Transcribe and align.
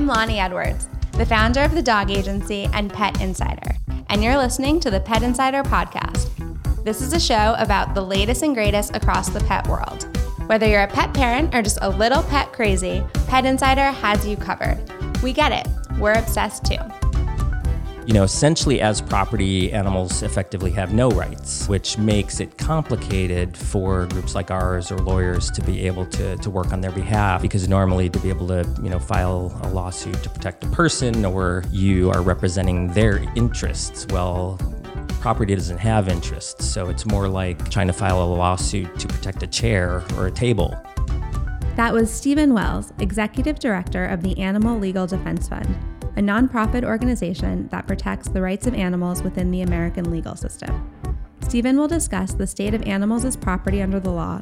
I'm 0.00 0.06
Lonnie 0.06 0.40
Edwards, 0.40 0.88
the 1.12 1.26
founder 1.26 1.60
of 1.60 1.74
the 1.74 1.82
dog 1.82 2.10
agency 2.10 2.66
and 2.72 2.90
Pet 2.90 3.20
Insider, 3.20 3.76
and 4.08 4.24
you're 4.24 4.38
listening 4.38 4.80
to 4.80 4.90
the 4.90 4.98
Pet 4.98 5.22
Insider 5.22 5.62
podcast. 5.62 6.26
This 6.86 7.02
is 7.02 7.12
a 7.12 7.20
show 7.20 7.54
about 7.58 7.94
the 7.94 8.00
latest 8.00 8.42
and 8.42 8.54
greatest 8.54 8.96
across 8.96 9.28
the 9.28 9.40
pet 9.40 9.68
world. 9.68 10.08
Whether 10.46 10.66
you're 10.66 10.84
a 10.84 10.88
pet 10.88 11.12
parent 11.12 11.54
or 11.54 11.60
just 11.60 11.76
a 11.82 11.90
little 11.90 12.22
pet 12.22 12.50
crazy, 12.50 13.04
Pet 13.26 13.44
Insider 13.44 13.90
has 13.90 14.26
you 14.26 14.38
covered. 14.38 14.78
We 15.22 15.34
get 15.34 15.52
it, 15.52 15.68
we're 15.98 16.14
obsessed 16.14 16.64
too. 16.64 16.78
You 18.06 18.14
know, 18.14 18.22
essentially, 18.22 18.80
as 18.80 19.02
property, 19.02 19.72
animals 19.72 20.22
effectively 20.22 20.70
have 20.72 20.94
no 20.94 21.10
rights, 21.10 21.68
which 21.68 21.98
makes 21.98 22.40
it 22.40 22.56
complicated 22.56 23.56
for 23.56 24.06
groups 24.06 24.34
like 24.34 24.50
ours 24.50 24.90
or 24.90 24.98
lawyers 24.98 25.50
to 25.50 25.62
be 25.62 25.86
able 25.86 26.06
to, 26.06 26.36
to 26.38 26.50
work 26.50 26.72
on 26.72 26.80
their 26.80 26.90
behalf. 26.92 27.42
Because 27.42 27.68
normally, 27.68 28.08
to 28.08 28.18
be 28.18 28.30
able 28.30 28.48
to, 28.48 28.66
you 28.82 28.88
know, 28.88 28.98
file 28.98 29.56
a 29.62 29.68
lawsuit 29.68 30.22
to 30.22 30.30
protect 30.30 30.64
a 30.64 30.68
person 30.68 31.24
or 31.26 31.62
you 31.70 32.10
are 32.10 32.22
representing 32.22 32.88
their 32.94 33.18
interests, 33.36 34.06
well, 34.08 34.58
property 35.20 35.54
doesn't 35.54 35.78
have 35.78 36.08
interests. 36.08 36.64
So 36.64 36.88
it's 36.88 37.04
more 37.04 37.28
like 37.28 37.70
trying 37.70 37.88
to 37.88 37.92
file 37.92 38.22
a 38.22 38.24
lawsuit 38.24 38.98
to 38.98 39.08
protect 39.08 39.42
a 39.42 39.46
chair 39.46 40.02
or 40.16 40.26
a 40.26 40.32
table. 40.32 40.74
That 41.76 41.92
was 41.92 42.10
Stephen 42.10 42.54
Wells, 42.54 42.92
Executive 42.98 43.58
Director 43.58 44.06
of 44.06 44.22
the 44.22 44.36
Animal 44.38 44.78
Legal 44.78 45.06
Defense 45.06 45.48
Fund 45.48 45.76
a 46.16 46.20
nonprofit 46.20 46.84
organization 46.84 47.68
that 47.68 47.86
protects 47.86 48.28
the 48.28 48.42
rights 48.42 48.66
of 48.66 48.74
animals 48.74 49.22
within 49.22 49.50
the 49.50 49.62
American 49.62 50.10
legal 50.10 50.36
system. 50.36 50.90
Stephen 51.42 51.76
will 51.76 51.88
discuss 51.88 52.34
the 52.34 52.46
state 52.46 52.74
of 52.74 52.82
animals 52.82 53.24
as 53.24 53.36
property 53.36 53.82
under 53.82 53.98
the 53.98 54.10
law, 54.10 54.40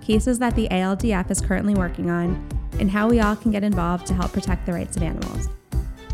cases 0.00 0.38
that 0.38 0.54
the 0.54 0.68
ALDF 0.68 1.30
is 1.30 1.40
currently 1.40 1.74
working 1.74 2.10
on, 2.10 2.48
and 2.80 2.90
how 2.90 3.08
we 3.08 3.20
all 3.20 3.36
can 3.36 3.50
get 3.50 3.62
involved 3.62 4.06
to 4.06 4.14
help 4.14 4.32
protect 4.32 4.66
the 4.66 4.72
rights 4.72 4.96
of 4.96 5.02
animals. 5.02 5.48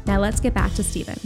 Now 0.06 0.19
let's 0.19 0.41
get 0.41 0.55
back 0.55 0.75
to 0.75 0.82
Stephen. 0.82 1.19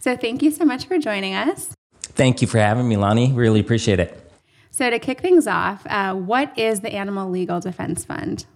So, 0.00 0.16
thank 0.16 0.42
you 0.42 0.50
so 0.50 0.64
much 0.64 0.86
for 0.86 0.98
joining 0.98 1.34
us. 1.34 1.74
Thank 2.00 2.40
you 2.40 2.48
for 2.48 2.58
having 2.58 2.88
me, 2.88 2.96
Lonnie. 2.96 3.32
Really 3.32 3.60
appreciate 3.60 4.00
it. 4.00 4.30
So, 4.70 4.90
to 4.90 4.98
kick 4.98 5.20
things 5.20 5.46
off, 5.46 5.86
uh, 5.86 6.14
what 6.14 6.56
is 6.58 6.80
the 6.80 6.92
Animal 6.92 7.30
Legal 7.30 7.60
Defense 7.60 8.04
Fund? 8.04 8.46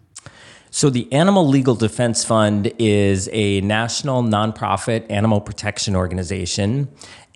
So, 0.72 0.88
the 0.88 1.12
Animal 1.12 1.48
Legal 1.48 1.74
Defense 1.74 2.24
Fund 2.24 2.72
is 2.78 3.28
a 3.32 3.60
national 3.62 4.22
nonprofit 4.22 5.04
animal 5.10 5.40
protection 5.40 5.96
organization. 5.96 6.88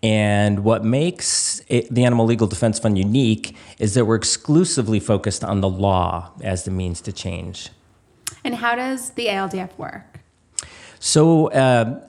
And 0.05 0.61
what 0.63 0.85
makes 0.85 1.61
it, 1.67 1.93
the 1.93 2.05
Animal 2.05 2.27
Legal 2.27 2.47
Defense 2.47 2.79
Fund 2.79 2.97
unique 2.97 3.57
is 3.81 3.95
that 3.95 4.05
we're 4.05 4.15
exclusively 4.15 5.01
focused 5.01 5.43
on 5.43 5.63
the 5.63 5.69
law 5.69 6.31
as 6.43 6.65
the 6.65 6.71
means 6.71 7.01
to 7.03 7.13
change. 7.13 7.71
And 8.45 8.55
how 8.55 8.77
does 8.77 9.11
the 9.11 9.27
ALDF 9.27 9.77
work? 9.79 10.21
So, 11.01 11.51
uh, 11.51 12.07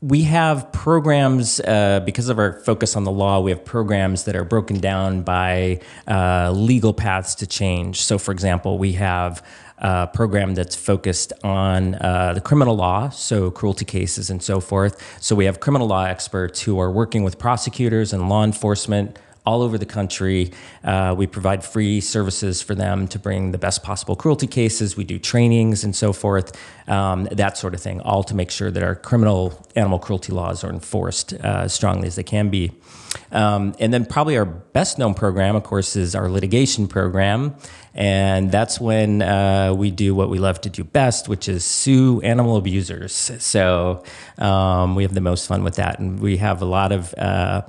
we 0.00 0.22
have 0.22 0.70
programs 0.70 1.58
uh, 1.58 2.00
because 2.04 2.28
of 2.28 2.38
our 2.38 2.60
focus 2.60 2.94
on 2.94 3.02
the 3.02 3.10
law 3.10 3.40
we 3.40 3.50
have 3.50 3.64
programs 3.64 4.24
that 4.24 4.36
are 4.36 4.44
broken 4.44 4.78
down 4.78 5.22
by 5.22 5.80
uh, 6.06 6.52
legal 6.52 6.94
paths 6.94 7.34
to 7.34 7.48
change 7.48 8.00
so 8.00 8.16
for 8.16 8.30
example 8.30 8.78
we 8.78 8.92
have 8.92 9.44
uh, 9.80 10.06
program 10.06 10.54
that's 10.54 10.76
focused 10.76 11.32
on 11.44 11.94
uh, 11.96 12.32
the 12.34 12.40
criminal 12.40 12.76
law, 12.76 13.08
so 13.10 13.50
cruelty 13.50 13.84
cases 13.84 14.30
and 14.30 14.42
so 14.42 14.60
forth. 14.60 15.02
So 15.20 15.34
we 15.34 15.44
have 15.44 15.60
criminal 15.60 15.86
law 15.86 16.04
experts 16.04 16.60
who 16.62 16.78
are 16.80 16.90
working 16.90 17.22
with 17.22 17.38
prosecutors 17.38 18.12
and 18.12 18.28
law 18.28 18.44
enforcement 18.44 19.18
all 19.44 19.62
over 19.62 19.78
the 19.78 19.86
country. 19.86 20.50
Uh, 20.84 21.14
we 21.16 21.26
provide 21.26 21.64
free 21.64 22.00
services 22.00 22.60
for 22.62 22.74
them 22.74 23.08
to 23.08 23.18
bring 23.18 23.52
the 23.52 23.58
best 23.58 23.82
possible 23.82 24.16
cruelty 24.16 24.46
cases. 24.46 24.96
We 24.96 25.04
do 25.04 25.18
trainings 25.18 25.84
and 25.84 25.94
so 25.96 26.12
forth, 26.12 26.58
um, 26.88 27.28
that 27.32 27.56
sort 27.56 27.74
of 27.74 27.80
thing, 27.80 28.00
all 28.00 28.22
to 28.24 28.34
make 28.34 28.50
sure 28.50 28.70
that 28.70 28.82
our 28.82 28.94
criminal 28.94 29.66
animal 29.74 29.98
cruelty 29.98 30.32
laws 30.32 30.64
are 30.64 30.70
enforced 30.70 31.32
uh, 31.32 31.62
as 31.64 31.72
strongly 31.72 32.06
as 32.06 32.16
they 32.16 32.22
can 32.22 32.50
be. 32.50 32.72
Um, 33.32 33.74
and 33.78 33.92
then, 33.92 34.04
probably 34.04 34.36
our 34.36 34.44
best 34.44 34.98
known 34.98 35.14
program, 35.14 35.56
of 35.56 35.62
course, 35.62 35.96
is 35.96 36.14
our 36.14 36.28
litigation 36.28 36.88
program. 36.88 37.54
And 37.94 38.52
that's 38.52 38.80
when 38.80 39.22
uh, 39.22 39.74
we 39.74 39.90
do 39.90 40.14
what 40.14 40.28
we 40.28 40.38
love 40.38 40.60
to 40.60 40.70
do 40.70 40.84
best, 40.84 41.28
which 41.28 41.48
is 41.48 41.64
sue 41.64 42.20
animal 42.20 42.56
abusers. 42.56 43.12
So 43.12 44.04
um, 44.38 44.94
we 44.94 45.02
have 45.02 45.14
the 45.14 45.20
most 45.20 45.48
fun 45.48 45.64
with 45.64 45.76
that. 45.76 45.98
And 45.98 46.20
we 46.20 46.36
have 46.36 46.62
a 46.62 46.64
lot 46.64 46.92
of 46.92 47.12
uh, 47.18 47.62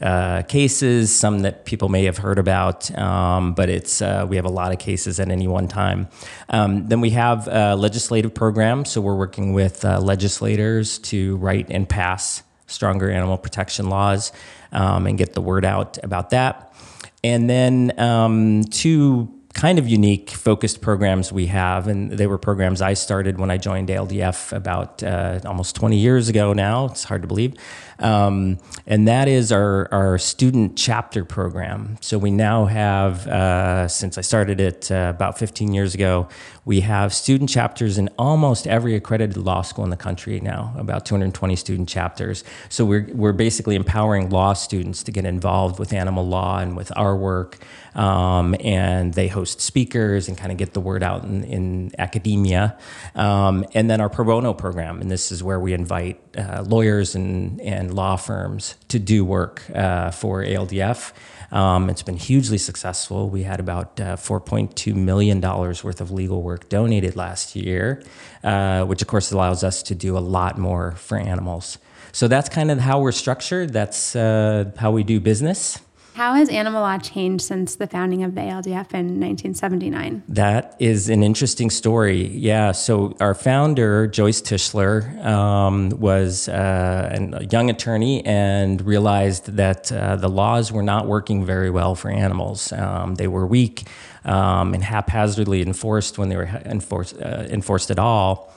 uh, 0.00 0.42
cases, 0.42 1.14
some 1.14 1.40
that 1.40 1.64
people 1.64 1.88
may 1.88 2.04
have 2.04 2.18
heard 2.18 2.38
about, 2.38 2.96
um, 2.98 3.54
but 3.54 3.68
it's 3.68 4.02
uh, 4.02 4.26
we 4.28 4.36
have 4.36 4.44
a 4.44 4.50
lot 4.50 4.72
of 4.72 4.78
cases 4.78 5.20
at 5.20 5.30
any 5.30 5.46
one 5.46 5.68
time. 5.68 6.08
Um, 6.48 6.88
then 6.88 7.00
we 7.00 7.10
have 7.10 7.46
a 7.48 7.76
legislative 7.76 8.34
programs, 8.34 8.90
so 8.90 9.00
we're 9.00 9.14
working 9.14 9.52
with 9.52 9.84
uh, 9.84 10.00
legislators 10.00 10.98
to 11.00 11.36
write 11.36 11.68
and 11.70 11.88
pass 11.88 12.42
stronger 12.66 13.10
animal 13.10 13.38
protection 13.38 13.88
laws 13.88 14.32
um, 14.72 15.06
and 15.06 15.16
get 15.16 15.34
the 15.34 15.40
word 15.40 15.64
out 15.64 16.02
about 16.02 16.30
that. 16.30 16.74
And 17.22 17.48
then 17.48 17.98
um, 17.98 18.64
two 18.64 19.32
kind 19.54 19.78
of 19.78 19.88
unique 19.88 20.30
focused 20.30 20.80
programs 20.80 21.32
we 21.32 21.46
have 21.46 21.86
and 21.86 22.10
they 22.10 22.26
were 22.26 22.38
programs 22.38 22.82
i 22.82 22.92
started 22.92 23.38
when 23.38 23.52
i 23.52 23.56
joined 23.56 23.88
aldf 23.88 24.52
about 24.52 25.00
uh, 25.04 25.38
almost 25.46 25.76
20 25.76 25.96
years 25.96 26.28
ago 26.28 26.52
now 26.52 26.86
it's 26.86 27.04
hard 27.04 27.22
to 27.22 27.28
believe 27.28 27.54
um, 27.98 28.58
and 28.86 29.08
that 29.08 29.28
is 29.28 29.52
our, 29.52 29.92
our 29.92 30.18
student 30.18 30.76
chapter 30.76 31.24
program. 31.24 31.96
So 32.00 32.18
we 32.18 32.30
now 32.30 32.66
have, 32.66 33.26
uh, 33.26 33.88
since 33.88 34.18
I 34.18 34.20
started 34.20 34.60
it 34.60 34.90
uh, 34.90 35.12
about 35.14 35.38
15 35.38 35.72
years 35.72 35.94
ago, 35.94 36.28
we 36.64 36.80
have 36.80 37.12
student 37.12 37.50
chapters 37.50 37.98
in 37.98 38.08
almost 38.18 38.66
every 38.66 38.94
accredited 38.94 39.36
law 39.36 39.62
school 39.62 39.84
in 39.84 39.90
the 39.90 39.96
country 39.96 40.40
now, 40.40 40.74
about 40.78 41.04
220 41.04 41.56
student 41.56 41.88
chapters. 41.88 42.42
So 42.68 42.84
we're, 42.84 43.08
we're 43.12 43.32
basically 43.32 43.76
empowering 43.76 44.30
law 44.30 44.54
students 44.54 45.02
to 45.04 45.12
get 45.12 45.24
involved 45.24 45.78
with 45.78 45.92
animal 45.92 46.26
law 46.26 46.58
and 46.58 46.76
with 46.76 46.90
our 46.96 47.16
work. 47.16 47.58
Um, 47.94 48.56
and 48.60 49.14
they 49.14 49.28
host 49.28 49.60
speakers 49.60 50.26
and 50.28 50.36
kind 50.36 50.50
of 50.50 50.58
get 50.58 50.72
the 50.72 50.80
word 50.80 51.02
out 51.02 51.22
in, 51.22 51.44
in 51.44 51.92
academia. 51.98 52.76
Um, 53.14 53.64
and 53.72 53.88
then 53.88 54.00
our 54.00 54.08
pro 54.08 54.24
bono 54.24 54.52
program, 54.52 55.00
and 55.00 55.10
this 55.10 55.30
is 55.30 55.42
where 55.42 55.60
we 55.60 55.72
invite 55.74 56.20
uh, 56.36 56.64
lawyers 56.66 57.14
and, 57.14 57.60
and 57.60 57.93
law 57.94 58.16
firms 58.16 58.74
to 58.88 58.98
do 58.98 59.24
work 59.24 59.62
uh, 59.74 60.10
for 60.10 60.42
ALDF. 60.42 61.12
Um, 61.50 61.88
it's 61.88 62.02
been 62.02 62.16
hugely 62.16 62.58
successful. 62.58 63.30
We 63.30 63.44
had 63.44 63.60
about 63.60 64.00
uh, 64.00 64.16
$4.2 64.16 64.94
million 64.94 65.40
worth 65.40 66.00
of 66.00 66.10
legal 66.10 66.42
work 66.42 66.68
donated 66.68 67.14
last 67.14 67.54
year, 67.54 68.02
uh, 68.42 68.84
which 68.84 69.02
of 69.02 69.08
course 69.08 69.30
allows 69.30 69.62
us 69.62 69.82
to 69.84 69.94
do 69.94 70.18
a 70.18 70.20
lot 70.20 70.58
more 70.58 70.92
for 70.92 71.16
animals. 71.16 71.78
So 72.12 72.28
that's 72.28 72.48
kind 72.48 72.70
of 72.70 72.78
how 72.78 73.00
we're 73.00 73.12
structured. 73.12 73.72
That's 73.72 74.16
uh, 74.16 74.72
how 74.76 74.90
we 74.90 75.04
do 75.04 75.20
business. 75.20 75.80
How 76.14 76.34
has 76.34 76.48
animal 76.48 76.80
law 76.80 76.96
changed 76.96 77.44
since 77.44 77.74
the 77.74 77.88
founding 77.88 78.22
of 78.22 78.36
the 78.36 78.42
ALDF 78.42 78.94
in 78.94 79.18
1979? 79.18 80.22
That 80.28 80.76
is 80.78 81.08
an 81.08 81.24
interesting 81.24 81.70
story. 81.70 82.28
Yeah. 82.28 82.70
So, 82.70 83.16
our 83.18 83.34
founder, 83.34 84.06
Joyce 84.06 84.40
Tischler, 84.40 85.24
um, 85.24 85.90
was 85.90 86.48
uh, 86.48 87.30
a 87.32 87.44
young 87.46 87.68
attorney 87.68 88.24
and 88.24 88.80
realized 88.82 89.56
that 89.56 89.90
uh, 89.90 90.14
the 90.14 90.28
laws 90.28 90.70
were 90.70 90.84
not 90.84 91.08
working 91.08 91.44
very 91.44 91.68
well 91.68 91.96
for 91.96 92.12
animals. 92.12 92.72
Um, 92.72 93.16
they 93.16 93.26
were 93.26 93.44
weak 93.44 93.82
um, 94.24 94.72
and 94.72 94.84
haphazardly 94.84 95.62
enforced 95.62 96.16
when 96.16 96.28
they 96.28 96.36
were 96.36 96.62
enforced, 96.64 97.20
uh, 97.20 97.44
enforced 97.50 97.90
at 97.90 97.98
all. 97.98 98.54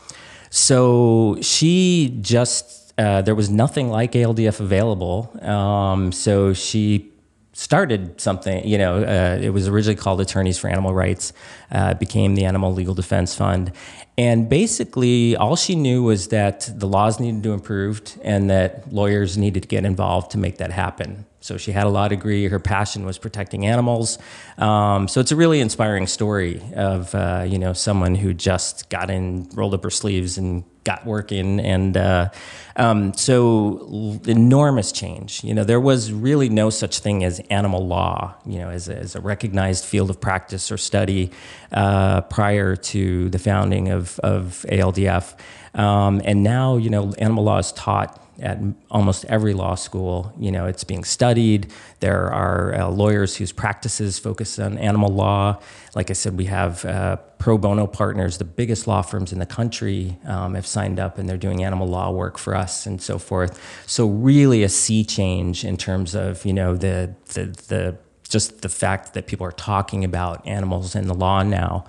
So, 0.52 1.40
she 1.42 2.20
just 2.22 2.94
uh, 3.00 3.24
there 3.24 3.36
was 3.36 3.50
nothing 3.50 3.90
like 3.90 4.12
ALDF 4.12 4.60
available. 4.60 5.32
Um, 5.42 6.12
so 6.12 6.54
she 6.54 7.12
started 7.58 8.22
something. 8.22 8.66
You 8.68 8.78
know, 8.78 8.98
uh, 8.98 9.40
it 9.42 9.50
was 9.50 9.68
originally 9.68 9.96
called 9.96 10.22
Attorneys 10.22 10.60
for 10.60 10.68
Animal 10.68 10.94
Rights, 10.94 11.34
uh, 11.72 11.96
became 11.96 12.36
the 12.36 12.46
Animal 12.46 12.72
Legal 12.72 12.94
Defense 12.94 13.36
Fund, 13.36 13.72
and 14.16 14.48
basically 14.48 15.36
all 15.36 15.56
she 15.56 15.76
knew 15.76 16.04
was 16.04 16.28
that 16.28 16.70
the 16.72 16.88
laws 16.88 17.20
needed 17.20 17.42
to 17.44 17.54
improve 17.54 18.02
and 18.24 18.50
that 18.52 18.94
lawyers 18.94 19.40
needed 19.40 19.64
to 19.64 19.68
get 19.68 19.86
involved 19.86 20.32
to 20.32 20.38
make 20.38 20.58
that 20.58 20.72
happen. 20.72 21.26
So 21.40 21.58
she 21.58 21.72
had 21.72 21.86
a 21.86 21.90
law 21.90 22.08
degree. 22.08 22.48
Her 22.48 22.60
passion 22.60 23.06
was 23.06 23.18
protecting 23.18 23.66
animals. 23.66 24.20
Um, 24.60 25.08
so 25.08 25.20
it's 25.20 25.32
a 25.32 25.36
really 25.36 25.60
inspiring 25.60 26.06
story 26.06 26.62
of 26.76 27.16
uh, 27.16 27.44
you 27.48 27.58
know 27.58 27.74
someone 27.74 28.14
who 28.14 28.36
just 28.36 28.90
got 28.90 29.10
in, 29.10 29.50
rolled 29.54 29.74
up 29.74 29.84
her 29.84 29.90
sleeves, 29.90 30.38
and 30.38 30.64
got 30.88 31.06
working. 31.06 31.60
And 31.60 31.98
uh, 31.98 32.30
um, 32.78 33.14
so 33.14 34.20
enormous 34.26 34.92
change. 34.92 35.44
You 35.44 35.54
know, 35.54 35.66
there 35.66 35.82
was 35.82 36.12
really 36.14 36.48
no 36.48 36.70
such 36.70 37.00
thing 37.00 37.24
as 37.26 37.40
animal 37.50 37.86
law. 37.86 38.36
You 38.46 38.60
know, 38.60 38.70
as 38.70 38.88
a, 38.88 38.96
as 38.98 39.16
a 39.16 39.20
recognized 39.20 39.84
field 39.84 40.10
of 40.10 40.22
practice 40.22 40.72
or 40.72 40.78
study 40.78 41.32
uh, 41.72 42.22
prior 42.22 42.76
to 42.76 43.30
the 43.30 43.40
founding 43.40 43.90
of 43.90 44.18
of 44.20 44.66
ALDF. 44.70 45.36
Um, 45.78 46.22
and 46.26 46.44
now, 46.44 46.78
you 46.78 46.90
know, 46.90 47.14
animal 47.20 47.46
law 47.46 47.60
is 47.60 47.72
taught 47.72 48.22
at 48.40 48.60
almost 48.92 49.26
every 49.26 49.54
law 49.54 49.76
school. 49.76 50.34
You 50.38 50.52
know, 50.52 50.66
it's 50.66 50.84
being 50.84 51.04
studied. 51.04 51.72
There 52.00 52.32
are 52.32 52.76
uh, 52.76 52.90
lawyers 52.90 53.36
whose 53.36 53.52
practices 53.52 54.20
focus 54.20 54.60
on 54.60 54.78
animal 54.78 55.10
law. 55.10 55.60
Like 55.96 56.10
I 56.10 56.14
said, 56.14 56.38
we 56.38 56.46
have 56.46 56.84
uh, 56.86 57.18
pro 57.40 57.58
bono 57.58 57.88
partners. 57.88 58.38
The 58.38 58.46
biggest 58.46 58.88
law 58.88 59.02
firms 59.02 59.32
in 59.32 59.40
the 59.40 59.46
country 59.46 60.18
um, 60.26 60.56
have 60.56 60.68
signed 60.68 61.00
up, 61.00 61.18
and 61.18 61.28
they're 61.28 61.38
doing 61.38 61.64
animal 61.64 61.88
law 61.88 62.12
work 62.12 62.38
for 62.38 62.56
us 62.56 62.86
and 62.86 63.02
so 63.02 63.18
forth. 63.18 63.60
So 63.88 64.08
really, 64.08 64.64
a 64.64 64.70
sea 64.70 65.04
change 65.04 65.64
in 65.64 65.78
terms 65.78 66.16
of 66.16 66.46
you 66.46 66.54
know 66.54 66.76
the 66.76 67.14
the 67.34 67.46
the 67.68 67.98
just 68.30 68.62
the 68.62 68.70
fact 68.70 69.14
that 69.14 69.26
people 69.28 69.48
are 69.48 69.52
talking 69.52 70.04
about 70.04 70.46
animals 70.46 70.96
in 70.96 71.08
the 71.08 71.14
law 71.14 71.44
now. 71.44 71.86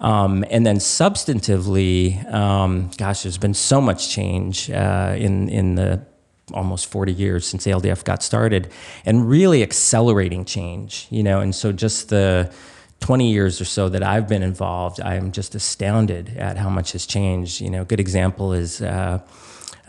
Um, 0.00 0.44
and 0.50 0.66
then 0.66 0.76
substantively, 0.76 2.32
um, 2.32 2.90
gosh, 2.98 3.22
there's 3.22 3.38
been 3.38 3.54
so 3.54 3.80
much 3.80 4.10
change 4.10 4.70
uh, 4.70 5.14
in 5.16 5.48
in 5.48 5.74
the 5.74 6.02
almost 6.52 6.86
40 6.86 7.12
years 7.12 7.46
since 7.46 7.66
ALDF 7.66 8.04
got 8.04 8.22
started, 8.22 8.70
and 9.04 9.28
really 9.28 9.62
accelerating 9.62 10.44
change. 10.44 11.06
You 11.10 11.22
know, 11.22 11.40
and 11.40 11.54
so 11.54 11.72
just 11.72 12.10
the 12.10 12.52
20 13.00 13.30
years 13.30 13.60
or 13.60 13.64
so 13.64 13.88
that 13.88 14.02
I've 14.02 14.28
been 14.28 14.42
involved, 14.42 15.00
I 15.00 15.14
am 15.14 15.32
just 15.32 15.54
astounded 15.54 16.36
at 16.36 16.56
how 16.56 16.68
much 16.68 16.92
has 16.92 17.06
changed. 17.06 17.60
You 17.60 17.70
know, 17.70 17.82
a 17.82 17.84
good 17.84 18.00
example 18.00 18.52
is 18.52 18.80
uh, 18.80 19.20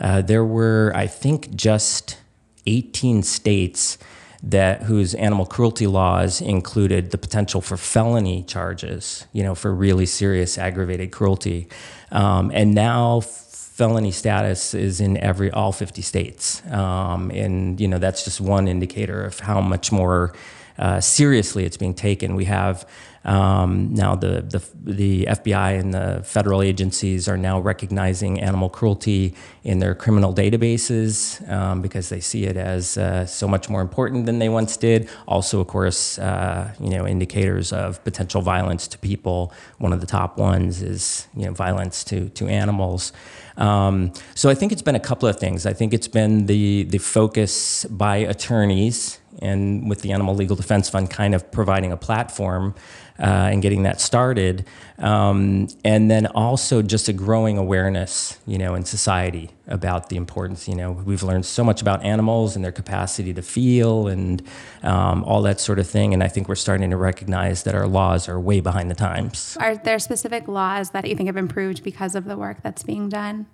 uh, 0.00 0.22
there 0.22 0.44
were, 0.44 0.92
I 0.94 1.06
think, 1.06 1.54
just 1.54 2.18
18 2.66 3.22
states 3.22 3.98
that 4.42 4.82
whose 4.82 5.14
animal 5.14 5.46
cruelty 5.46 5.86
laws 5.86 6.40
included 6.40 7.10
the 7.10 7.18
potential 7.18 7.60
for 7.60 7.76
felony 7.76 8.44
charges, 8.44 9.26
you 9.32 9.42
know, 9.42 9.54
for 9.54 9.74
really 9.74 10.06
serious 10.06 10.58
aggravated 10.58 11.10
cruelty. 11.10 11.68
Um, 12.12 12.50
and 12.54 12.74
now 12.74 13.20
felony 13.20 14.10
status 14.10 14.74
is 14.74 15.00
in 15.00 15.16
every 15.18 15.50
all 15.50 15.72
50 15.72 16.02
states. 16.02 16.64
Um, 16.66 17.30
and 17.30 17.80
you 17.80 17.88
know, 17.88 17.98
that's 17.98 18.24
just 18.24 18.40
one 18.40 18.68
indicator 18.68 19.24
of 19.24 19.40
how 19.40 19.60
much 19.60 19.90
more 19.92 20.32
uh, 20.78 21.00
seriously 21.00 21.64
it's 21.64 21.76
being 21.76 21.94
taken. 21.94 22.34
We 22.34 22.44
have 22.46 22.86
um, 23.24 23.92
now 23.92 24.14
the, 24.14 24.42
the, 24.42 24.62
the 24.84 25.26
FBI 25.26 25.78
and 25.78 25.92
the 25.92 26.22
federal 26.24 26.62
agencies 26.62 27.28
are 27.28 27.36
now 27.36 27.58
recognizing 27.58 28.40
animal 28.40 28.70
cruelty 28.70 29.34
in 29.64 29.80
their 29.80 29.94
criminal 29.94 30.32
databases 30.32 31.46
um, 31.50 31.82
because 31.82 32.08
they 32.08 32.20
see 32.20 32.44
it 32.44 32.56
as 32.56 32.96
uh, 32.96 33.26
so 33.26 33.46
much 33.46 33.68
more 33.68 33.82
important 33.82 34.24
than 34.24 34.38
they 34.38 34.48
once 34.48 34.76
did. 34.78 35.10
Also, 35.26 35.60
of 35.60 35.66
course, 35.66 36.18
uh, 36.18 36.72
you 36.80 36.90
know 36.90 37.06
indicators 37.06 37.72
of 37.72 38.02
potential 38.04 38.40
violence 38.40 38.86
to 38.88 38.98
people. 38.98 39.52
One 39.76 39.92
of 39.92 40.00
the 40.00 40.06
top 40.06 40.38
ones 40.38 40.80
is 40.80 41.26
you 41.36 41.44
know 41.44 41.52
violence 41.52 42.04
to 42.04 42.30
to 42.30 42.46
animals. 42.46 43.12
Um, 43.58 44.12
so 44.34 44.48
I 44.48 44.54
think 44.54 44.70
it's 44.70 44.82
been 44.82 44.94
a 44.94 45.00
couple 45.00 45.28
of 45.28 45.38
things. 45.38 45.66
I 45.66 45.72
think 45.72 45.92
it's 45.92 46.08
been 46.08 46.46
the 46.46 46.84
the 46.84 46.98
focus 46.98 47.84
by 47.86 48.18
attorneys 48.18 49.18
and 49.40 49.88
with 49.88 50.02
the 50.02 50.12
Animal 50.12 50.34
Legal 50.34 50.56
Defense 50.56 50.88
Fund 50.88 51.10
kind 51.10 51.34
of 51.34 51.50
providing 51.50 51.92
a 51.92 51.96
platform 51.96 52.74
uh, 53.18 53.50
and 53.52 53.62
getting 53.62 53.82
that 53.82 54.00
started. 54.00 54.64
Um, 54.98 55.68
and 55.84 56.10
then 56.10 56.26
also 56.26 56.82
just 56.82 57.08
a 57.08 57.12
growing 57.12 57.58
awareness, 57.58 58.38
you 58.46 58.58
know, 58.58 58.74
in 58.74 58.84
society 58.84 59.50
about 59.66 60.08
the 60.08 60.16
importance. 60.16 60.68
You 60.68 60.74
know, 60.74 60.92
we've 60.92 61.22
learned 61.22 61.46
so 61.46 61.64
much 61.64 61.82
about 61.82 62.04
animals 62.04 62.56
and 62.56 62.64
their 62.64 62.72
capacity 62.72 63.34
to 63.34 63.42
feel 63.42 64.08
and 64.08 64.42
um, 64.82 65.24
all 65.24 65.42
that 65.42 65.60
sort 65.60 65.78
of 65.78 65.88
thing. 65.88 66.14
And 66.14 66.22
I 66.22 66.28
think 66.28 66.48
we're 66.48 66.54
starting 66.54 66.90
to 66.90 66.96
recognize 66.96 67.64
that 67.64 67.74
our 67.74 67.88
laws 67.88 68.28
are 68.28 68.38
way 68.38 68.60
behind 68.60 68.90
the 68.90 68.94
times. 68.94 69.56
Are 69.60 69.76
there 69.76 69.98
specific 69.98 70.48
laws 70.48 70.90
that 70.90 71.06
you 71.06 71.16
think 71.16 71.26
have 71.26 71.36
improved 71.36 71.82
because 71.82 72.14
of 72.14 72.24
the 72.24 72.36
work 72.36 72.62
that's 72.62 72.82
being 72.82 73.08
done? 73.08 73.46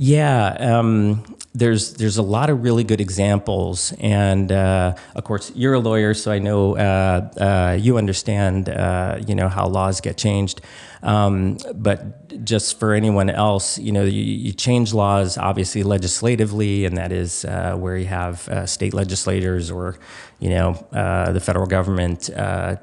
Yeah, 0.00 0.56
um, 0.60 1.24
there's 1.54 1.94
there's 1.94 2.18
a 2.18 2.22
lot 2.22 2.50
of 2.50 2.62
really 2.62 2.84
good 2.84 3.00
examples, 3.00 3.92
and 3.98 4.52
uh, 4.52 4.94
of 5.16 5.24
course 5.24 5.50
you're 5.56 5.74
a 5.74 5.80
lawyer, 5.80 6.14
so 6.14 6.30
I 6.30 6.38
know 6.38 6.76
uh, 6.76 7.28
uh, 7.36 7.76
you 7.80 7.98
understand 7.98 8.68
uh, 8.68 9.18
you 9.26 9.34
know 9.34 9.48
how 9.48 9.66
laws 9.66 10.00
get 10.00 10.16
changed. 10.16 10.60
Um, 11.02 11.58
but 11.74 12.44
just 12.44 12.78
for 12.78 12.92
anyone 12.92 13.28
else, 13.30 13.78
you 13.78 13.92
know, 13.92 14.04
you, 14.04 14.20
you, 14.20 14.52
change 14.52 14.92
laws 14.92 15.38
obviously 15.38 15.82
legislatively, 15.84 16.84
and 16.84 16.96
that 16.96 17.10
is 17.10 17.44
uh, 17.44 17.74
where 17.76 17.96
you 17.96 18.06
have 18.06 18.48
uh, 18.48 18.66
state 18.66 18.94
legislators 18.94 19.68
or 19.68 19.98
you 20.38 20.50
know 20.50 20.74
the 20.92 21.40
federal 21.42 21.66
government 21.66 22.30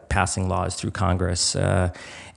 passing 0.10 0.50
laws 0.50 0.76
through 0.76 0.92
Congress 0.92 1.56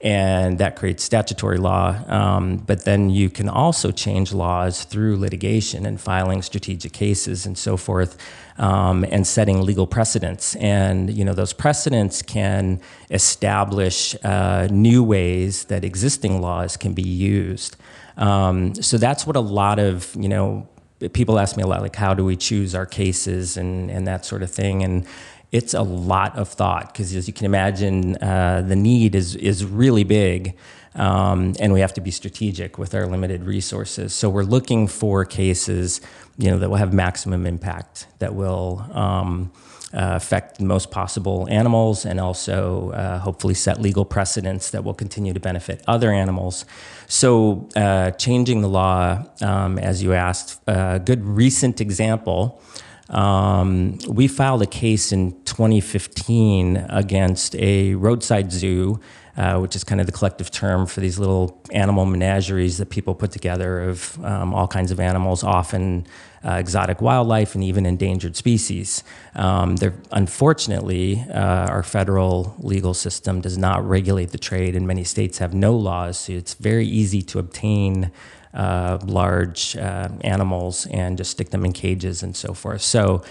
and 0.01 0.59
that 0.59 0.77
creates 0.77 1.03
statutory 1.03 1.57
law. 1.57 1.95
Um, 2.07 2.57
but 2.57 2.85
then 2.85 3.09
you 3.09 3.29
can 3.29 3.49
also 3.49 3.91
change 3.91 4.31
laws 4.31 4.85
through 4.85 5.17
litigation 5.17 5.85
and 5.85 5.99
filing 5.99 6.41
strategic 6.41 6.93
cases 6.93 7.45
and 7.45 7.57
so 7.57 7.75
forth, 7.75 8.17
um, 8.57 9.03
and 9.05 9.27
setting 9.27 9.61
legal 9.61 9.87
precedents. 9.87 10.55
And 10.55 11.09
you 11.09 11.25
know 11.25 11.33
those 11.33 11.53
precedents 11.53 12.21
can 12.21 12.79
establish 13.11 14.15
uh, 14.23 14.67
new 14.71 15.03
ways 15.03 15.65
that 15.65 15.83
existing 15.83 16.41
laws 16.41 16.77
can 16.77 16.93
be 16.93 17.07
used. 17.07 17.75
Um, 18.15 18.75
so 18.75 18.97
that's 18.97 19.27
what 19.27 19.35
a 19.35 19.41
lot 19.41 19.79
of 19.79 20.15
you 20.15 20.29
know 20.29 20.67
people 21.13 21.39
ask 21.39 21.55
me 21.55 21.63
a 21.63 21.67
lot 21.67 21.81
like 21.81 21.95
how 21.95 22.13
do 22.13 22.25
we 22.25 22.35
choose 22.35 22.75
our 22.75 22.85
cases 22.85 23.55
and 23.57 23.89
and 23.89 24.05
that 24.07 24.25
sort 24.25 24.43
of 24.43 24.51
thing 24.51 24.83
and 24.83 25.05
it's 25.51 25.73
a 25.73 25.81
lot 25.81 26.37
of 26.37 26.47
thought 26.49 26.93
because, 26.93 27.15
as 27.15 27.27
you 27.27 27.33
can 27.33 27.45
imagine, 27.45 28.15
uh, 28.17 28.63
the 28.67 28.75
need 28.75 29.15
is 29.15 29.35
is 29.35 29.65
really 29.65 30.03
big, 30.03 30.55
um, 30.95 31.55
and 31.59 31.73
we 31.73 31.79
have 31.79 31.93
to 31.93 32.01
be 32.01 32.11
strategic 32.11 32.77
with 32.77 32.93
our 32.93 33.07
limited 33.07 33.43
resources. 33.43 34.13
So 34.13 34.29
we're 34.29 34.43
looking 34.43 34.87
for 34.87 35.25
cases, 35.25 36.01
you 36.37 36.51
know, 36.51 36.59
that 36.59 36.69
will 36.69 36.77
have 36.77 36.93
maximum 36.93 37.45
impact, 37.45 38.07
that 38.19 38.35
will 38.35 38.85
um, 38.93 39.51
uh, 39.91 40.13
affect 40.15 40.59
the 40.59 40.65
most 40.65 40.91
possible 40.91 41.47
animals, 41.49 42.05
and 42.05 42.19
also 42.19 42.91
uh, 42.91 43.17
hopefully 43.17 43.55
set 43.55 43.81
legal 43.81 44.05
precedents 44.05 44.69
that 44.69 44.83
will 44.83 44.93
continue 44.93 45.33
to 45.33 45.39
benefit 45.39 45.83
other 45.87 46.11
animals. 46.11 46.65
So 47.07 47.67
uh, 47.75 48.11
changing 48.11 48.61
the 48.61 48.69
law, 48.69 49.25
um, 49.41 49.79
as 49.79 50.03
you 50.03 50.13
asked, 50.13 50.61
a 50.67 50.99
good 51.03 51.25
recent 51.25 51.81
example. 51.81 52.61
Um, 53.09 53.97
we 54.07 54.27
filed 54.27 54.61
a 54.61 54.67
case 54.67 55.11
in 55.11 55.31
2015 55.43 56.77
against 56.89 57.55
a 57.55 57.95
roadside 57.95 58.51
zoo, 58.51 58.99
uh, 59.35 59.57
which 59.57 59.75
is 59.75 59.83
kind 59.83 59.99
of 59.99 60.05
the 60.05 60.11
collective 60.11 60.51
term 60.51 60.85
for 60.85 60.99
these 60.99 61.17
little 61.17 61.61
animal 61.71 62.05
menageries 62.05 62.77
that 62.77 62.89
people 62.89 63.15
put 63.15 63.31
together 63.31 63.81
of 63.81 64.23
um, 64.23 64.53
all 64.53 64.67
kinds 64.67 64.91
of 64.91 64.99
animals, 64.99 65.43
often 65.43 66.05
uh, 66.45 66.53
exotic 66.53 67.01
wildlife 67.01 67.55
and 67.55 67.63
even 67.63 67.85
endangered 67.85 68.35
species. 68.35 69.03
Um, 69.35 69.75
unfortunately, 70.11 71.25
uh, 71.29 71.67
our 71.67 71.83
federal 71.83 72.55
legal 72.59 72.93
system 72.93 73.41
does 73.41 73.57
not 73.57 73.87
regulate 73.87 74.31
the 74.31 74.37
trade, 74.37 74.75
and 74.75 74.85
many 74.85 75.03
states 75.03 75.39
have 75.39 75.53
no 75.53 75.75
laws, 75.75 76.17
so 76.19 76.33
it's 76.33 76.53
very 76.53 76.85
easy 76.85 77.21
to 77.23 77.39
obtain 77.39 78.11
uh, 78.53 78.97
large 79.05 79.75
uh, 79.75 80.09
animals 80.21 80.85
and 80.87 81.17
just 81.17 81.31
stick 81.31 81.49
them 81.49 81.65
in 81.65 81.73
cages 81.73 82.23
and 82.23 82.35
so 82.35 82.53
forth. 82.53 82.81
So 82.81 83.23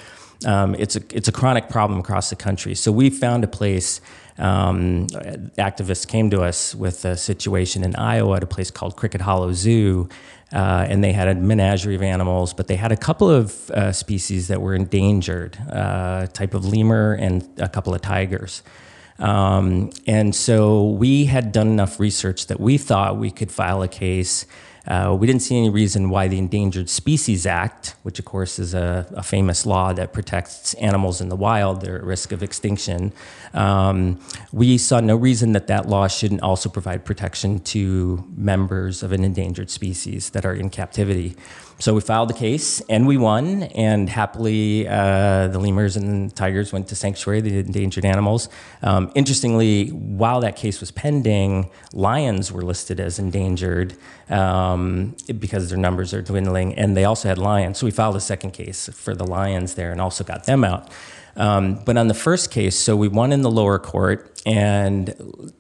um, 0.47 0.75
it's 0.77 0.97
a 0.97 1.03
it's 1.13 1.29
a 1.29 1.33
chronic 1.33 1.69
problem 1.69 1.99
across 1.99 2.31
the 2.31 2.37
country. 2.37 2.75
So 2.75 2.93
we 2.93 3.11
found 3.11 3.45
a 3.45 3.49
place. 3.49 4.01
Um, 4.39 5.09
activists 5.59 6.07
came 6.07 6.31
to 6.31 6.43
us 6.43 6.73
with 6.73 7.05
a 7.05 7.17
situation 7.17 7.83
in 7.83 7.97
Iowa 7.97 8.37
at 8.37 8.45
a 8.45 8.47
place 8.47 8.71
called 8.71 8.95
Cricket 8.95 9.21
Hollow 9.21 9.53
Zoo, 9.53 10.09
uh, 10.53 10.87
and 10.89 11.03
they 11.03 11.13
had 11.13 11.27
a 11.27 11.35
menagerie 11.35 11.97
of 11.97 12.03
animals, 12.03 12.55
but 12.55 12.69
they 12.69 12.77
had 12.77 12.93
a 12.93 12.97
couple 12.97 13.29
of 13.29 13.69
uh, 13.71 13.91
species 13.91 14.47
that 14.47 14.63
were 14.63 14.77
endangered, 14.77 15.59
uh, 15.69 16.29
type 16.29 16.55
of 16.55 16.65
lemur 16.65 17.15
and 17.15 17.49
a 17.59 17.69
couple 17.69 17.93
of 17.93 18.01
tigers. 18.01 18.63
Um, 19.19 19.91
and 20.07 20.33
so 20.35 20.89
we 20.91 21.25
had 21.25 21.51
done 21.51 21.67
enough 21.67 21.99
research 21.99 22.47
that 22.47 22.61
we 22.61 22.79
thought 22.79 23.17
we 23.17 23.33
could 23.33 23.51
file 23.51 23.83
a 23.83 23.89
case 23.89 24.47
uh, 24.89 25.15
we 25.19 25.27
didn't 25.27 25.43
see 25.43 25.57
any 25.57 25.69
reason 25.69 26.09
why 26.09 26.29
the 26.29 26.39
Endangered 26.39 26.89
Species 26.89 27.45
Act, 27.45 27.95
which 28.05 28.19
of 28.19 28.25
course 28.25 28.59
is 28.59 28.73
a, 28.73 29.07
a 29.15 29.23
famous 29.23 29.67
law 29.67 29.93
that 29.93 30.15
protects 30.15 30.73
animals 30.75 31.21
in 31.21 31.29
the 31.29 31.37
wild, 31.37 31.83
they're 31.83 31.97
at 31.97 32.05
risk 32.05 32.33
of 32.33 32.43
extinction. 32.43 33.13
Um, 33.53 34.19
we 34.51 34.79
saw 34.79 35.01
no 35.01 35.15
reason 35.15 35.53
that 35.53 35.67
that 35.67 35.89
law 35.89 36.09
shouldn't 36.09 36.41
also 36.41 36.71
provide 36.71 37.05
protection 37.05 37.61
to 37.61 38.25
members 38.35 39.03
of 39.03 39.13
an 39.13 39.25
endangered 39.25 39.69
species 39.69 40.31
that 40.31 40.47
are 40.47 40.55
in 40.55 40.71
captivity. 40.71 41.37
So 41.81 41.95
we 41.95 42.01
filed 42.01 42.29
the 42.29 42.35
case 42.35 42.81
and 42.89 43.07
we 43.07 43.17
won. 43.17 43.63
And 43.63 44.11
happily, 44.11 44.89
uh, 44.89 45.47
the 45.49 45.61
lemurs 45.61 45.97
and 45.97 46.35
tigers 46.35 46.73
went 46.73 46.89
to 46.89 46.97
sanctuary, 46.97 47.41
the 47.41 47.59
endangered 47.59 48.05
animals. 48.05 48.49
Um, 48.83 49.13
interestingly, 49.15 49.91
while 49.91 50.41
that 50.41 50.57
case 50.57 50.81
was 50.81 50.91
pending, 50.91 51.71
lions 51.93 52.51
were 52.51 52.63
listed 52.63 52.99
as 52.99 53.21
endangered 53.21 53.97
um, 54.29 55.17
because 55.39 55.69
their 55.69 55.79
numbers 55.79 56.13
are 56.13 56.23
dwindling. 56.23 56.75
And 56.75 56.97
they 56.97 57.05
also 57.05 57.29
had 57.29 57.39
lions. 57.39 57.79
So 57.79 57.87
we 57.87 57.93
filed 57.93 58.17
a 58.17 58.21
second 58.21 58.51
case 58.53 58.89
for 58.93 59.15
the 59.15 59.25
lions 59.25 59.75
there 59.75 59.93
and 59.93 60.01
also 60.01 60.25
got 60.25 60.47
them 60.47 60.65
out. 60.65 60.91
Um, 61.37 61.81
but 61.85 61.97
on 61.97 62.09
the 62.09 62.15
first 62.15 62.51
case, 62.51 62.77
so 62.77 62.97
we 62.97 63.07
won 63.07 63.33
in 63.33 63.43
the 63.43 63.51
lower 63.51 63.79
court, 63.79 64.43
and 64.45 65.15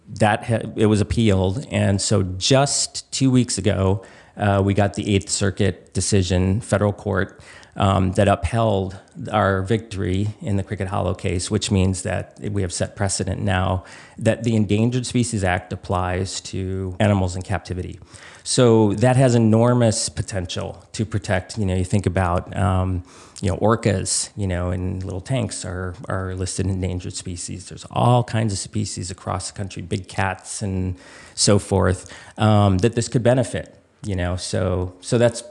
that 0.08 0.44
ha- 0.44 0.68
it 0.74 0.86
was 0.86 1.00
appealed. 1.00 1.64
And 1.70 2.02
so 2.02 2.24
just 2.24 3.10
two 3.12 3.30
weeks 3.30 3.58
ago, 3.58 4.04
uh, 4.38 4.62
we 4.64 4.72
got 4.74 4.94
the 4.94 5.14
Eighth 5.14 5.28
Circuit 5.28 5.92
decision, 5.92 6.60
federal 6.60 6.92
court, 6.92 7.40
um, 7.76 8.12
that 8.12 8.26
upheld 8.26 8.98
our 9.32 9.62
victory 9.62 10.28
in 10.40 10.56
the 10.56 10.62
Cricket 10.62 10.88
Hollow 10.88 11.14
case, 11.14 11.50
which 11.50 11.70
means 11.70 12.02
that 12.02 12.38
we 12.40 12.62
have 12.62 12.72
set 12.72 12.96
precedent 12.96 13.40
now 13.40 13.84
that 14.18 14.42
the 14.42 14.56
Endangered 14.56 15.06
Species 15.06 15.44
Act 15.44 15.72
applies 15.72 16.40
to 16.42 16.96
animals 16.98 17.36
in 17.36 17.42
captivity. 17.42 18.00
So 18.42 18.94
that 18.94 19.16
has 19.16 19.34
enormous 19.34 20.08
potential 20.08 20.84
to 20.92 21.04
protect. 21.04 21.58
You 21.58 21.66
know, 21.66 21.74
you 21.74 21.84
think 21.84 22.06
about 22.06 22.56
um, 22.56 23.04
you 23.40 23.50
know 23.50 23.58
orcas, 23.58 24.30
you 24.36 24.46
know, 24.46 24.70
in 24.70 25.00
little 25.00 25.20
tanks 25.20 25.64
are 25.64 25.94
are 26.08 26.34
listed 26.34 26.66
endangered 26.66 27.12
species. 27.12 27.68
There's 27.68 27.84
all 27.90 28.24
kinds 28.24 28.52
of 28.52 28.58
species 28.58 29.10
across 29.10 29.50
the 29.50 29.56
country, 29.56 29.82
big 29.82 30.08
cats 30.08 30.62
and 30.62 30.96
so 31.34 31.58
forth, 31.58 32.12
um, 32.38 32.78
that 32.78 32.94
this 32.94 33.06
could 33.08 33.22
benefit. 33.22 33.77
You 34.02 34.16
know, 34.16 34.36
so 34.36 34.94
so 35.00 35.18
that's 35.18 35.42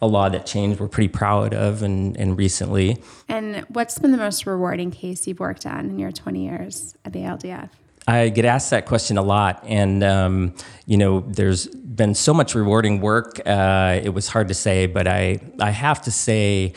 a 0.00 0.06
law 0.06 0.28
that 0.28 0.46
changed. 0.46 0.80
We're 0.80 0.88
pretty 0.88 1.08
proud 1.08 1.54
of 1.54 1.82
and, 1.82 2.16
and 2.16 2.36
recently. 2.36 3.02
And 3.28 3.64
what's 3.68 3.98
been 3.98 4.12
the 4.12 4.18
most 4.18 4.46
rewarding 4.46 4.90
case 4.90 5.26
you've 5.26 5.40
worked 5.40 5.66
on 5.66 5.88
in 5.90 5.98
your 5.98 6.12
20 6.12 6.44
years 6.44 6.94
at 7.04 7.12
the 7.12 7.20
ALDF? 7.20 7.70
I 8.06 8.28
get 8.28 8.44
asked 8.44 8.70
that 8.70 8.84
question 8.84 9.16
a 9.16 9.22
lot, 9.22 9.64
and 9.66 10.04
um, 10.04 10.54
you 10.84 10.98
know, 10.98 11.20
there's 11.20 11.66
been 11.66 12.14
so 12.14 12.34
much 12.34 12.54
rewarding 12.54 13.00
work. 13.00 13.40
Uh, 13.46 13.98
it 14.02 14.10
was 14.10 14.28
hard 14.28 14.48
to 14.48 14.54
say, 14.54 14.86
but 14.86 15.08
I 15.08 15.40
I 15.58 15.70
have 15.70 16.02
to 16.02 16.10
say, 16.10 16.74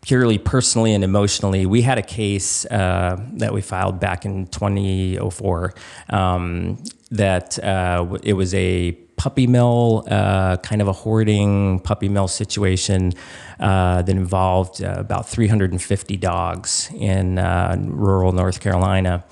purely 0.00 0.38
personally 0.38 0.94
and 0.94 1.04
emotionally, 1.04 1.66
we 1.66 1.82
had 1.82 1.98
a 1.98 2.02
case 2.02 2.64
uh, 2.66 3.22
that 3.34 3.52
we 3.52 3.60
filed 3.60 4.00
back 4.00 4.24
in 4.24 4.46
2004 4.46 5.74
um, 6.08 6.82
that 7.10 7.58
uh, 7.62 8.16
it 8.22 8.32
was 8.32 8.54
a 8.54 8.96
puppy 9.24 9.46
mill, 9.46 10.04
uh, 10.10 10.58
kind 10.58 10.82
of 10.82 10.88
a 10.88 10.92
hoarding 10.92 11.80
puppy 11.80 12.10
mill 12.10 12.28
situation 12.28 13.10
uh, 13.58 14.02
that 14.02 14.14
involved 14.14 14.84
uh, 14.84 14.96
about 14.98 15.26
350 15.26 16.18
dogs 16.18 16.90
in 16.94 17.38
uh, 17.38 17.74
rural 17.80 18.32
North 18.32 18.60
Carolina. 18.60 19.24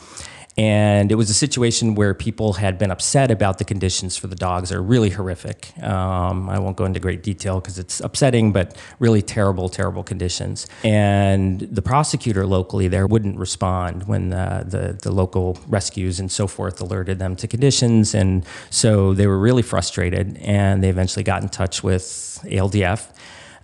And 0.58 1.10
it 1.10 1.14
was 1.14 1.30
a 1.30 1.34
situation 1.34 1.94
where 1.94 2.12
people 2.12 2.54
had 2.54 2.78
been 2.78 2.90
upset 2.90 3.30
about 3.30 3.58
the 3.58 3.64
conditions 3.64 4.16
for 4.16 4.26
the 4.26 4.36
dogs. 4.36 4.68
They're 4.68 4.82
really 4.82 5.10
horrific. 5.10 5.72
Um, 5.82 6.48
I 6.48 6.58
won't 6.58 6.76
go 6.76 6.84
into 6.84 7.00
great 7.00 7.22
detail 7.22 7.60
because 7.60 7.78
it's 7.78 8.00
upsetting, 8.00 8.52
but 8.52 8.76
really 8.98 9.22
terrible, 9.22 9.68
terrible 9.68 10.02
conditions. 10.02 10.66
And 10.84 11.60
the 11.60 11.82
prosecutor 11.82 12.46
locally 12.46 12.88
there 12.88 13.06
wouldn't 13.06 13.38
respond 13.38 14.04
when 14.04 14.28
the, 14.28 14.64
the, 14.66 14.98
the 15.00 15.10
local 15.10 15.58
rescues 15.66 16.20
and 16.20 16.30
so 16.30 16.46
forth 16.46 16.80
alerted 16.80 17.18
them 17.18 17.34
to 17.36 17.48
conditions. 17.48 18.14
And 18.14 18.44
so 18.68 19.14
they 19.14 19.26
were 19.26 19.38
really 19.38 19.62
frustrated, 19.62 20.36
and 20.38 20.82
they 20.84 20.90
eventually 20.90 21.22
got 21.22 21.42
in 21.42 21.48
touch 21.48 21.82
with 21.82 22.02
ALDF 22.44 23.08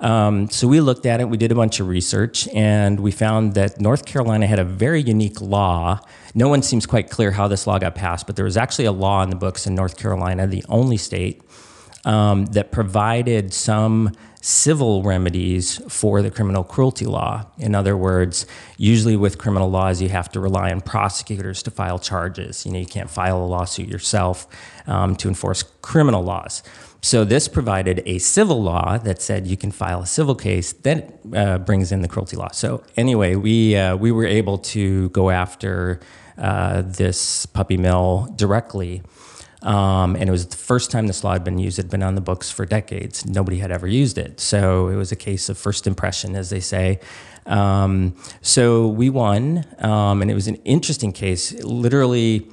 um, 0.00 0.48
so 0.50 0.68
we 0.68 0.80
looked 0.80 1.06
at 1.06 1.20
it, 1.20 1.28
we 1.28 1.36
did 1.36 1.52
a 1.52 1.54
bunch 1.54 1.80
of 1.80 1.88
research, 1.88 2.48
and 2.48 3.00
we 3.00 3.10
found 3.10 3.54
that 3.54 3.80
North 3.80 4.06
Carolina 4.06 4.46
had 4.46 4.58
a 4.58 4.64
very 4.64 5.02
unique 5.02 5.40
law. 5.40 6.00
No 6.34 6.48
one 6.48 6.62
seems 6.62 6.86
quite 6.86 7.10
clear 7.10 7.32
how 7.32 7.48
this 7.48 7.66
law 7.66 7.78
got 7.78 7.94
passed, 7.94 8.26
but 8.26 8.36
there 8.36 8.44
was 8.44 8.56
actually 8.56 8.84
a 8.84 8.92
law 8.92 9.22
in 9.22 9.30
the 9.30 9.36
books 9.36 9.66
in 9.66 9.74
North 9.74 9.96
Carolina, 9.96 10.46
the 10.46 10.64
only 10.68 10.96
state, 10.96 11.42
um, 12.04 12.46
that 12.46 12.70
provided 12.70 13.52
some 13.52 14.12
civil 14.40 15.02
remedies 15.02 15.80
for 15.92 16.22
the 16.22 16.30
criminal 16.30 16.62
cruelty 16.62 17.04
law. 17.04 17.44
In 17.58 17.74
other 17.74 17.96
words, 17.96 18.46
usually 18.76 19.16
with 19.16 19.36
criminal 19.36 19.68
laws, 19.68 20.00
you 20.00 20.08
have 20.08 20.30
to 20.32 20.40
rely 20.40 20.70
on 20.70 20.80
prosecutors 20.80 21.62
to 21.64 21.70
file 21.70 21.98
charges. 21.98 22.64
You 22.64 22.72
know, 22.72 22.78
you 22.78 22.86
can't 22.86 23.10
file 23.10 23.42
a 23.42 23.44
lawsuit 23.44 23.88
yourself 23.88 24.46
um, 24.86 25.16
to 25.16 25.28
enforce 25.28 25.64
criminal 25.82 26.22
laws. 26.22 26.62
So 27.00 27.24
this 27.24 27.46
provided 27.46 28.02
a 28.06 28.18
civil 28.18 28.62
law 28.62 28.98
that 28.98 29.22
said 29.22 29.46
you 29.46 29.56
can 29.56 29.70
file 29.70 30.02
a 30.02 30.06
civil 30.06 30.34
case 30.34 30.72
that 30.72 31.20
uh, 31.34 31.58
brings 31.58 31.92
in 31.92 32.02
the 32.02 32.08
cruelty 32.08 32.36
law. 32.36 32.48
So 32.52 32.82
anyway, 32.96 33.36
we 33.36 33.76
uh, 33.76 33.96
we 33.96 34.10
were 34.10 34.26
able 34.26 34.58
to 34.58 35.08
go 35.10 35.30
after 35.30 36.00
uh, 36.36 36.82
this 36.82 37.46
puppy 37.46 37.76
mill 37.76 38.32
directly. 38.36 39.02
Um, 39.62 40.14
and 40.14 40.28
it 40.28 40.30
was 40.30 40.46
the 40.46 40.56
first 40.56 40.90
time 40.90 41.08
this 41.08 41.24
law 41.24 41.32
had 41.32 41.42
been 41.42 41.58
used. 41.58 41.78
It 41.78 41.82
had 41.82 41.90
been 41.90 42.02
on 42.02 42.14
the 42.14 42.20
books 42.20 42.50
for 42.50 42.64
decades. 42.64 43.26
Nobody 43.26 43.58
had 43.58 43.72
ever 43.72 43.88
used 43.88 44.16
it. 44.16 44.38
So 44.38 44.88
it 44.88 44.94
was 44.94 45.10
a 45.10 45.16
case 45.16 45.48
of 45.48 45.58
first 45.58 45.86
impression, 45.86 46.36
as 46.36 46.50
they 46.50 46.60
say. 46.60 47.00
Um, 47.46 48.14
so 48.40 48.86
we 48.86 49.10
won, 49.10 49.64
um, 49.78 50.22
and 50.22 50.30
it 50.30 50.34
was 50.34 50.46
an 50.46 50.56
interesting 50.64 51.12
case. 51.12 51.52
Literally, 51.64 52.46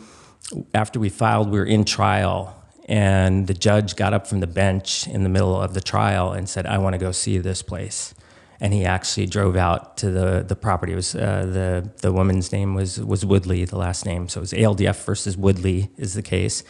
after 0.73 0.99
we 0.99 1.09
filed, 1.09 1.51
we 1.51 1.59
were 1.59 1.65
in 1.65 1.85
trial 1.85 2.64
and 2.85 3.47
the 3.47 3.53
judge 3.53 3.95
got 3.95 4.13
up 4.13 4.27
from 4.27 4.39
the 4.39 4.47
bench 4.47 5.07
in 5.07 5.23
the 5.23 5.29
middle 5.29 5.59
of 5.59 5.73
the 5.73 5.81
trial 5.81 6.31
and 6.31 6.47
said, 6.47 6.65
I 6.67 6.77
want 6.77 6.93
to 6.93 6.99
go 6.99 7.11
see 7.11 7.37
this 7.39 7.61
place. 7.61 8.13
And 8.61 8.73
he 8.73 8.85
actually 8.85 9.25
drove 9.25 9.55
out 9.55 9.97
to 9.97 10.11
the, 10.11 10.45
the 10.47 10.55
property. 10.55 10.93
It 10.93 10.95
was 10.95 11.13
uh, 11.15 11.45
the, 11.45 11.91
the 12.01 12.13
woman's 12.13 12.51
name 12.51 12.73
was, 12.73 12.99
was 12.99 13.25
Woodley, 13.25 13.65
the 13.65 13.77
last 13.77 14.05
name. 14.05 14.29
So 14.29 14.39
it 14.39 14.41
was 14.41 14.53
ALDF 14.53 15.03
versus 15.03 15.35
Woodley 15.35 15.89
is 15.97 16.13
the 16.13 16.21
case. 16.21 16.63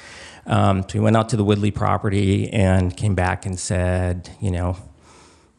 Um, 0.47 0.83
so 0.83 0.93
he 0.93 0.99
went 0.99 1.17
out 1.17 1.29
to 1.29 1.37
the 1.37 1.43
Woodley 1.43 1.71
property 1.71 2.49
and 2.51 2.95
came 2.95 3.13
back 3.13 3.45
and 3.45 3.59
said, 3.59 4.29
you 4.39 4.51
know, 4.51 4.77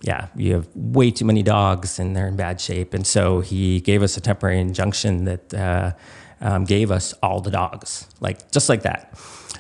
yeah, 0.01 0.29
you 0.37 0.55
have 0.55 0.69
way 0.75 1.11
too 1.11 1.25
many 1.25 1.43
dogs 1.43 1.99
and 1.99 2.17
they're 2.17 2.29
in 2.29 2.37
bad 2.37 2.61
shape. 2.61 2.95
And 2.95 3.07
so 3.07 3.41
he 3.41 3.81
gave 3.81 4.03
us 4.03 4.17
a 4.17 4.21
temporary 4.21 4.61
injunction 4.61 5.25
that 5.25 5.55
uh, 5.55 5.93
um, 6.41 6.65
gave 6.65 6.91
us 6.91 7.13
all 7.23 7.41
the 7.41 7.51
dogs, 7.51 8.09
like 8.21 8.51
just 8.51 8.69
like 8.69 8.83
that. 8.83 9.17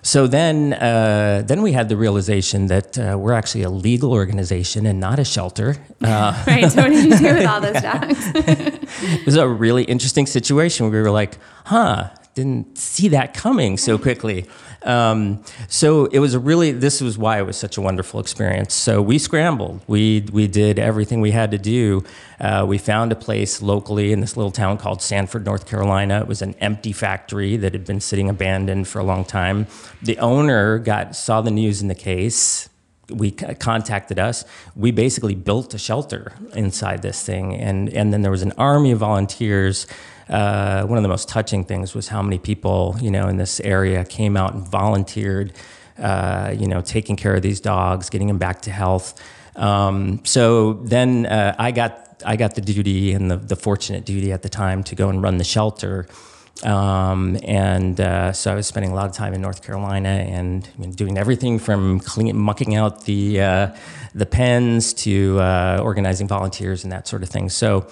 So 0.06 0.28
then, 0.28 0.72
uh, 0.74 1.42
then 1.44 1.62
we 1.62 1.72
had 1.72 1.88
the 1.88 1.96
realization 1.96 2.68
that 2.68 2.96
uh, 2.96 3.16
we're 3.18 3.32
actually 3.32 3.64
a 3.64 3.70
legal 3.70 4.12
organization 4.12 4.86
and 4.86 5.00
not 5.00 5.18
a 5.18 5.24
shelter. 5.24 5.74
Uh, 6.00 6.44
right. 6.46 6.70
So 6.70 6.82
what 6.82 6.90
did 6.90 7.04
you 7.06 7.18
do 7.18 7.34
with 7.34 7.44
all 7.44 7.60
those 7.60 7.82
dogs? 7.90 8.16
it 8.36 9.26
was 9.26 9.34
a 9.34 9.48
really 9.48 9.82
interesting 9.82 10.26
situation. 10.26 10.86
Where 10.86 10.92
we 10.92 11.02
were 11.02 11.10
like, 11.10 11.38
huh, 11.64 12.10
didn't 12.36 12.76
see 12.76 13.08
that 13.08 13.32
coming 13.32 13.78
so 13.78 13.96
quickly. 13.96 14.44
Um, 14.82 15.42
so 15.68 16.04
it 16.04 16.18
was 16.18 16.34
a 16.34 16.38
really, 16.38 16.70
this 16.70 17.00
was 17.00 17.16
why 17.16 17.38
it 17.38 17.46
was 17.46 17.56
such 17.56 17.78
a 17.78 17.80
wonderful 17.80 18.20
experience. 18.20 18.74
So 18.74 19.00
we 19.00 19.18
scrambled. 19.18 19.80
We, 19.86 20.26
we 20.30 20.46
did 20.46 20.78
everything 20.78 21.22
we 21.22 21.30
had 21.30 21.50
to 21.52 21.58
do. 21.58 22.04
Uh, 22.38 22.66
we 22.68 22.76
found 22.76 23.10
a 23.10 23.16
place 23.16 23.62
locally 23.62 24.12
in 24.12 24.20
this 24.20 24.36
little 24.36 24.52
town 24.52 24.76
called 24.76 25.00
Sanford, 25.00 25.46
North 25.46 25.66
Carolina. 25.66 26.20
It 26.20 26.28
was 26.28 26.42
an 26.42 26.54
empty 26.60 26.92
factory 26.92 27.56
that 27.56 27.72
had 27.72 27.86
been 27.86 28.00
sitting 28.00 28.28
abandoned 28.28 28.86
for 28.86 28.98
a 28.98 29.04
long 29.04 29.24
time. 29.24 29.66
The 30.02 30.18
owner 30.18 30.78
got, 30.78 31.16
saw 31.16 31.40
the 31.40 31.50
news 31.50 31.80
in 31.80 31.88
the 31.88 31.94
case, 31.94 32.68
we 33.08 33.30
contacted 33.30 34.18
us. 34.18 34.44
We 34.74 34.90
basically 34.90 35.36
built 35.36 35.72
a 35.74 35.78
shelter 35.78 36.32
inside 36.54 37.02
this 37.02 37.22
thing, 37.22 37.54
and 37.54 37.88
and 37.90 38.12
then 38.12 38.22
there 38.22 38.32
was 38.32 38.42
an 38.42 38.52
army 38.58 38.90
of 38.90 38.98
volunteers 38.98 39.86
uh, 40.28 40.84
one 40.84 40.98
of 40.98 41.02
the 41.02 41.08
most 41.08 41.28
touching 41.28 41.64
things 41.64 41.94
was 41.94 42.08
how 42.08 42.22
many 42.22 42.38
people, 42.38 42.96
you 43.00 43.10
know, 43.10 43.28
in 43.28 43.36
this 43.36 43.60
area 43.60 44.04
came 44.04 44.36
out 44.36 44.54
and 44.54 44.66
volunteered, 44.66 45.52
uh, 45.98 46.54
you 46.56 46.66
know, 46.66 46.80
taking 46.80 47.16
care 47.16 47.34
of 47.34 47.42
these 47.42 47.60
dogs, 47.60 48.10
getting 48.10 48.28
them 48.28 48.38
back 48.38 48.62
to 48.62 48.70
health. 48.70 49.20
Um, 49.54 50.24
so 50.24 50.74
then 50.74 51.26
uh, 51.26 51.54
I 51.58 51.70
got 51.70 52.22
I 52.24 52.36
got 52.36 52.54
the 52.54 52.60
duty 52.60 53.12
and 53.12 53.30
the, 53.30 53.36
the 53.36 53.56
fortunate 53.56 54.04
duty 54.04 54.32
at 54.32 54.42
the 54.42 54.48
time 54.48 54.82
to 54.84 54.94
go 54.94 55.08
and 55.08 55.22
run 55.22 55.36
the 55.36 55.44
shelter. 55.44 56.06
Um, 56.62 57.38
and 57.44 58.00
uh, 58.00 58.32
so 58.32 58.50
I 58.50 58.54
was 58.54 58.66
spending 58.66 58.90
a 58.90 58.94
lot 58.94 59.06
of 59.06 59.12
time 59.12 59.34
in 59.34 59.42
North 59.42 59.62
Carolina 59.62 60.08
and 60.08 60.66
I 60.76 60.80
mean, 60.80 60.92
doing 60.92 61.18
everything 61.18 61.58
from 61.58 62.00
clean, 62.00 62.34
mucking 62.36 62.74
out 62.74 63.04
the 63.04 63.40
uh, 63.40 63.76
the 64.14 64.26
pens 64.26 64.94
to 64.94 65.38
uh, 65.38 65.80
organizing 65.82 66.26
volunteers 66.26 66.82
and 66.82 66.92
that 66.92 67.06
sort 67.06 67.22
of 67.22 67.28
thing. 67.28 67.50
So 67.50 67.86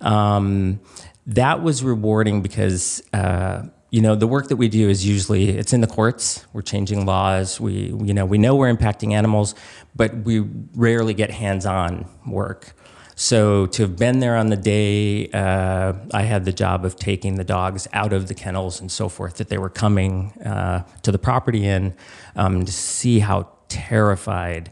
um, 0.00 0.80
that 1.28 1.62
was 1.62 1.84
rewarding 1.84 2.40
because 2.42 3.02
uh, 3.12 3.62
you 3.90 4.00
know 4.00 4.14
the 4.16 4.26
work 4.26 4.48
that 4.48 4.56
we 4.56 4.68
do 4.68 4.88
is 4.88 5.06
usually 5.06 5.50
it's 5.50 5.72
in 5.72 5.80
the 5.80 5.86
courts. 5.86 6.46
We're 6.52 6.62
changing 6.62 7.06
laws. 7.06 7.60
We 7.60 7.92
you 8.02 8.14
know 8.14 8.26
we 8.26 8.38
know 8.38 8.56
we're 8.56 8.74
impacting 8.74 9.12
animals 9.12 9.54
but 9.94 10.14
we 10.18 10.40
rarely 10.74 11.12
get 11.12 11.30
hands-on 11.30 12.06
work. 12.26 12.74
So 13.16 13.66
to 13.66 13.82
have 13.82 13.96
been 13.96 14.20
there 14.20 14.36
on 14.36 14.46
the 14.46 14.56
day 14.56 15.28
uh, 15.30 15.94
i 16.14 16.22
had 16.22 16.44
the 16.44 16.52
job 16.52 16.84
of 16.84 16.94
taking 16.94 17.34
the 17.34 17.44
dogs 17.44 17.88
out 17.92 18.12
of 18.12 18.28
the 18.28 18.34
kennels 18.34 18.80
and 18.80 18.92
so 18.92 19.08
forth 19.08 19.38
that 19.38 19.48
they 19.48 19.58
were 19.58 19.68
coming 19.70 20.30
uh, 20.42 20.84
to 21.02 21.10
the 21.10 21.18
property 21.18 21.66
in 21.66 21.94
um, 22.36 22.64
to 22.64 22.72
see 22.72 23.18
how 23.18 23.48
terrified 23.68 24.70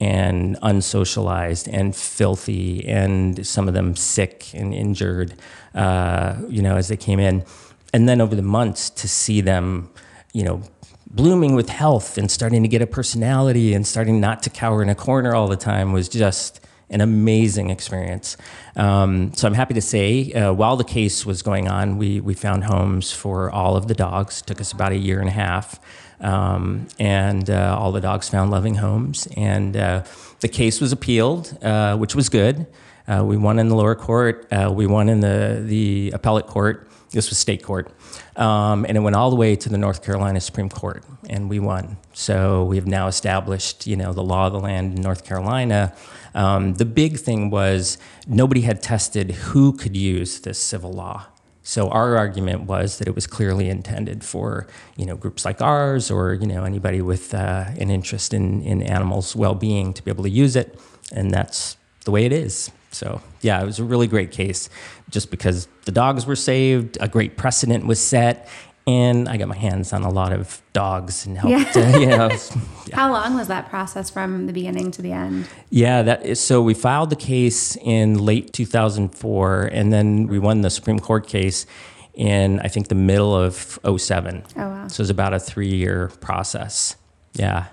and 0.00 0.56
unsocialized 0.60 1.68
and 1.72 1.94
filthy 1.96 2.86
and 2.86 3.46
some 3.46 3.66
of 3.66 3.74
them 3.74 3.96
sick 3.96 4.54
and 4.54 4.72
injured 4.72 5.34
uh, 5.74 6.36
you 6.48 6.62
know 6.62 6.76
as 6.76 6.88
they 6.88 6.96
came 6.96 7.18
in 7.18 7.44
and 7.92 8.08
then 8.08 8.20
over 8.20 8.36
the 8.36 8.42
months 8.42 8.90
to 8.90 9.08
see 9.08 9.40
them 9.40 9.90
you 10.32 10.44
know 10.44 10.62
blooming 11.10 11.54
with 11.54 11.68
health 11.68 12.18
and 12.18 12.30
starting 12.30 12.62
to 12.62 12.68
get 12.68 12.82
a 12.82 12.86
personality 12.86 13.74
and 13.74 13.86
starting 13.86 14.20
not 14.20 14.42
to 14.42 14.50
cower 14.50 14.82
in 14.82 14.88
a 14.88 14.94
corner 14.94 15.34
all 15.34 15.48
the 15.48 15.56
time 15.56 15.92
was 15.92 16.08
just 16.08 16.60
an 16.90 17.00
amazing 17.00 17.70
experience. 17.70 18.36
Um, 18.76 19.32
so 19.34 19.46
I'm 19.46 19.54
happy 19.54 19.74
to 19.74 19.80
say, 19.80 20.32
uh, 20.32 20.52
while 20.52 20.76
the 20.76 20.84
case 20.84 21.26
was 21.26 21.42
going 21.42 21.68
on, 21.68 21.98
we, 21.98 22.20
we 22.20 22.34
found 22.34 22.64
homes 22.64 23.12
for 23.12 23.50
all 23.50 23.76
of 23.76 23.88
the 23.88 23.94
dogs. 23.94 24.40
It 24.40 24.46
took 24.46 24.60
us 24.60 24.72
about 24.72 24.92
a 24.92 24.96
year 24.96 25.20
and 25.20 25.28
a 25.28 25.32
half. 25.32 25.80
Um, 26.20 26.88
and 26.98 27.48
uh, 27.50 27.76
all 27.78 27.92
the 27.92 28.00
dogs 28.00 28.28
found 28.28 28.50
loving 28.50 28.76
homes. 28.76 29.28
And 29.36 29.76
uh, 29.76 30.04
the 30.40 30.48
case 30.48 30.80
was 30.80 30.92
appealed, 30.92 31.56
uh, 31.62 31.96
which 31.96 32.14
was 32.14 32.28
good. 32.28 32.66
Uh, 33.06 33.24
we 33.24 33.36
won 33.36 33.58
in 33.58 33.68
the 33.68 33.74
lower 33.74 33.94
court. 33.94 34.46
Uh, 34.52 34.70
we 34.72 34.86
won 34.86 35.08
in 35.08 35.20
the 35.20 35.62
the 35.64 36.12
appellate 36.14 36.46
court. 36.46 36.88
This 37.10 37.30
was 37.30 37.38
state 37.38 37.62
court, 37.62 37.90
um, 38.36 38.84
and 38.84 38.94
it 38.94 39.00
went 39.00 39.16
all 39.16 39.30
the 39.30 39.36
way 39.36 39.56
to 39.56 39.70
the 39.70 39.78
North 39.78 40.04
Carolina 40.04 40.42
Supreme 40.42 40.68
Court, 40.68 41.02
and 41.30 41.48
we 41.48 41.58
won. 41.58 41.96
So 42.12 42.64
we 42.64 42.76
have 42.76 42.86
now 42.86 43.06
established, 43.06 43.86
you 43.86 43.96
know, 43.96 44.12
the 44.12 44.22
law 44.22 44.48
of 44.48 44.52
the 44.52 44.60
land 44.60 44.94
in 44.94 45.02
North 45.02 45.24
Carolina. 45.24 45.94
Um, 46.34 46.74
the 46.74 46.84
big 46.84 47.18
thing 47.18 47.48
was 47.48 47.96
nobody 48.26 48.60
had 48.60 48.82
tested 48.82 49.30
who 49.30 49.72
could 49.72 49.96
use 49.96 50.40
this 50.40 50.58
civil 50.58 50.92
law. 50.92 51.28
So 51.68 51.90
our 51.90 52.16
argument 52.16 52.62
was 52.62 52.96
that 52.96 53.08
it 53.08 53.14
was 53.14 53.26
clearly 53.26 53.68
intended 53.68 54.24
for 54.24 54.66
you 54.96 55.04
know 55.04 55.16
groups 55.16 55.44
like 55.44 55.60
ours 55.60 56.10
or 56.10 56.32
you 56.32 56.46
know 56.46 56.64
anybody 56.64 57.02
with 57.02 57.34
uh, 57.34 57.66
an 57.76 57.90
interest 57.90 58.32
in 58.32 58.62
in 58.62 58.80
animals' 58.80 59.36
well-being 59.36 59.92
to 59.92 60.02
be 60.02 60.10
able 60.10 60.24
to 60.24 60.30
use 60.30 60.56
it, 60.56 60.80
and 61.12 61.30
that's 61.30 61.76
the 62.06 62.10
way 62.10 62.24
it 62.24 62.32
is. 62.32 62.70
So 62.90 63.20
yeah, 63.42 63.60
it 63.60 63.66
was 63.66 63.78
a 63.78 63.84
really 63.84 64.06
great 64.06 64.30
case, 64.30 64.70
just 65.10 65.30
because 65.30 65.68
the 65.84 65.92
dogs 65.92 66.24
were 66.24 66.36
saved, 66.36 66.96
a 67.02 67.08
great 67.08 67.36
precedent 67.36 67.84
was 67.84 68.00
set, 68.00 68.48
and 68.88 69.28
I 69.28 69.36
got 69.36 69.48
my 69.48 69.56
hands 69.56 69.92
on 69.92 70.02
a 70.02 70.08
lot 70.08 70.32
of 70.32 70.62
dogs 70.72 71.26
and 71.26 71.36
helped. 71.36 71.76
Yeah. 71.76 71.92
Uh, 71.94 71.98
you 71.98 72.06
know, 72.06 72.30
How 72.94 73.12
long 73.12 73.34
was 73.34 73.48
that 73.48 73.68
process 73.68 74.08
from 74.08 74.46
the 74.46 74.52
beginning 74.54 74.90
to 74.92 75.02
the 75.02 75.12
end? 75.12 75.46
yeah, 75.68 76.00
that 76.00 76.24
is, 76.24 76.40
so 76.40 76.62
we 76.62 76.72
filed 76.72 77.10
the 77.10 77.16
case 77.16 77.76
in 77.76 78.18
late 78.18 78.54
2004, 78.54 79.64
and 79.72 79.92
then 79.92 80.26
we 80.26 80.38
won 80.38 80.62
the 80.62 80.70
Supreme 80.70 80.98
Court 80.98 81.26
case 81.26 81.66
in 82.14 82.60
I 82.60 82.68
think 82.68 82.88
the 82.88 82.94
middle 82.94 83.36
of 83.36 83.78
07. 83.84 84.44
Oh, 84.56 84.60
wow. 84.60 84.88
So 84.88 85.00
it 85.00 85.04
was 85.04 85.10
about 85.10 85.34
a 85.34 85.38
three-year 85.38 86.08
process. 86.20 86.96
Yeah. 87.34 87.66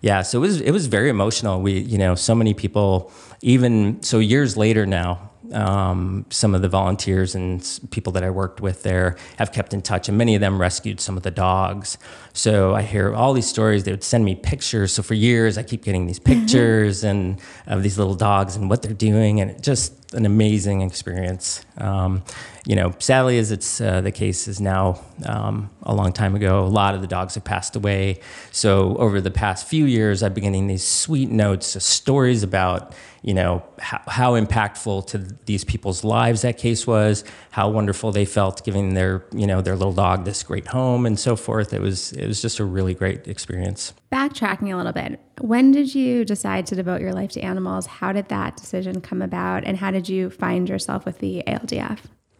Yeah, 0.00 0.22
so 0.22 0.38
it 0.38 0.42
was 0.42 0.60
it 0.60 0.72
was 0.72 0.88
very 0.88 1.08
emotional. 1.08 1.60
We, 1.62 1.78
you 1.78 1.98
know, 1.98 2.14
so 2.16 2.34
many 2.34 2.52
people, 2.52 3.10
even 3.42 4.02
so, 4.02 4.18
years 4.18 4.56
later 4.56 4.86
now, 4.86 5.30
um, 5.52 6.26
some 6.30 6.54
of 6.54 6.62
the 6.62 6.68
volunteers 6.68 7.34
and 7.34 7.80
people 7.90 8.12
that 8.14 8.22
I 8.22 8.30
worked 8.30 8.60
with 8.60 8.82
there 8.82 9.16
have 9.38 9.52
kept 9.52 9.74
in 9.74 9.82
touch, 9.82 10.08
and 10.08 10.18
many 10.18 10.34
of 10.34 10.40
them 10.40 10.60
rescued 10.60 11.00
some 11.00 11.16
of 11.16 11.22
the 11.22 11.30
dogs. 11.30 11.98
So 12.32 12.74
I 12.74 12.82
hear 12.82 13.14
all 13.14 13.32
these 13.32 13.48
stories. 13.48 13.84
They 13.84 13.90
would 13.90 14.04
send 14.04 14.24
me 14.24 14.34
pictures. 14.34 14.92
So 14.92 15.02
for 15.02 15.14
years, 15.14 15.58
I 15.58 15.62
keep 15.62 15.82
getting 15.82 16.06
these 16.06 16.18
pictures 16.18 17.04
and 17.04 17.40
of 17.66 17.82
these 17.82 17.98
little 17.98 18.14
dogs 18.14 18.56
and 18.56 18.68
what 18.68 18.82
they're 18.82 18.92
doing, 18.92 19.40
and 19.40 19.50
it 19.50 19.62
just 19.62 19.92
an 20.14 20.24
amazing 20.24 20.82
experience. 20.82 21.64
Um, 21.78 22.22
you 22.66 22.76
know, 22.76 22.94
sadly, 22.98 23.38
as 23.38 23.52
it's 23.52 23.80
uh, 23.80 24.00
the 24.00 24.12
case 24.12 24.48
is 24.48 24.60
now 24.60 25.00
um, 25.24 25.70
a 25.82 25.94
long 25.94 26.12
time 26.12 26.34
ago, 26.34 26.64
a 26.64 26.66
lot 26.66 26.94
of 26.94 27.00
the 27.00 27.06
dogs 27.06 27.34
have 27.34 27.44
passed 27.44 27.76
away. 27.76 28.20
So 28.50 28.96
over 28.96 29.20
the 29.20 29.30
past 29.30 29.66
few 29.68 29.84
years, 29.84 30.22
I've 30.22 30.34
been 30.34 30.44
getting 30.44 30.66
these 30.66 30.86
sweet 30.86 31.30
notes, 31.30 31.76
uh, 31.76 31.80
stories 31.80 32.42
about 32.42 32.92
you 33.22 33.34
know 33.34 33.62
how, 33.78 34.00
how 34.06 34.32
impactful 34.32 35.06
to 35.08 35.18
these 35.46 35.64
people's 35.64 36.04
lives 36.04 36.42
that 36.42 36.58
case 36.58 36.86
was, 36.86 37.24
how 37.50 37.68
wonderful 37.68 38.12
they 38.12 38.24
felt 38.24 38.64
giving 38.64 38.94
their 38.94 39.24
you 39.32 39.46
know 39.46 39.60
their 39.60 39.76
little 39.76 39.92
dog 39.92 40.24
this 40.24 40.42
great 40.42 40.66
home 40.68 41.06
and 41.06 41.18
so 41.18 41.36
forth. 41.36 41.72
It 41.72 41.80
was 41.80 42.12
it 42.12 42.26
was 42.26 42.40
just 42.42 42.58
a 42.58 42.64
really 42.64 42.94
great 42.94 43.26
experience. 43.26 43.92
Backtracking 44.12 44.72
a 44.72 44.76
little 44.76 44.92
bit, 44.92 45.20
when 45.40 45.72
did 45.72 45.94
you 45.94 46.24
decide 46.24 46.66
to 46.66 46.74
devote 46.74 47.00
your 47.00 47.12
life 47.12 47.30
to 47.32 47.40
animals? 47.40 47.86
How 47.86 48.12
did 48.12 48.28
that 48.28 48.56
decision 48.56 49.00
come 49.00 49.22
about? 49.22 49.64
And 49.64 49.76
how 49.76 49.90
did 49.90 50.08
you 50.08 50.30
find 50.30 50.68
yourself 50.68 51.04
with 51.04 51.18
the 51.18 51.42
ALDF? 51.46 51.98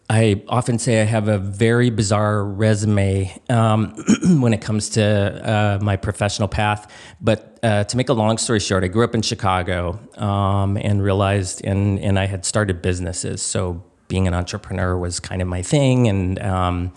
I 0.09 0.41
often 0.47 0.79
say 0.79 1.01
I 1.01 1.05
have 1.05 1.27
a 1.27 1.37
very 1.37 1.89
bizarre 1.89 2.45
resume 2.45 3.35
um, 3.49 3.93
when 4.39 4.53
it 4.53 4.61
comes 4.61 4.89
to 4.91 5.03
uh, 5.03 5.79
my 5.83 5.97
professional 5.97 6.47
path. 6.47 6.89
But 7.19 7.59
uh, 7.61 7.83
to 7.83 7.97
make 7.97 8.07
a 8.07 8.13
long 8.13 8.37
story 8.37 8.61
short, 8.61 8.85
I 8.85 8.87
grew 8.87 9.03
up 9.03 9.15
in 9.15 9.21
Chicago 9.21 9.99
um, 10.15 10.77
and 10.77 11.03
realized, 11.03 11.61
and, 11.65 11.99
and 11.99 12.17
I 12.17 12.25
had 12.25 12.45
started 12.45 12.81
businesses. 12.81 13.41
So 13.41 13.83
being 14.07 14.27
an 14.27 14.33
entrepreneur 14.33 14.97
was 14.97 15.19
kind 15.19 15.41
of 15.41 15.49
my 15.49 15.61
thing. 15.61 16.07
And, 16.07 16.39
um, 16.39 16.93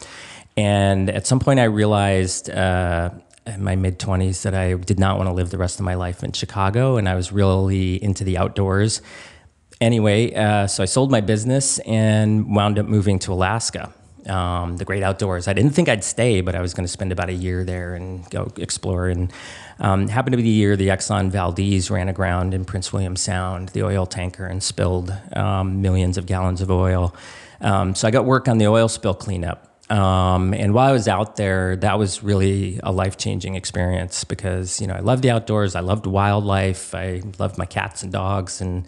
and 0.56 1.10
at 1.10 1.26
some 1.26 1.40
point, 1.40 1.58
I 1.58 1.64
realized 1.64 2.48
uh, 2.48 3.10
in 3.44 3.64
my 3.64 3.74
mid 3.74 3.98
20s 3.98 4.42
that 4.42 4.54
I 4.54 4.74
did 4.74 5.00
not 5.00 5.16
want 5.16 5.28
to 5.28 5.32
live 5.32 5.50
the 5.50 5.58
rest 5.58 5.80
of 5.80 5.84
my 5.84 5.94
life 5.94 6.22
in 6.22 6.30
Chicago. 6.30 6.96
And 6.96 7.08
I 7.08 7.16
was 7.16 7.32
really 7.32 8.02
into 8.02 8.22
the 8.22 8.38
outdoors 8.38 9.02
anyway, 9.80 10.34
uh, 10.34 10.66
so 10.66 10.82
I 10.82 10.86
sold 10.86 11.10
my 11.10 11.20
business 11.20 11.78
and 11.80 12.54
wound 12.54 12.78
up 12.78 12.86
moving 12.86 13.18
to 13.20 13.32
Alaska, 13.32 13.92
um, 14.26 14.76
the 14.76 14.84
great 14.84 15.02
outdoors. 15.02 15.48
I 15.48 15.52
didn't 15.52 15.72
think 15.72 15.88
I'd 15.88 16.04
stay, 16.04 16.40
but 16.40 16.54
I 16.54 16.60
was 16.60 16.74
going 16.74 16.84
to 16.84 16.92
spend 16.92 17.12
about 17.12 17.28
a 17.28 17.34
year 17.34 17.64
there 17.64 17.94
and 17.94 18.28
go 18.30 18.52
explore. 18.56 19.08
And 19.08 19.32
um, 19.78 20.08
happened 20.08 20.32
to 20.32 20.36
be 20.36 20.42
the 20.42 20.48
year 20.48 20.76
the 20.76 20.88
Exxon 20.88 21.30
Valdez 21.30 21.90
ran 21.90 22.08
aground 22.08 22.54
in 22.54 22.64
Prince 22.64 22.92
William 22.92 23.16
Sound, 23.16 23.70
the 23.70 23.82
oil 23.82 24.06
tanker, 24.06 24.46
and 24.46 24.62
spilled 24.62 25.14
um, 25.34 25.80
millions 25.80 26.18
of 26.18 26.26
gallons 26.26 26.60
of 26.60 26.70
oil. 26.70 27.14
Um, 27.60 27.94
so 27.94 28.06
I 28.06 28.10
got 28.10 28.24
work 28.24 28.48
on 28.48 28.58
the 28.58 28.66
oil 28.66 28.88
spill 28.88 29.14
cleanup. 29.14 29.66
Um, 29.90 30.54
and 30.54 30.72
while 30.72 30.88
I 30.88 30.92
was 30.92 31.08
out 31.08 31.34
there, 31.34 31.74
that 31.76 31.98
was 31.98 32.22
really 32.22 32.78
a 32.84 32.92
life 32.92 33.16
changing 33.16 33.56
experience 33.56 34.22
because, 34.22 34.80
you 34.80 34.86
know, 34.86 34.94
I 34.94 35.00
loved 35.00 35.22
the 35.22 35.30
outdoors. 35.30 35.74
I 35.74 35.80
loved 35.80 36.06
wildlife. 36.06 36.94
I 36.94 37.22
loved 37.40 37.58
my 37.58 37.66
cats 37.66 38.04
and 38.04 38.12
dogs. 38.12 38.60
And, 38.60 38.86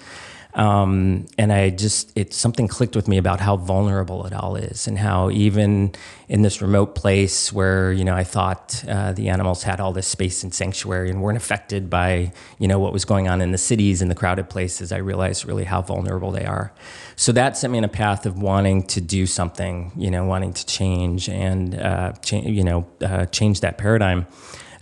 um, 0.55 1.27
and 1.39 1.53
I 1.53 1.71
just, 1.71 2.13
it 2.17 2.35
something 2.35 2.69
clicked 2.69 2.95
with 2.95 3.09
me 3.09 3.17
about 3.17 3.41
how 3.41 3.57
vulnerable 3.57 4.27
it 4.27 4.35
all 4.35 4.55
is 4.57 4.87
and 4.87 4.99
how 4.99 5.31
even 5.31 5.93
in 6.29 6.43
this 6.43 6.61
remote 6.61 6.95
place 6.95 7.53
where, 7.53 7.91
you 7.93 8.05
know, 8.05 8.15
I 8.15 8.25
thought 8.25 8.85
uh, 8.87 9.13
the 9.13 9.31
animals 9.31 9.63
had 9.63 9.81
all 9.81 9.93
this 9.93 10.07
space 10.07 10.43
and 10.43 10.53
sanctuary 10.53 11.09
and 11.09 11.23
weren't 11.23 11.39
affected 11.39 11.89
by, 11.89 12.33
you 12.59 12.69
know, 12.69 12.79
what 12.79 12.93
was 12.93 13.07
going 13.07 13.29
on 13.29 13.41
in 13.41 13.53
the 13.53 13.59
cities 13.59 14.03
and 14.03 14.11
the 14.11 14.15
crowded 14.15 14.51
places, 14.51 14.93
I 14.93 14.99
realized 14.99 15.47
really 15.47 15.65
how 15.65 15.81
vulnerable 15.81 16.31
they 16.31 16.45
are. 16.45 16.73
So 17.17 17.33
that 17.33 17.57
set 17.57 17.71
me 17.71 17.79
on 17.79 17.85
a 17.85 17.89
path 17.89 18.27
of 18.27 18.41
wanting 18.43 18.83
to 18.89 19.01
do 19.01 19.27
something, 19.27 19.93
you 19.97 20.11
know, 20.11 20.25
wanting 20.25 20.53
to 20.53 20.67
change 20.67 21.29
and, 21.31 21.75
uh, 21.75 22.13
you 22.31 22.65
know, 22.65 22.87
uh, 23.01 23.25
change 23.27 23.61
that 23.61 23.79
paradigm. 23.79 24.27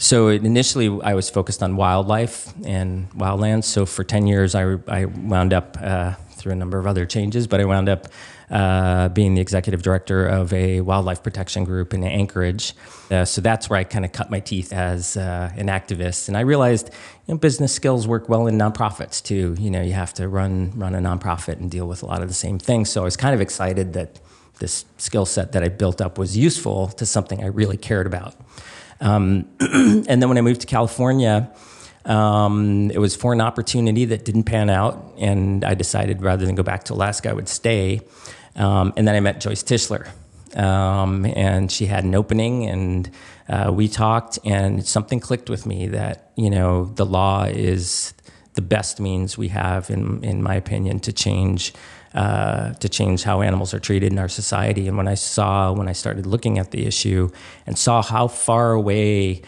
So 0.02 0.28
initially, 0.28 0.98
I 1.02 1.12
was 1.12 1.28
focused 1.28 1.62
on 1.62 1.76
wildlife 1.76 2.54
and 2.64 3.10
wildlands. 3.10 3.64
So 3.64 3.84
for 3.84 4.02
10 4.02 4.26
years, 4.26 4.54
I, 4.54 4.78
I 4.88 5.04
wound 5.04 5.52
up 5.52 5.76
uh, 5.78 6.14
through 6.30 6.52
a 6.52 6.56
number 6.56 6.78
of 6.78 6.86
other 6.86 7.04
changes, 7.04 7.46
but 7.46 7.60
I 7.60 7.66
wound 7.66 7.90
up 7.90 8.08
uh, 8.48 9.10
being 9.10 9.34
the 9.34 9.42
executive 9.42 9.82
director 9.82 10.26
of 10.26 10.54
a 10.54 10.80
wildlife 10.80 11.22
protection 11.22 11.64
group 11.64 11.92
in 11.92 12.02
Anchorage. 12.02 12.72
Uh, 13.10 13.26
so 13.26 13.42
that's 13.42 13.68
where 13.68 13.78
I 13.78 13.84
kind 13.84 14.06
of 14.06 14.12
cut 14.12 14.30
my 14.30 14.40
teeth 14.40 14.72
as 14.72 15.18
uh, 15.18 15.52
an 15.54 15.66
activist. 15.66 16.28
And 16.28 16.36
I 16.36 16.40
realized 16.40 16.88
you 17.26 17.34
know, 17.34 17.38
business 17.38 17.74
skills 17.74 18.08
work 18.08 18.26
well 18.26 18.46
in 18.46 18.56
nonprofits 18.56 19.22
too. 19.22 19.54
You 19.58 19.70
know, 19.70 19.82
you 19.82 19.92
have 19.92 20.14
to 20.14 20.28
run 20.28 20.72
run 20.78 20.94
a 20.94 20.98
nonprofit 20.98 21.58
and 21.60 21.70
deal 21.70 21.86
with 21.86 22.02
a 22.02 22.06
lot 22.06 22.22
of 22.22 22.28
the 22.28 22.34
same 22.34 22.58
things. 22.58 22.88
So 22.88 23.02
I 23.02 23.04
was 23.04 23.18
kind 23.18 23.34
of 23.34 23.42
excited 23.42 23.92
that 23.92 24.18
this 24.60 24.86
skill 24.96 25.26
set 25.26 25.52
that 25.52 25.62
I 25.62 25.68
built 25.68 26.00
up 26.00 26.16
was 26.16 26.38
useful 26.38 26.88
to 26.88 27.04
something 27.04 27.44
I 27.44 27.48
really 27.48 27.76
cared 27.76 28.06
about. 28.06 28.34
Um, 29.00 29.48
and 29.60 30.22
then 30.22 30.28
when 30.28 30.38
I 30.38 30.42
moved 30.42 30.60
to 30.62 30.66
California, 30.66 31.50
um, 32.04 32.90
it 32.90 32.98
was 32.98 33.14
for 33.14 33.32
an 33.32 33.40
opportunity 33.40 34.04
that 34.06 34.24
didn't 34.24 34.44
pan 34.44 34.70
out, 34.70 35.14
and 35.18 35.64
I 35.64 35.74
decided 35.74 36.22
rather 36.22 36.46
than 36.46 36.54
go 36.54 36.62
back 36.62 36.84
to 36.84 36.94
Alaska, 36.94 37.30
I 37.30 37.32
would 37.32 37.48
stay. 37.48 38.00
Um, 38.56 38.92
and 38.96 39.06
then 39.06 39.14
I 39.14 39.20
met 39.20 39.40
Joyce 39.40 39.62
Tischler, 39.62 40.08
um, 40.56 41.24
and 41.24 41.70
she 41.70 41.86
had 41.86 42.04
an 42.04 42.14
opening, 42.14 42.66
and 42.66 43.10
uh, 43.48 43.70
we 43.72 43.88
talked, 43.88 44.38
and 44.44 44.84
something 44.86 45.20
clicked 45.20 45.50
with 45.50 45.66
me 45.66 45.88
that 45.88 46.32
you 46.36 46.50
know 46.50 46.86
the 46.86 47.06
law 47.06 47.44
is 47.44 48.14
the 48.54 48.62
best 48.62 48.98
means 48.98 49.38
we 49.38 49.48
have, 49.48 49.90
in 49.90 50.24
in 50.24 50.42
my 50.42 50.54
opinion, 50.54 51.00
to 51.00 51.12
change 51.12 51.72
uh, 52.14 52.73
to 52.75 52.88
change 52.88 53.23
how 53.23 53.40
animals 53.40 53.73
are 53.73 53.79
treated 53.79 54.12
in 54.12 54.18
our 54.18 54.29
society. 54.29 54.88
And 54.88 54.96
when 54.96 55.09
I 55.09 55.14
saw, 55.14 55.73
when 55.73 55.88
I 55.88 55.92
started 55.92 56.27
looking 56.27 56.59
at 56.59 56.70
the 56.70 56.87
issue 56.87 57.31
and 57.66 57.79
saw 57.79 58.03
how 58.03 58.29
far 58.29 58.73
away 58.73 59.42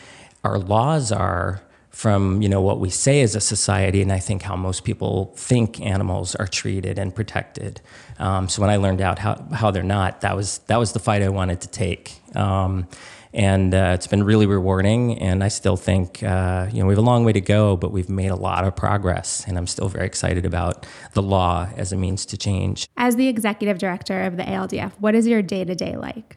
our 0.45 0.59
laws 0.59 1.13
are 1.13 1.63
from 1.93 2.41
you 2.41 2.49
know 2.49 2.61
what 2.61 2.81
we 2.81 2.89
say 2.89 3.21
as 3.21 3.37
a 3.37 3.41
society, 3.41 4.01
and 4.01 4.11
I 4.11 4.19
think 4.19 4.43
how 4.43 4.57
most 4.57 4.83
people 4.83 5.33
think 5.37 5.81
animals 5.81 6.35
are 6.35 6.47
treated 6.47 6.99
and 6.99 7.15
protected. 7.15 7.81
Um, 8.19 8.49
so 8.49 8.63
when 8.63 8.71
I 8.71 8.77
learned 8.77 9.01
out 9.01 9.19
how, 9.19 9.45
how 9.53 9.71
they're 9.71 9.83
not, 9.83 10.23
that 10.23 10.35
was 10.35 10.59
that 10.69 10.79
was 10.79 10.93
the 10.93 10.99
fight 10.99 11.23
I 11.23 11.29
wanted 11.29 11.61
to 11.61 11.69
take. 11.69 12.15
Um, 12.35 12.89
and 13.35 13.75
uh, 13.75 13.93
it's 13.95 14.07
been 14.07 14.25
really 14.25 14.47
rewarding. 14.47 15.19
And 15.19 15.43
I 15.43 15.49
still 15.49 15.77
think 15.77 16.23
uh, 16.23 16.69
you 16.73 16.81
know 16.81 16.87
we 16.87 16.93
have 16.93 16.99
a 16.99 17.03
long 17.03 17.25
way 17.25 17.33
to 17.33 17.41
go, 17.41 17.77
but 17.77 17.93
we've 17.93 18.09
made 18.09 18.31
a 18.31 18.37
lot 18.37 18.65
of 18.65 18.77
progress, 18.77 19.45
and 19.47 19.59
I'm 19.59 19.67
still 19.67 19.89
very 19.89 20.07
excited 20.07 20.45
about 20.45 20.87
the 21.15 21.23
law 21.23 21.69
as 21.77 21.93
a 21.93 21.97
means 21.97 22.27
to 22.27 22.37
change. 22.37 22.89
As 22.97 23.17
the 23.17 23.29
executive 23.29 23.79
director 23.79 24.23
of 24.23 24.37
the 24.37 24.45
ALDF, 24.45 24.93
what 24.99 25.15
is 25.15 25.27
your 25.27 25.43
day 25.43 25.65
to 25.65 25.75
day 25.75 25.97
like? 25.97 26.37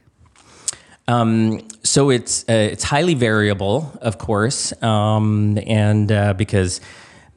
Um, 1.08 1.68
so 1.84 2.10
it's 2.10 2.44
uh, 2.50 2.54
it's 2.54 2.84
highly 2.84 3.14
variable, 3.14 3.98
of 4.02 4.18
course, 4.18 4.74
um, 4.82 5.60
and 5.68 6.12
uh, 6.12 6.34
because 6.34 6.82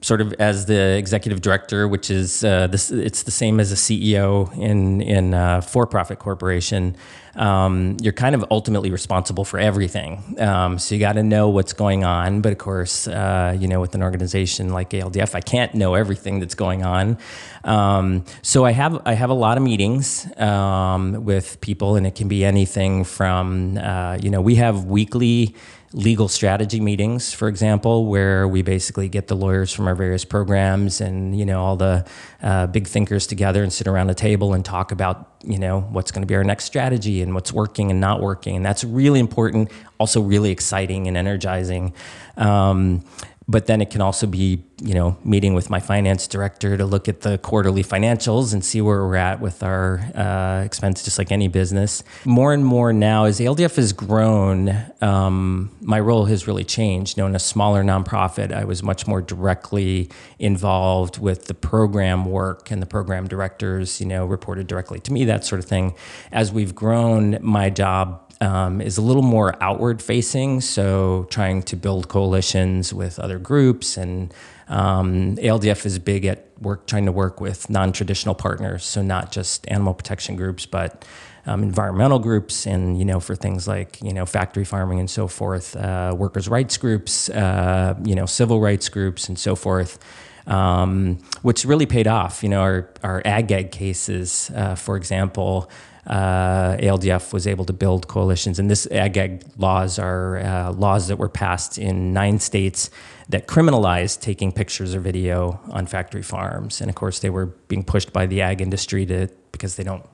sort 0.00 0.20
of 0.20 0.32
as 0.34 0.66
the 0.66 0.96
executive 0.96 1.40
director, 1.40 1.88
which 1.88 2.10
is 2.10 2.44
uh, 2.44 2.68
this, 2.68 2.90
it's 2.90 3.24
the 3.24 3.30
same 3.30 3.58
as 3.58 3.72
a 3.72 3.74
CEO 3.74 4.56
in 4.56 5.00
in 5.00 5.34
a 5.34 5.62
for-profit 5.62 6.18
corporation. 6.18 6.96
Um, 7.34 7.96
you're 8.02 8.12
kind 8.12 8.34
of 8.34 8.44
ultimately 8.50 8.90
responsible 8.90 9.44
for 9.44 9.60
everything. 9.60 10.36
Um, 10.40 10.78
so 10.78 10.96
you 10.96 11.00
got 11.00 11.12
to 11.12 11.22
know 11.22 11.48
what's 11.48 11.72
going 11.72 12.02
on. 12.04 12.40
But 12.40 12.50
of 12.50 12.58
course, 12.58 13.06
uh, 13.06 13.56
you 13.58 13.68
know, 13.68 13.80
with 13.80 13.94
an 13.94 14.02
organization 14.02 14.72
like 14.72 14.90
ALDF, 14.90 15.36
I 15.36 15.40
can't 15.40 15.72
know 15.74 15.94
everything 15.94 16.40
that's 16.40 16.56
going 16.56 16.84
on. 16.84 17.16
Um, 17.62 18.24
so 18.42 18.64
I 18.64 18.72
have 18.72 19.00
I 19.04 19.12
have 19.14 19.30
a 19.30 19.34
lot 19.34 19.56
of 19.56 19.62
meetings 19.62 20.26
um, 20.38 21.24
with 21.24 21.60
people, 21.60 21.96
and 21.96 22.06
it 22.06 22.14
can 22.14 22.28
be 22.28 22.44
anything 22.44 23.04
from 23.04 23.78
uh, 23.78 24.18
you 24.20 24.30
know 24.30 24.40
we 24.40 24.56
have 24.56 24.84
weekly 24.84 25.54
legal 25.92 26.28
strategy 26.28 26.80
meetings, 26.80 27.32
for 27.32 27.48
example, 27.48 28.06
where 28.06 28.46
we 28.46 28.62
basically 28.62 29.08
get 29.08 29.28
the 29.28 29.34
lawyers 29.34 29.72
from 29.72 29.86
our 29.86 29.94
various 29.94 30.24
programs 30.24 31.00
and 31.00 31.38
you 31.38 31.46
know 31.46 31.62
all 31.62 31.76
the 31.76 32.06
uh, 32.42 32.66
big 32.66 32.86
thinkers 32.86 33.26
together 33.26 33.62
and 33.62 33.72
sit 33.72 33.86
around 33.86 34.10
a 34.10 34.14
table 34.14 34.52
and 34.54 34.64
talk 34.64 34.92
about 34.92 35.32
you 35.42 35.58
know 35.58 35.80
what's 35.80 36.10
going 36.10 36.22
to 36.22 36.26
be 36.26 36.34
our 36.34 36.44
next 36.44 36.64
strategy 36.64 37.22
and 37.22 37.34
what's 37.34 37.52
working 37.52 37.90
and 37.90 38.00
not 38.00 38.20
working, 38.20 38.56
and 38.56 38.64
that's 38.64 38.84
really 38.84 39.20
important. 39.20 39.70
Also, 39.98 40.20
really 40.20 40.50
exciting 40.50 41.08
and 41.08 41.16
energizing. 41.16 41.92
Um, 42.36 43.02
but 43.48 43.66
then 43.66 43.80
it 43.80 43.90
can 43.90 44.00
also 44.02 44.26
be 44.26 44.62
you 44.80 44.94
know 44.94 45.16
meeting 45.24 45.54
with 45.54 45.70
my 45.70 45.80
finance 45.80 46.26
director 46.28 46.76
to 46.76 46.84
look 46.84 47.08
at 47.08 47.22
the 47.22 47.38
quarterly 47.38 47.82
financials 47.82 48.52
and 48.52 48.64
see 48.64 48.80
where 48.80 49.04
we're 49.04 49.16
at 49.16 49.40
with 49.40 49.62
our 49.62 49.98
uh, 50.14 50.62
expense 50.64 51.02
just 51.02 51.18
like 51.18 51.32
any 51.32 51.48
business. 51.48 52.04
More 52.24 52.52
and 52.52 52.64
more 52.64 52.92
now 52.92 53.24
as 53.24 53.40
aldf 53.40 53.76
has 53.76 53.92
grown 53.92 54.76
um, 55.00 55.70
my 55.80 55.98
role 55.98 56.26
has 56.26 56.46
really 56.46 56.64
changed. 56.64 57.16
You 57.16 57.22
know 57.22 57.28
in 57.28 57.34
a 57.34 57.40
smaller 57.40 57.82
nonprofit 57.82 58.52
i 58.52 58.64
was 58.64 58.82
much 58.82 59.06
more 59.06 59.22
directly 59.22 60.10
involved 60.38 61.18
with 61.18 61.46
the 61.46 61.54
program 61.54 62.26
work 62.26 62.70
and 62.70 62.82
the 62.82 62.86
program 62.86 63.26
directors 63.26 64.00
you 64.00 64.06
know 64.06 64.26
reported 64.26 64.66
directly 64.66 65.00
to 65.00 65.12
me 65.12 65.24
that 65.24 65.44
sort 65.44 65.58
of 65.58 65.64
thing. 65.64 65.94
As 66.30 66.52
we've 66.52 66.74
grown 66.74 67.38
my 67.40 67.70
job 67.70 68.27
um, 68.40 68.80
is 68.80 68.98
a 68.98 69.02
little 69.02 69.22
more 69.22 69.54
outward 69.62 70.00
facing, 70.00 70.60
so 70.60 71.26
trying 71.30 71.62
to 71.64 71.76
build 71.76 72.08
coalitions 72.08 72.92
with 72.92 73.18
other 73.18 73.38
groups. 73.38 73.96
And 73.96 74.32
um, 74.68 75.36
ALDF 75.36 75.84
is 75.86 75.98
big 75.98 76.24
at 76.24 76.46
work, 76.60 76.86
trying 76.86 77.06
to 77.06 77.12
work 77.12 77.40
with 77.40 77.68
non 77.68 77.92
traditional 77.92 78.34
partners, 78.34 78.84
so 78.84 79.02
not 79.02 79.32
just 79.32 79.66
animal 79.68 79.94
protection 79.94 80.36
groups, 80.36 80.66
but 80.66 81.04
um, 81.48 81.62
environmental 81.62 82.18
groups 82.18 82.66
and 82.66 82.98
you 82.98 83.04
know 83.04 83.20
for 83.20 83.34
things 83.34 83.66
like 83.66 84.00
you 84.02 84.12
know 84.12 84.26
factory 84.26 84.64
farming 84.64 85.00
and 85.00 85.08
so 85.08 85.26
forth 85.26 85.74
uh, 85.76 86.14
workers 86.16 86.48
rights 86.48 86.76
groups 86.76 87.30
uh, 87.30 87.94
you 88.04 88.14
know 88.14 88.26
civil 88.26 88.60
rights 88.60 88.88
groups 88.88 89.28
and 89.28 89.38
so 89.38 89.56
forth 89.56 89.98
um, 90.46 91.18
which 91.42 91.64
really 91.64 91.86
paid 91.86 92.06
off 92.06 92.42
you 92.42 92.48
know 92.50 92.60
our, 92.60 92.90
our 93.02 93.22
ag 93.24 93.48
gag 93.48 93.70
cases 93.72 94.50
uh, 94.54 94.74
for 94.74 94.96
example 94.96 95.70
uh, 96.08 96.76
ALDF 96.78 97.32
was 97.32 97.46
able 97.46 97.66
to 97.66 97.72
build 97.72 98.08
coalitions. 98.08 98.58
And 98.58 98.70
this 98.70 98.86
ag 98.90 99.42
laws 99.58 99.98
are 99.98 100.38
uh, 100.38 100.72
laws 100.72 101.08
that 101.08 101.16
were 101.16 101.28
passed 101.28 101.78
in 101.78 102.12
nine 102.14 102.40
states 102.40 102.90
that 103.28 103.46
criminalized 103.46 104.22
taking 104.22 104.50
pictures 104.50 104.94
or 104.94 105.00
video 105.00 105.60
on 105.70 105.86
factory 105.86 106.22
farms. 106.22 106.80
And 106.80 106.88
of 106.88 106.96
course, 106.96 107.20
they 107.20 107.30
were 107.30 107.46
being 107.46 107.84
pushed 107.84 108.12
by 108.12 108.24
the 108.26 108.40
ag 108.40 108.62
industry 108.62 109.04
to 109.06 109.28
because 109.52 109.76
they 109.76 109.84
don't 109.84 110.04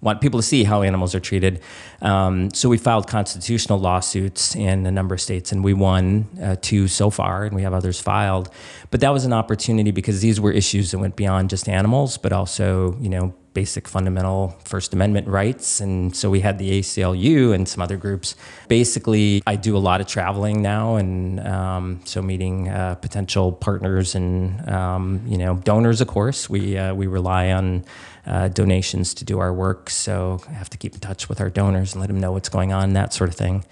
want 0.00 0.20
people 0.20 0.38
to 0.38 0.46
see 0.46 0.64
how 0.64 0.82
animals 0.82 1.14
are 1.14 1.20
treated. 1.20 1.60
Um, 2.02 2.52
so 2.52 2.68
we 2.68 2.78
filed 2.78 3.06
constitutional 3.06 3.78
lawsuits 3.78 4.54
in 4.54 4.86
a 4.86 4.90
number 4.90 5.14
of 5.14 5.20
states, 5.20 5.50
and 5.50 5.64
we 5.64 5.72
won 5.72 6.28
uh, 6.42 6.56
two 6.60 6.88
so 6.88 7.10
far, 7.10 7.44
and 7.44 7.56
we 7.56 7.62
have 7.62 7.72
others 7.72 8.00
filed. 8.00 8.50
But 8.90 9.00
that 9.00 9.10
was 9.10 9.24
an 9.24 9.32
opportunity 9.32 9.90
because 9.90 10.20
these 10.20 10.40
were 10.40 10.52
issues 10.52 10.90
that 10.90 10.98
went 10.98 11.16
beyond 11.16 11.50
just 11.50 11.68
animals, 11.68 12.18
but 12.18 12.32
also, 12.32 12.96
you 13.00 13.08
know, 13.08 13.34
basic 13.54 13.88
fundamental 13.88 14.56
First 14.64 14.92
Amendment 14.92 15.28
rights. 15.28 15.80
And 15.80 16.14
so 16.14 16.28
we 16.28 16.40
had 16.40 16.58
the 16.58 16.80
ACLU 16.80 17.54
and 17.54 17.66
some 17.68 17.80
other 17.80 17.96
groups. 17.96 18.34
Basically, 18.68 19.42
I 19.46 19.56
do 19.56 19.76
a 19.76 19.78
lot 19.78 20.00
of 20.00 20.06
traveling 20.06 20.60
now, 20.60 20.96
and 20.96 21.40
um, 21.40 22.00
so 22.04 22.20
meeting 22.20 22.68
uh, 22.68 22.96
potential 22.96 23.52
partners 23.52 24.14
and 24.14 24.68
um, 24.68 25.22
you 25.26 25.38
know 25.38 25.56
donors. 25.56 26.00
Of 26.00 26.08
course, 26.08 26.50
we 26.50 26.76
uh, 26.76 26.94
we 26.94 27.06
rely 27.06 27.52
on. 27.52 27.84
Uh, 28.26 28.48
donations 28.48 29.12
to 29.12 29.22
do 29.22 29.38
our 29.38 29.52
work, 29.52 29.90
so 29.90 30.40
I 30.48 30.52
have 30.52 30.70
to 30.70 30.78
keep 30.78 30.94
in 30.94 31.00
touch 31.00 31.28
with 31.28 31.42
our 31.42 31.50
donors 31.50 31.92
and 31.92 32.00
let 32.00 32.06
them 32.06 32.18
know 32.18 32.32
what's 32.32 32.48
going 32.48 32.72
on, 32.72 32.94
that 32.94 33.12
sort 33.12 33.28
of 33.28 33.36
thing. 33.36 33.66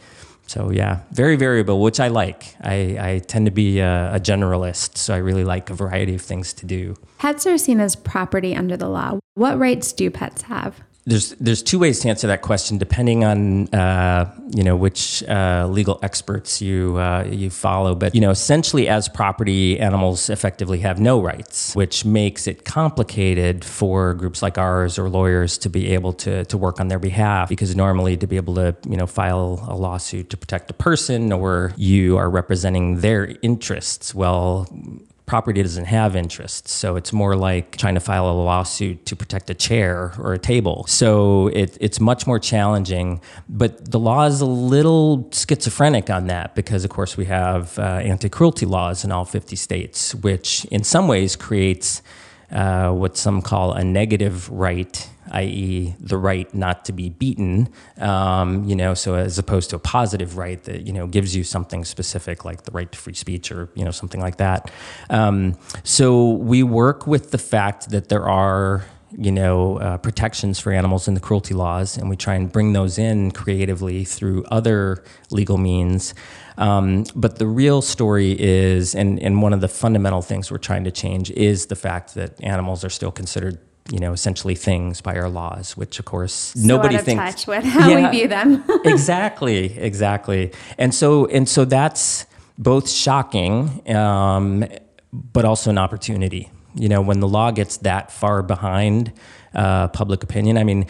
So 0.52 0.70
yeah, 0.70 1.00
very 1.12 1.36
variable, 1.36 1.80
which 1.80 1.98
I 1.98 2.08
like. 2.08 2.54
I, 2.60 2.98
I 3.00 3.18
tend 3.20 3.46
to 3.46 3.50
be 3.50 3.78
a, 3.78 4.16
a, 4.16 4.20
generalist, 4.20 4.98
so 4.98 5.14
I 5.14 5.16
really 5.16 5.44
like 5.44 5.70
a 5.70 5.74
variety 5.74 6.14
of 6.14 6.20
things 6.20 6.52
to 6.52 6.66
do. 6.66 6.94
Pets 7.16 7.46
are 7.46 7.56
seen 7.56 7.80
as 7.80 7.96
property 7.96 8.54
under 8.54 8.76
the 8.76 8.90
law. 8.90 9.18
What 9.32 9.58
rights 9.58 9.94
do 9.94 10.10
pets 10.10 10.42
have? 10.42 10.82
There's 11.04 11.30
there's 11.30 11.62
two 11.62 11.80
ways 11.80 11.98
to 12.00 12.08
answer 12.08 12.28
that 12.28 12.42
question 12.42 12.78
depending 12.78 13.24
on 13.24 13.66
uh, 13.74 14.32
you 14.50 14.62
know 14.62 14.76
which 14.76 15.22
uh, 15.24 15.66
legal 15.68 15.98
experts 16.02 16.62
you 16.62 16.96
uh, 16.96 17.26
you 17.28 17.50
follow. 17.50 17.94
But 17.94 18.14
you 18.14 18.20
know, 18.20 18.30
essentially, 18.30 18.88
as 18.88 19.08
property, 19.08 19.80
animals 19.80 20.30
effectively 20.30 20.78
have 20.80 21.00
no 21.00 21.20
rights, 21.20 21.74
which 21.74 22.04
makes 22.04 22.46
it 22.46 22.64
complicated 22.64 23.64
for 23.64 24.14
groups 24.14 24.42
like 24.42 24.58
ours 24.58 24.98
or 24.98 25.08
lawyers 25.08 25.58
to 25.58 25.68
be 25.68 25.88
able 25.94 26.12
to 26.14 26.44
to 26.44 26.56
work 26.56 26.78
on 26.78 26.86
their 26.86 27.00
behalf. 27.00 27.48
Because 27.48 27.74
normally, 27.74 28.16
to 28.16 28.26
be 28.28 28.36
able 28.36 28.54
to 28.54 28.76
you 28.88 28.96
know 28.96 29.06
file 29.06 29.64
a 29.68 29.74
lawsuit 29.74 30.30
to 30.30 30.36
protect 30.36 30.70
a 30.70 30.74
person, 30.74 31.32
or 31.32 31.72
you 31.76 32.16
are 32.16 32.30
representing 32.30 33.00
their 33.00 33.36
interests, 33.42 34.14
well, 34.14 34.68
property 35.32 35.62
doesn't 35.62 35.86
have 35.86 36.14
interests. 36.14 36.70
So 36.72 36.96
it's 36.96 37.10
more 37.10 37.34
like 37.34 37.78
trying 37.78 37.94
to 37.94 38.00
file 38.00 38.28
a 38.28 38.36
lawsuit 38.36 39.06
to 39.06 39.16
protect 39.16 39.48
a 39.48 39.54
chair 39.54 40.12
or 40.18 40.34
a 40.34 40.38
table. 40.38 40.84
So 40.86 41.46
it, 41.46 41.78
it's 41.80 41.98
much 42.00 42.26
more 42.26 42.38
challenging. 42.38 43.22
But 43.48 43.92
the 43.92 43.98
law 43.98 44.26
is 44.26 44.42
a 44.42 44.52
little 44.76 45.30
schizophrenic 45.32 46.10
on 46.10 46.26
that 46.26 46.54
because, 46.54 46.84
of 46.84 46.90
course, 46.90 47.16
we 47.16 47.24
have 47.24 47.78
uh, 47.78 48.12
anti 48.12 48.28
cruelty 48.28 48.66
laws 48.66 49.04
in 49.04 49.10
all 49.10 49.24
50 49.24 49.56
states, 49.56 50.14
which 50.16 50.66
in 50.66 50.84
some 50.84 51.08
ways 51.08 51.34
creates 51.34 52.02
uh, 52.50 52.92
what 52.92 53.16
some 53.16 53.40
call 53.40 53.72
a 53.72 53.82
negative 53.82 54.50
right 54.50 55.08
i.e., 55.32 55.94
the 55.98 56.16
right 56.16 56.52
not 56.54 56.84
to 56.84 56.92
be 56.92 57.08
beaten, 57.08 57.68
um, 57.98 58.64
you 58.64 58.76
know, 58.76 58.94
so 58.94 59.14
as 59.14 59.38
opposed 59.38 59.70
to 59.70 59.76
a 59.76 59.78
positive 59.78 60.36
right 60.36 60.62
that, 60.64 60.86
you 60.86 60.92
know, 60.92 61.06
gives 61.06 61.34
you 61.34 61.42
something 61.42 61.84
specific 61.84 62.44
like 62.44 62.62
the 62.62 62.70
right 62.70 62.92
to 62.92 62.98
free 62.98 63.14
speech 63.14 63.50
or, 63.50 63.68
you 63.74 63.84
know, 63.84 63.90
something 63.90 64.20
like 64.20 64.36
that. 64.36 64.70
Um, 65.10 65.58
so 65.84 66.30
we 66.30 66.62
work 66.62 67.06
with 67.06 67.30
the 67.30 67.38
fact 67.38 67.90
that 67.90 68.08
there 68.08 68.28
are 68.28 68.84
you 69.18 69.30
know, 69.30 69.76
uh, 69.78 69.98
protections 69.98 70.58
for 70.58 70.72
animals 70.72 71.06
in 71.06 71.14
the 71.14 71.20
cruelty 71.20 71.52
laws, 71.54 71.98
and 71.98 72.08
we 72.08 72.16
try 72.16 72.34
and 72.34 72.50
bring 72.50 72.72
those 72.72 72.98
in 72.98 73.30
creatively 73.30 74.04
through 74.04 74.44
other 74.44 75.04
legal 75.30 75.58
means. 75.58 76.14
Um, 76.56 77.04
but 77.14 77.38
the 77.38 77.46
real 77.46 77.82
story 77.82 78.36
is, 78.38 78.94
and, 78.94 79.20
and 79.20 79.42
one 79.42 79.52
of 79.52 79.60
the 79.60 79.68
fundamental 79.68 80.22
things 80.22 80.50
we're 80.50 80.58
trying 80.58 80.84
to 80.84 80.90
change 80.90 81.30
is 81.32 81.66
the 81.66 81.76
fact 81.76 82.14
that 82.14 82.42
animals 82.42 82.84
are 82.84 82.90
still 82.90 83.12
considered 83.12 83.58
you 83.90 83.98
know, 83.98 84.12
essentially 84.12 84.54
things 84.54 85.00
by 85.00 85.16
our 85.16 85.28
laws, 85.28 85.76
which 85.76 85.98
of 85.98 86.04
course 86.04 86.32
so 86.32 86.60
nobody 86.66 86.98
thinks. 86.98 87.22
touch 87.22 87.46
with 87.46 87.64
how 87.64 87.88
yeah, 87.88 88.10
we 88.10 88.18
view 88.18 88.28
them. 88.28 88.64
exactly, 88.84 89.78
exactly, 89.78 90.52
and 90.78 90.94
so 90.94 91.26
and 91.26 91.48
so 91.48 91.64
that's 91.64 92.26
both 92.58 92.88
shocking, 92.88 93.82
um, 93.90 94.64
but 95.12 95.44
also 95.44 95.70
an 95.70 95.78
opportunity. 95.78 96.50
You 96.74 96.88
know, 96.88 97.02
when 97.02 97.20
the 97.20 97.28
law 97.28 97.50
gets 97.50 97.78
that 97.78 98.10
far 98.12 98.42
behind 98.42 99.12
uh, 99.54 99.88
public 99.88 100.22
opinion, 100.22 100.58
I 100.58 100.64
mean. 100.64 100.86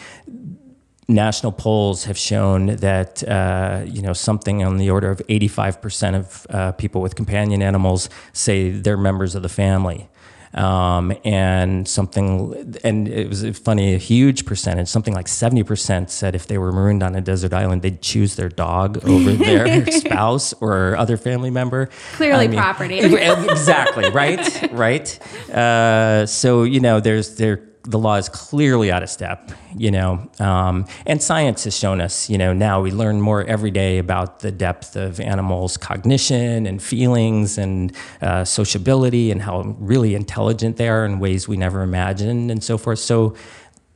National 1.09 1.51
polls 1.51 2.05
have 2.05 2.17
shown 2.17 2.77
that 2.77 3.21
uh, 3.27 3.83
you 3.85 4.01
know 4.01 4.13
something 4.13 4.63
on 4.63 4.77
the 4.77 4.89
order 4.89 5.11
of 5.11 5.21
85% 5.27 6.15
of 6.15 6.47
uh, 6.49 6.71
people 6.71 7.01
with 7.01 7.15
companion 7.15 7.61
animals 7.61 8.09
say 8.31 8.69
they're 8.69 8.95
members 8.95 9.35
of 9.35 9.43
the 9.43 9.49
family. 9.49 10.07
Um, 10.53 11.13
and 11.23 11.87
something, 11.87 12.77
and 12.83 13.07
it 13.07 13.27
was 13.27 13.43
funny, 13.57 13.95
a 13.95 13.97
huge 13.97 14.45
percentage, 14.45 14.87
something 14.87 15.13
like 15.13 15.25
70% 15.25 16.11
said 16.11 16.35
if 16.35 16.45
they 16.45 16.59
were 16.59 16.71
marooned 16.71 17.01
on 17.01 17.15
a 17.15 17.21
desert 17.21 17.53
island, 17.53 17.81
they'd 17.81 18.01
choose 18.03 18.35
their 18.35 18.49
dog 18.49 19.03
over 19.03 19.31
their 19.33 19.85
spouse 19.87 20.53
or 20.61 20.95
other 20.95 21.17
family 21.17 21.49
member. 21.49 21.89
Clearly, 22.13 22.45
I 22.45 22.47
mean, 22.47 22.59
property. 22.59 22.99
exactly, 22.99 24.09
right? 24.11 24.71
Right. 24.71 25.19
Uh, 25.49 26.27
so, 26.27 26.63
you 26.63 26.79
know, 26.79 26.99
there's, 26.99 27.35
there, 27.35 27.72
the 27.83 27.99
law 27.99 28.15
is 28.15 28.29
clearly 28.29 28.91
out 28.91 29.03
of 29.03 29.09
step, 29.09 29.51
you 29.75 29.91
know, 29.91 30.29
um, 30.39 30.85
and 31.05 31.21
science 31.21 31.65
has 31.65 31.77
shown 31.77 31.99
us, 31.99 32.29
you 32.29 32.37
know, 32.37 32.53
now 32.53 32.81
we 32.81 32.91
learn 32.91 33.19
more 33.19 33.43
every 33.43 33.71
day 33.71 33.97
about 33.97 34.39
the 34.39 34.51
depth 34.51 34.95
of 34.95 35.19
animals' 35.19 35.75
cognition 35.75 36.65
and 36.65 36.81
feelings 36.81 37.57
and 37.57 37.93
uh, 38.21 38.45
sociability 38.45 39.31
and 39.31 39.41
how 39.41 39.61
really 39.79 40.15
intelligent 40.15 40.77
they 40.77 40.87
are 40.87 41.05
in 41.05 41.19
ways 41.19 41.47
we 41.47 41.57
never 41.57 41.81
imagined 41.81 42.49
and 42.49 42.63
so 42.63 42.77
forth. 42.77 42.99
So 42.99 43.35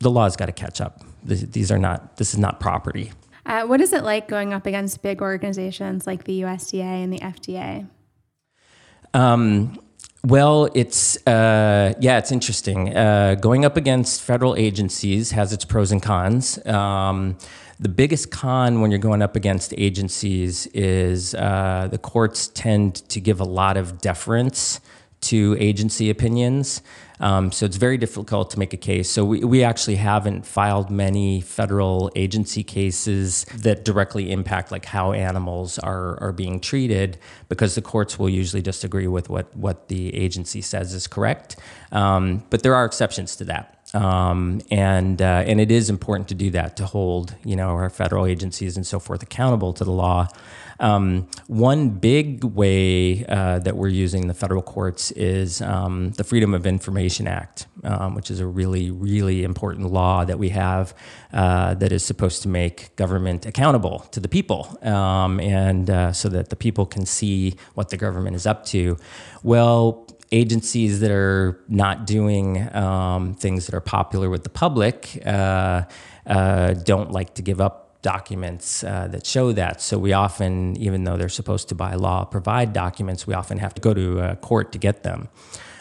the 0.00 0.10
law's 0.10 0.36
got 0.36 0.46
to 0.46 0.52
catch 0.52 0.80
up. 0.80 1.02
These 1.24 1.70
are 1.72 1.78
not, 1.78 2.16
this 2.18 2.34
is 2.34 2.38
not 2.38 2.60
property. 2.60 3.10
Uh, 3.46 3.64
what 3.64 3.80
is 3.80 3.94
it 3.94 4.04
like 4.04 4.28
going 4.28 4.52
up 4.52 4.66
against 4.66 5.02
big 5.02 5.22
organizations 5.22 6.06
like 6.06 6.24
the 6.24 6.42
USDA 6.42 6.82
and 6.82 7.12
the 7.12 7.20
FDA? 7.20 7.88
Um, 9.14 9.78
Well, 10.28 10.68
it's 10.74 11.16
uh, 11.26 11.94
yeah, 12.00 12.18
it's 12.18 12.32
interesting. 12.32 12.94
Uh, 12.94 13.34
going 13.36 13.64
up 13.64 13.78
against 13.78 14.20
federal 14.20 14.56
agencies 14.56 15.30
has 15.30 15.54
its 15.54 15.64
pros 15.64 15.90
and 15.90 16.02
cons. 16.02 16.64
Um, 16.66 17.38
the 17.80 17.88
biggest 17.88 18.30
con 18.30 18.82
when 18.82 18.90
you're 18.90 19.00
going 19.00 19.22
up 19.22 19.36
against 19.36 19.72
agencies 19.78 20.66
is 20.74 21.34
uh, 21.34 21.88
the 21.90 21.96
courts 21.96 22.48
tend 22.48 22.96
to 23.08 23.20
give 23.22 23.40
a 23.40 23.44
lot 23.44 23.78
of 23.78 24.02
deference 24.02 24.80
to 25.20 25.56
agency 25.58 26.10
opinions. 26.10 26.82
Um, 27.20 27.50
so 27.50 27.66
it's 27.66 27.76
very 27.76 27.98
difficult 27.98 28.50
to 28.50 28.58
make 28.58 28.72
a 28.72 28.76
case. 28.76 29.10
So 29.10 29.24
we, 29.24 29.40
we 29.40 29.64
actually 29.64 29.96
haven't 29.96 30.46
filed 30.46 30.90
many 30.90 31.40
federal 31.40 32.12
agency 32.14 32.62
cases 32.62 33.44
that 33.56 33.84
directly 33.84 34.30
impact 34.30 34.70
like 34.70 34.84
how 34.84 35.12
animals 35.12 35.78
are, 35.80 36.20
are 36.22 36.32
being 36.32 36.60
treated 36.60 37.18
because 37.48 37.74
the 37.74 37.82
courts 37.82 38.18
will 38.18 38.28
usually 38.28 38.62
just 38.62 38.84
agree 38.84 39.08
with 39.08 39.28
what, 39.28 39.54
what 39.56 39.88
the 39.88 40.14
agency 40.14 40.60
says 40.60 40.94
is 40.94 41.06
correct. 41.08 41.56
Um, 41.90 42.44
but 42.50 42.62
there 42.62 42.74
are 42.74 42.84
exceptions 42.84 43.34
to 43.36 43.44
that. 43.46 43.74
Um, 43.94 44.60
and 44.70 45.22
uh, 45.22 45.44
and 45.46 45.62
it 45.62 45.70
is 45.70 45.88
important 45.88 46.28
to 46.28 46.34
do 46.34 46.50
that 46.50 46.76
to 46.76 46.84
hold 46.84 47.34
you 47.42 47.56
know 47.56 47.70
our 47.70 47.88
federal 47.88 48.26
agencies 48.26 48.76
and 48.76 48.86
so 48.86 48.98
forth 48.98 49.22
accountable 49.22 49.72
to 49.72 49.82
the 49.82 49.90
law. 49.90 50.28
Um, 50.80 51.28
one 51.46 51.90
big 51.90 52.44
way 52.44 53.24
uh, 53.26 53.58
that 53.60 53.76
we're 53.76 53.88
using 53.88 54.28
the 54.28 54.34
federal 54.34 54.62
courts 54.62 55.10
is 55.12 55.60
um, 55.60 56.12
the 56.12 56.24
Freedom 56.24 56.54
of 56.54 56.66
Information 56.66 57.26
Act, 57.26 57.66
um, 57.84 58.14
which 58.14 58.30
is 58.30 58.40
a 58.40 58.46
really, 58.46 58.90
really 58.90 59.44
important 59.44 59.90
law 59.90 60.24
that 60.24 60.38
we 60.38 60.50
have 60.50 60.94
uh, 61.32 61.74
that 61.74 61.92
is 61.92 62.04
supposed 62.04 62.42
to 62.42 62.48
make 62.48 62.94
government 62.96 63.46
accountable 63.46 64.00
to 64.12 64.20
the 64.20 64.28
people 64.28 64.78
um, 64.82 65.40
and 65.40 65.90
uh, 65.90 66.12
so 66.12 66.28
that 66.28 66.50
the 66.50 66.56
people 66.56 66.86
can 66.86 67.04
see 67.04 67.54
what 67.74 67.88
the 67.90 67.96
government 67.96 68.36
is 68.36 68.46
up 68.46 68.64
to. 68.66 68.96
Well, 69.42 70.06
agencies 70.30 71.00
that 71.00 71.10
are 71.10 71.58
not 71.68 72.06
doing 72.06 72.74
um, 72.76 73.34
things 73.34 73.66
that 73.66 73.74
are 73.74 73.80
popular 73.80 74.28
with 74.28 74.42
the 74.44 74.50
public 74.50 75.20
uh, 75.24 75.82
uh, 76.26 76.74
don't 76.74 77.10
like 77.10 77.34
to 77.34 77.42
give 77.42 77.60
up 77.60 77.87
documents 78.02 78.84
uh, 78.84 79.08
that 79.08 79.26
show 79.26 79.52
that. 79.52 79.80
So 79.80 79.98
we 79.98 80.12
often, 80.12 80.76
even 80.76 81.04
though 81.04 81.16
they're 81.16 81.28
supposed 81.28 81.68
to 81.70 81.74
by 81.74 81.94
law 81.94 82.24
provide 82.24 82.72
documents, 82.72 83.26
we 83.26 83.34
often 83.34 83.58
have 83.58 83.74
to 83.74 83.80
go 83.80 83.94
to 83.94 84.20
a 84.20 84.36
court 84.36 84.72
to 84.72 84.78
get 84.78 85.02
them. 85.02 85.28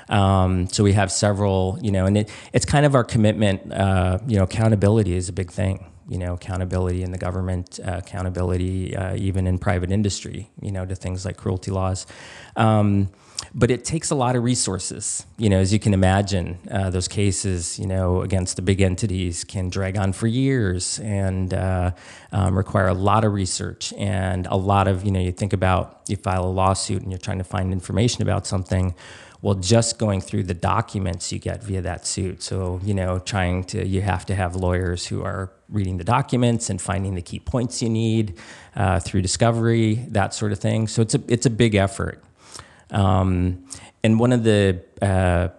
Um, 0.10 0.68
so 0.70 0.84
we 0.84 0.94
have 0.94 1.12
several, 1.12 1.78
you 1.82 1.92
know, 1.92 2.06
and 2.06 2.18
it, 2.18 2.30
it's 2.54 2.66
kind 2.66 2.86
of 2.86 2.96
our 2.96 3.04
commitment. 3.04 3.72
Uh, 3.72 4.20
you 4.26 4.38
know, 4.38 4.44
accountability 4.44 5.14
is 5.14 5.30
a 5.30 5.34
big 5.34 5.52
thing. 5.52 5.92
You 6.10 6.18
know, 6.18 6.34
accountability 6.36 7.04
in 7.04 7.12
the 7.12 7.18
government, 7.18 7.80
uh, 7.86 7.98
accountability 7.98 8.96
uh, 8.96 9.16
even 9.16 9.46
in 9.46 9.58
private 9.60 9.92
industry. 9.92 10.50
You 10.62 10.72
know, 10.72 10.86
to 10.86 10.96
things 10.96 11.26
like 11.26 11.36
cruelty 11.36 11.72
laws. 11.72 12.08
Um, 12.56 13.10
but 13.54 13.72
it 13.72 13.86
takes 13.86 14.12
a 14.12 14.16
lot 14.16 14.36
of 14.36 14.44
resources. 14.44 15.26
You 15.38 15.50
know, 15.50 15.60
as 15.60 15.72
you 15.72 15.80
can 15.80 15.94
imagine, 15.94 16.58
uh, 16.70 16.90
those 16.90 17.08
cases, 17.08 17.80
you 17.80 17.88
know, 17.88 18.22
against 18.22 18.56
the 18.56 18.62
big 18.62 18.82
entities 18.82 19.44
can 19.44 19.70
drag 19.70 19.98
on 19.98 20.14
for 20.14 20.28
years 20.28 21.00
and 21.00 21.54
uh, 21.54 21.92
um, 22.32 22.58
require 22.58 22.88
a 22.88 22.94
lot 22.94 23.24
of 23.24 23.34
research 23.34 23.94
and 23.98 24.48
a 24.48 24.58
lot 24.58 24.88
of, 24.88 25.06
you 25.06 25.12
know, 25.12 25.20
you 25.20 25.32
think 25.32 25.54
about 25.54 26.02
you 26.08 26.16
file 26.16 26.46
a 26.46 26.50
lawsuit 26.50 27.02
and 27.02 27.12
you're 27.12 27.20
trying 27.20 27.38
to 27.38 27.44
find 27.44 27.72
information 27.72 28.22
about 28.22 28.46
something. 28.48 28.96
Well, 29.42 29.54
just 29.54 30.00
going 30.00 30.22
through 30.22 30.44
the 30.44 30.56
documents 30.56 31.32
you 31.32 31.38
get 31.38 31.64
via 31.64 31.82
that 31.82 32.08
suit. 32.08 32.42
So, 32.42 32.80
you 32.84 32.96
know, 32.96 33.20
trying 33.20 33.66
to, 33.66 33.86
you 33.86 34.02
have 34.02 34.26
to 34.26 34.36
have 34.36 34.56
lawyers 34.56 35.06
who 35.06 35.24
are 35.24 35.52
reading 35.70 35.98
the 35.98 36.04
documents 36.04 36.72
and 36.72 36.82
finding 36.82 37.14
the 37.14 37.22
key 37.22 37.40
points 37.40 37.82
you 37.82 37.90
need 37.90 38.40
uh, 38.76 39.00
through 39.00 39.22
discovery, 39.22 40.06
that 40.10 40.34
sort 40.34 40.52
of 40.52 40.60
thing. 40.60 40.88
So 40.88 41.04
it's 41.04 41.14
a, 41.14 41.22
it's 41.28 41.46
a 41.46 41.52
big 41.52 41.76
effort. 41.76 42.24
Um, 42.92 43.66
and 44.04 44.20
one 44.20 44.32
of 44.32 44.44
the 44.44 44.82
uh, 45.02 45.50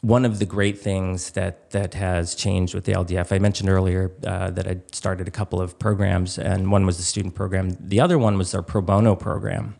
one 0.00 0.24
of 0.24 0.38
the 0.38 0.46
great 0.46 0.78
things 0.78 1.30
that 1.32 1.70
that 1.70 1.94
has 1.94 2.34
changed 2.34 2.74
with 2.74 2.84
the 2.84 2.92
LDF, 2.92 3.32
I 3.32 3.38
mentioned 3.38 3.68
earlier 3.68 4.12
uh, 4.24 4.50
that 4.50 4.66
I 4.66 4.78
started 4.92 5.26
a 5.26 5.30
couple 5.30 5.60
of 5.60 5.78
programs, 5.78 6.38
and 6.38 6.70
one 6.70 6.86
was 6.86 6.96
the 6.96 7.02
student 7.02 7.34
program. 7.34 7.76
The 7.80 8.00
other 8.00 8.18
one 8.18 8.38
was 8.38 8.54
our 8.54 8.62
pro 8.62 8.82
bono 8.82 9.16
program. 9.16 9.76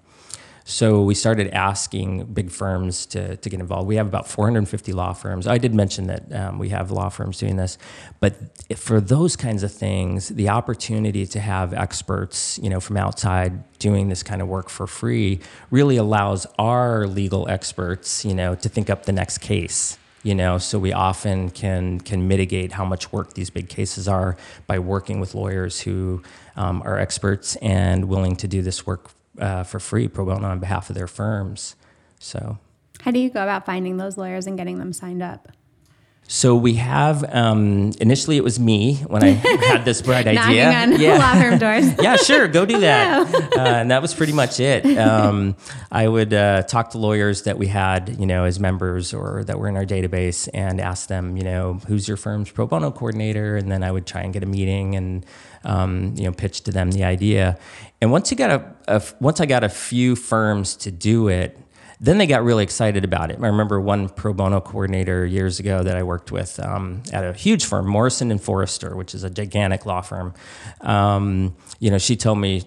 So 0.68 1.02
we 1.02 1.14
started 1.14 1.54
asking 1.54 2.24
big 2.34 2.50
firms 2.50 3.06
to, 3.06 3.36
to 3.36 3.48
get 3.48 3.60
involved. 3.60 3.86
We 3.86 3.94
have 3.96 4.08
about 4.08 4.26
450 4.26 4.92
law 4.92 5.12
firms. 5.12 5.46
I 5.46 5.58
did 5.58 5.72
mention 5.72 6.08
that 6.08 6.32
um, 6.32 6.58
we 6.58 6.70
have 6.70 6.90
law 6.90 7.08
firms 7.08 7.38
doing 7.38 7.54
this, 7.54 7.78
but 8.18 8.34
for 8.76 9.00
those 9.00 9.36
kinds 9.36 9.62
of 9.62 9.70
things, 9.70 10.28
the 10.28 10.48
opportunity 10.48 11.24
to 11.24 11.38
have 11.38 11.72
experts, 11.72 12.58
you 12.60 12.68
know, 12.68 12.80
from 12.80 12.96
outside 12.96 13.78
doing 13.78 14.08
this 14.08 14.24
kind 14.24 14.42
of 14.42 14.48
work 14.48 14.68
for 14.68 14.88
free 14.88 15.38
really 15.70 15.98
allows 15.98 16.48
our 16.58 17.06
legal 17.06 17.48
experts, 17.48 18.24
you 18.24 18.34
know, 18.34 18.56
to 18.56 18.68
think 18.68 18.90
up 18.90 19.04
the 19.04 19.12
next 19.12 19.38
case 19.38 19.98
you 20.22 20.34
know 20.34 20.58
so 20.58 20.78
we 20.78 20.92
often 20.92 21.50
can 21.50 22.00
can 22.00 22.26
mitigate 22.26 22.72
how 22.72 22.84
much 22.84 23.12
work 23.12 23.34
these 23.34 23.50
big 23.50 23.68
cases 23.68 24.08
are 24.08 24.36
by 24.66 24.78
working 24.78 25.20
with 25.20 25.34
lawyers 25.34 25.82
who 25.82 26.20
um, 26.56 26.82
are 26.84 26.98
experts 26.98 27.54
and 27.56 28.06
willing 28.06 28.34
to 28.34 28.48
do 28.48 28.62
this 28.62 28.84
work 28.84 29.10
uh, 29.38 29.64
for 29.64 29.78
free 29.78 30.08
pro 30.08 30.24
bono 30.24 30.46
on 30.48 30.58
behalf 30.58 30.90
of 30.90 30.96
their 30.96 31.06
firms. 31.06 31.76
So, 32.18 32.58
how 33.00 33.10
do 33.10 33.18
you 33.18 33.30
go 33.30 33.42
about 33.42 33.66
finding 33.66 33.96
those 33.96 34.16
lawyers 34.16 34.46
and 34.46 34.56
getting 34.56 34.78
them 34.78 34.92
signed 34.92 35.22
up? 35.22 35.48
So 36.28 36.56
we 36.56 36.74
have 36.74 37.24
um, 37.32 37.92
initially 38.00 38.36
it 38.36 38.42
was 38.42 38.58
me 38.58 38.96
when 39.06 39.22
I 39.22 39.28
had 39.68 39.84
this 39.84 40.02
bright 40.02 40.26
idea. 40.26 40.72
on 40.72 41.00
yeah. 41.00 41.18
law 41.18 41.40
firm 41.40 41.58
doors. 41.58 41.86
yeah, 42.02 42.16
sure, 42.16 42.48
go 42.48 42.66
do 42.66 42.80
that. 42.80 43.32
Uh, 43.56 43.60
and 43.60 43.90
that 43.90 44.02
was 44.02 44.12
pretty 44.12 44.32
much 44.32 44.58
it. 44.58 44.84
Um, 44.98 45.56
I 45.90 46.08
would 46.08 46.34
uh, 46.34 46.62
talk 46.62 46.90
to 46.90 46.98
lawyers 46.98 47.42
that 47.42 47.58
we 47.58 47.68
had, 47.68 48.16
you 48.18 48.26
know, 48.26 48.44
as 48.44 48.58
members 48.58 49.14
or 49.14 49.44
that 49.44 49.58
were 49.58 49.68
in 49.68 49.76
our 49.76 49.86
database, 49.86 50.48
and 50.52 50.80
ask 50.80 51.08
them, 51.08 51.36
you 51.36 51.44
know, 51.44 51.74
who's 51.86 52.08
your 52.08 52.16
firm's 52.16 52.50
pro 52.50 52.66
bono 52.66 52.90
coordinator, 52.90 53.56
and 53.56 53.70
then 53.70 53.84
I 53.84 53.92
would 53.92 54.06
try 54.06 54.22
and 54.22 54.32
get 54.32 54.42
a 54.42 54.46
meeting 54.46 54.96
and 54.96 55.24
um, 55.64 56.14
you 56.16 56.24
know 56.24 56.32
pitch 56.32 56.62
to 56.62 56.72
them 56.72 56.90
the 56.90 57.04
idea. 57.04 57.58
And 58.00 58.10
once 58.10 58.30
you 58.30 58.36
got 58.36 58.50
a, 58.50 58.74
a 58.88 59.02
once 59.20 59.40
I 59.40 59.46
got 59.46 59.64
a 59.64 59.68
few 59.68 60.16
firms 60.16 60.76
to 60.76 60.90
do 60.90 61.28
it 61.28 61.58
then 62.00 62.18
they 62.18 62.26
got 62.26 62.44
really 62.44 62.62
excited 62.62 63.04
about 63.04 63.30
it. 63.30 63.38
I 63.40 63.46
remember 63.46 63.80
one 63.80 64.08
pro 64.08 64.32
bono 64.32 64.60
coordinator 64.60 65.24
years 65.24 65.58
ago 65.58 65.82
that 65.82 65.96
I 65.96 66.02
worked 66.02 66.30
with 66.30 66.60
um, 66.60 67.02
at 67.12 67.24
a 67.24 67.32
huge 67.32 67.64
firm, 67.64 67.86
Morrison 67.86 68.30
and 68.30 68.40
Foerster, 68.40 68.94
which 68.96 69.14
is 69.14 69.24
a 69.24 69.30
gigantic 69.30 69.86
law 69.86 70.00
firm. 70.00 70.34
Um, 70.82 71.56
you 71.78 71.90
know, 71.90 71.98
she 71.98 72.16
told 72.16 72.38
me 72.38 72.64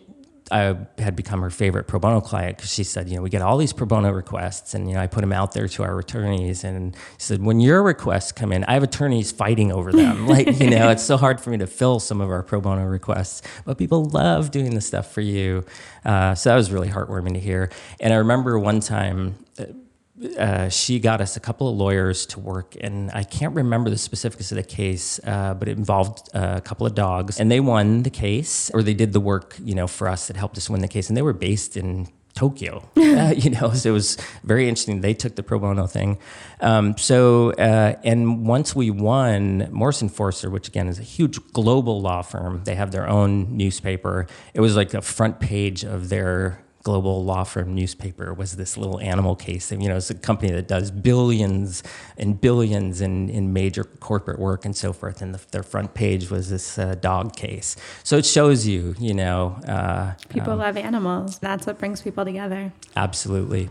I 0.51 0.77
had 0.97 1.15
become 1.15 1.41
her 1.41 1.49
favorite 1.49 1.87
pro 1.87 1.99
bono 1.99 2.21
client 2.21 2.57
because 2.57 2.73
she 2.73 2.83
said, 2.83 3.09
you 3.09 3.15
know, 3.15 3.21
we 3.21 3.29
get 3.29 3.41
all 3.41 3.57
these 3.57 3.73
pro 3.73 3.85
bono 3.85 4.11
requests, 4.11 4.73
and 4.73 4.87
you 4.87 4.95
know, 4.95 5.01
I 5.01 5.07
put 5.07 5.21
them 5.21 5.31
out 5.31 5.53
there 5.53 5.67
to 5.67 5.83
our 5.83 5.99
attorneys, 5.99 6.63
and 6.63 6.95
she 7.17 7.25
said, 7.25 7.41
when 7.43 7.59
your 7.59 7.83
requests 7.83 8.31
come 8.31 8.51
in, 8.51 8.63
I 8.65 8.73
have 8.73 8.83
attorneys 8.83 9.31
fighting 9.31 9.71
over 9.71 9.91
them. 9.91 10.27
like, 10.27 10.59
you 10.59 10.69
know, 10.69 10.89
it's 10.89 11.03
so 11.03 11.17
hard 11.17 11.39
for 11.41 11.49
me 11.49 11.57
to 11.57 11.67
fill 11.67 11.99
some 11.99 12.21
of 12.21 12.29
our 12.29 12.43
pro 12.43 12.61
bono 12.61 12.85
requests, 12.85 13.41
but 13.65 13.77
people 13.77 14.05
love 14.05 14.51
doing 14.51 14.75
the 14.75 14.81
stuff 14.81 15.11
for 15.11 15.21
you. 15.21 15.65
Uh, 16.05 16.35
so 16.35 16.49
that 16.49 16.55
was 16.55 16.71
really 16.71 16.89
heartwarming 16.89 17.33
to 17.33 17.39
hear. 17.39 17.69
And 17.99 18.13
I 18.13 18.17
remember 18.17 18.57
one 18.59 18.79
time. 18.79 19.35
Uh, 19.57 19.65
uh, 20.37 20.69
she 20.69 20.99
got 20.99 21.21
us 21.21 21.37
a 21.37 21.39
couple 21.39 21.69
of 21.69 21.77
lawyers 21.77 22.25
to 22.27 22.39
work, 22.39 22.75
and 22.81 23.09
I 23.11 23.23
can't 23.23 23.55
remember 23.55 23.89
the 23.89 23.97
specifics 23.97 24.51
of 24.51 24.57
the 24.57 24.63
case, 24.63 25.19
uh, 25.25 25.53
but 25.53 25.67
it 25.67 25.77
involved 25.77 26.29
uh, 26.33 26.55
a 26.57 26.61
couple 26.61 26.85
of 26.85 26.95
dogs, 26.95 27.39
and 27.39 27.49
they 27.49 27.59
won 27.59 28.03
the 28.03 28.09
case, 28.09 28.69
or 28.73 28.83
they 28.83 28.93
did 28.93 29.13
the 29.13 29.21
work, 29.21 29.55
you 29.63 29.75
know, 29.75 29.87
for 29.87 30.07
us 30.07 30.27
that 30.27 30.35
helped 30.35 30.57
us 30.57 30.69
win 30.69 30.81
the 30.81 30.87
case, 30.87 31.07
and 31.09 31.15
they 31.15 31.21
were 31.21 31.33
based 31.33 31.77
in 31.77 32.07
Tokyo, 32.33 32.89
uh, 32.97 33.33
you 33.35 33.49
know, 33.49 33.71
so 33.73 33.89
it 33.89 33.93
was 33.93 34.17
very 34.43 34.67
interesting. 34.67 35.01
They 35.01 35.13
took 35.13 35.35
the 35.35 35.43
pro 35.43 35.59
bono 35.59 35.87
thing. 35.87 36.19
Um, 36.61 36.97
so, 36.97 37.51
uh, 37.51 37.95
and 38.03 38.45
once 38.45 38.75
we 38.75 38.91
won, 38.91 39.67
Morrison 39.71 40.09
Foerster, 40.09 40.49
which 40.49 40.67
again 40.67 40.87
is 40.87 40.99
a 40.99 41.03
huge 41.03 41.39
global 41.53 42.01
law 42.01 42.21
firm, 42.21 42.61
they 42.65 42.75
have 42.75 42.91
their 42.91 43.07
own 43.07 43.57
newspaper. 43.57 44.27
It 44.53 44.61
was 44.61 44.75
like 44.75 44.93
a 44.93 45.01
front 45.01 45.39
page 45.39 45.83
of 45.83 46.09
their 46.09 46.63
global 46.89 47.23
law 47.23 47.43
firm 47.43 47.75
newspaper 47.75 48.33
was 48.33 48.55
this 48.55 48.75
little 48.75 48.99
animal 48.99 49.35
case. 49.35 49.71
You 49.71 49.77
know, 49.89 49.97
it's 49.97 50.09
a 50.09 50.15
company 50.15 50.51
that 50.53 50.67
does 50.67 50.89
billions 50.89 51.83
and 52.17 52.41
billions 52.41 52.99
in, 52.99 53.29
in 53.29 53.53
major 53.53 53.83
corporate 53.83 54.39
work 54.39 54.65
and 54.65 54.75
so 54.75 54.91
forth. 54.91 55.21
And 55.21 55.35
the, 55.35 55.41
their 55.51 55.61
front 55.61 55.93
page 55.93 56.31
was 56.31 56.49
this 56.49 56.79
uh, 56.79 56.95
dog 56.95 57.35
case. 57.35 57.75
So 58.03 58.17
it 58.17 58.25
shows 58.25 58.65
you, 58.65 58.95
you 58.97 59.13
know. 59.13 59.59
Uh, 59.67 60.13
people 60.29 60.53
um, 60.53 60.59
love 60.59 60.77
animals. 60.77 61.37
That's 61.37 61.67
what 61.67 61.77
brings 61.77 62.01
people 62.01 62.25
together. 62.25 62.73
Absolutely. 62.95 63.69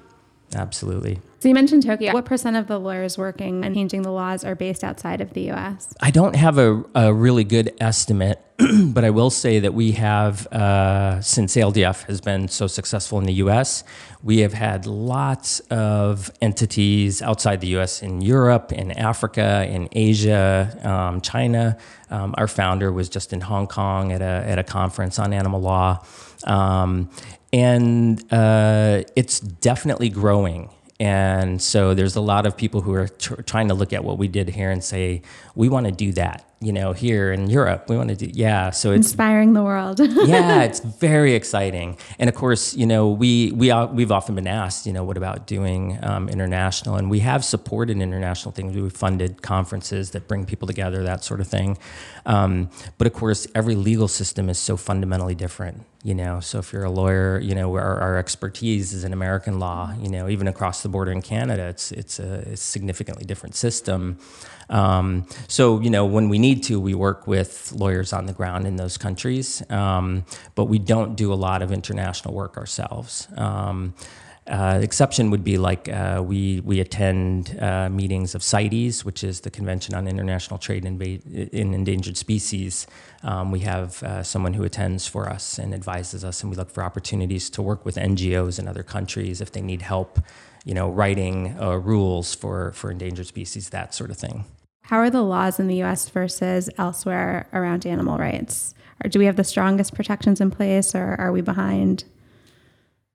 Absolutely. 0.55 1.21
So 1.41 1.49
you 1.49 1.55
mentioned 1.55 1.85
Tokyo. 1.85 2.13
What 2.13 2.25
percent 2.25 2.57
of 2.57 2.67
the 2.67 2.81
lawyers 2.81 3.17
working 3.17 3.65
and 3.65 3.73
changing 3.75 4.03
the 4.03 4.11
laws 4.11 4.45
are 4.45 4.57
based 4.57 4.83
outside 4.83 5.21
of 5.21 5.35
the 5.35 5.43
U.S.? 5.43 5.95
I 6.01 6.11
don't 6.11 6.35
have 6.35 6.59
a, 6.59 6.83
a 6.97 7.15
really 7.15 7.45
good 7.45 7.73
estimate, 7.81 8.43
but 8.87 9.05
I 9.05 9.11
will 9.11 9.31
say 9.31 9.61
that 9.61 9.73
we 9.73 9.93
have, 9.93 10.49
uh, 10.49 11.21
since 11.21 11.55
ALDF 11.55 12.05
has 12.05 12.21
been 12.21 12.49
so 12.49 12.67
successful 12.67 13.21
in 13.21 13.25
the 13.25 13.35
U.S., 13.35 13.85
we 14.25 14.39
have 14.39 14.53
had 14.53 14.85
lots 14.85 15.61
of 15.71 16.33
entities 16.41 17.23
outside 17.23 17.61
the 17.61 17.69
U.S. 17.69 18.03
in 18.03 18.21
Europe, 18.21 18.73
in 18.73 18.91
Africa, 18.91 19.65
in 19.71 19.89
Asia, 19.93 20.77
um, 20.83 21.21
China. 21.21 21.79
Um, 22.11 22.35
our 22.37 22.49
founder 22.49 22.91
was 22.91 23.09
just 23.09 23.33
in 23.33 23.43
Hong 23.43 23.69
Kong 23.69 24.11
at 24.11 24.23
a 24.23 24.45
at 24.49 24.59
a 24.59 24.65
conference 24.65 25.21
on 25.21 25.33
animal 25.33 25.61
law. 25.61 26.05
Um, 26.45 27.11
and 27.53 28.23
uh, 28.33 29.03
it's 29.17 29.41
definitely 29.41 30.09
growing. 30.09 30.71
And 31.01 31.63
so 31.63 31.95
there's 31.95 32.17
a 32.17 32.21
lot 32.21 32.47
of 32.47 32.57
people 32.57 32.81
who 32.81 32.93
are 32.95 33.09
tr- 33.09 33.43
trying 33.43 33.69
to 33.69 33.75
look 33.75 33.93
at 33.93 34.03
what 34.03 34.19
we 34.19 34.29
did 34.29 34.49
here 34.49 34.71
and 34.71 34.83
say, 34.83 35.23
we 35.55 35.69
want 35.69 35.87
to 35.87 35.93
do 35.93 36.13
that 36.13 36.48
you 36.61 36.73
know, 36.73 36.93
here 36.93 37.33
in 37.33 37.49
Europe. 37.49 37.89
We 37.89 37.97
want 37.97 38.09
to 38.09 38.17
do, 38.17 38.27
yeah. 38.33 38.71
So 38.71 38.91
it's 38.91 39.07
inspiring 39.07 39.53
the 39.53 39.63
world. 39.63 40.01
yeah, 40.27 40.63
it's 40.63 40.81
very 40.81 41.35
exciting. 41.35 41.97
And 42.19 42.29
of 42.29 42.35
course, 42.35 42.75
you 42.75 42.85
know, 42.85 43.09
we 43.09 43.53
we 43.53 43.73
we've 43.93 44.11
often 44.11 44.35
been 44.35 44.49
asked, 44.49 44.85
you 44.85 44.93
know, 44.93 45.05
what 45.05 45.17
about 45.17 45.47
doing 45.47 45.99
um, 46.03 46.29
international? 46.29 46.97
And 46.97 47.09
we 47.11 47.21
have 47.21 47.45
supported 47.45 47.99
international 47.99 48.51
things. 48.51 48.75
We've 48.75 48.93
funded 48.93 49.41
conferences 49.41 50.11
that 50.11 50.27
bring 50.27 50.47
people 50.47 50.67
together, 50.67 51.05
that 51.05 51.23
sort 51.23 51.41
of 51.41 51.47
thing. 51.47 51.79
Um, 52.27 52.71
but 52.99 53.07
of 53.07 53.13
course, 53.13 53.47
every 53.55 53.77
legal 53.77 54.09
system 54.09 54.51
is 54.51 54.59
so 54.59 54.77
fundamentally 54.77 55.37
different. 55.37 55.85
You 56.03 56.15
know, 56.15 56.41
so 56.41 56.59
if 56.59 56.73
you're 56.73 56.85
a 56.85 56.91
lawyer, 56.91 57.41
you 57.41 57.55
know, 57.55 57.75
our, 57.75 58.01
our 58.01 58.19
expertise 58.19 58.93
is 58.93 59.05
in 59.05 59.13
American 59.13 59.59
law. 59.59 59.93
You 60.01 60.09
know, 60.09 60.29
even 60.29 60.49
across 60.49 60.83
the 60.83 60.89
border 60.89 61.13
in 61.13 61.23
Canada, 61.23 61.65
it's 61.69 61.93
it's 61.93 62.19
a, 62.19 62.49
a 62.53 62.57
significantly 62.57 63.25
different 63.25 63.55
system. 63.55 64.19
Um, 64.71 65.27
so, 65.49 65.81
you 65.81 65.91
know, 65.91 66.05
when 66.05 66.29
we 66.29 66.39
need 66.39 66.63
to, 66.65 66.79
we 66.79 66.95
work 66.95 67.27
with 67.27 67.73
lawyers 67.73 68.13
on 68.13 68.27
the 68.27 68.33
ground 68.33 68.67
in 68.67 68.77
those 68.77 68.99
countries, 68.99 69.63
um, 69.71 70.25
but 70.55 70.65
we 70.65 70.79
don't 70.79 71.17
do 71.17 71.33
a 71.33 71.35
lot 71.35 71.63
of 71.63 71.73
international 71.73 72.35
work 72.35 72.57
ourselves. 72.57 73.29
Um, 73.37 73.95
uh, 74.49 74.81
exception 74.83 75.31
would 75.31 75.45
be 75.45 75.59
like 75.59 75.89
uh, 75.91 76.23
we 76.25 76.61
we 76.61 76.81
attend 76.81 77.57
uh, 77.61 77.89
meetings 77.91 78.35
of 78.35 78.43
CITES, 78.43 79.05
which 79.05 79.23
is 79.23 79.41
the 79.41 79.51
Convention 79.51 79.95
on 79.95 80.09
International 80.09 80.59
Trade 80.59 80.87
in, 80.87 81.01
in 81.03 81.75
Endangered 81.75 82.17
Species. 82.17 82.87
Um, 83.23 83.51
we 83.51 83.61
have 83.61 84.03
uh, 84.03 84.23
someone 84.23 84.55
who 84.55 84.65
attends 84.65 85.07
for 85.07 85.29
us 85.29 85.59
and 85.59 85.75
advises 85.75 86.25
us, 86.25 86.43
and 86.43 86.51
we 86.51 86.57
look 86.57 86.71
for 86.71 86.83
opportunities 86.83 87.51
to 87.51 87.63
work 87.63 87.85
with 87.85 87.97
NGOs 87.97 88.59
in 88.59 88.67
other 88.69 88.83
countries 88.83 89.43
if 89.43 89.53
they 89.53 89.61
need 89.61 89.83
help, 89.83 90.19
you 90.65 90.73
know, 90.73 90.89
writing 90.89 91.55
uh, 91.61 91.77
rules 91.77 92.35
for 92.35 92.73
for 92.73 92.91
endangered 92.91 93.27
species, 93.27 93.69
that 93.69 93.95
sort 93.95 94.11
of 94.11 94.17
thing. 94.17 94.47
How 94.89 94.97
are 95.01 95.11
the 95.11 95.21
laws 95.21 95.61
in 95.61 95.67
the 95.67 95.83
US 95.83 96.09
versus 96.09 96.71
elsewhere 96.79 97.47
around 97.53 97.85
animal 97.85 98.17
rights? 98.17 98.75
Or 99.05 99.11
do 99.11 99.19
we 99.19 99.27
have 99.27 99.37
the 99.37 99.45
strongest 99.45 99.95
protections 99.95 100.41
in 100.41 100.51
place 100.51 100.95
or 100.95 101.15
are 101.19 101.31
we 101.31 101.43
behind? 101.43 102.05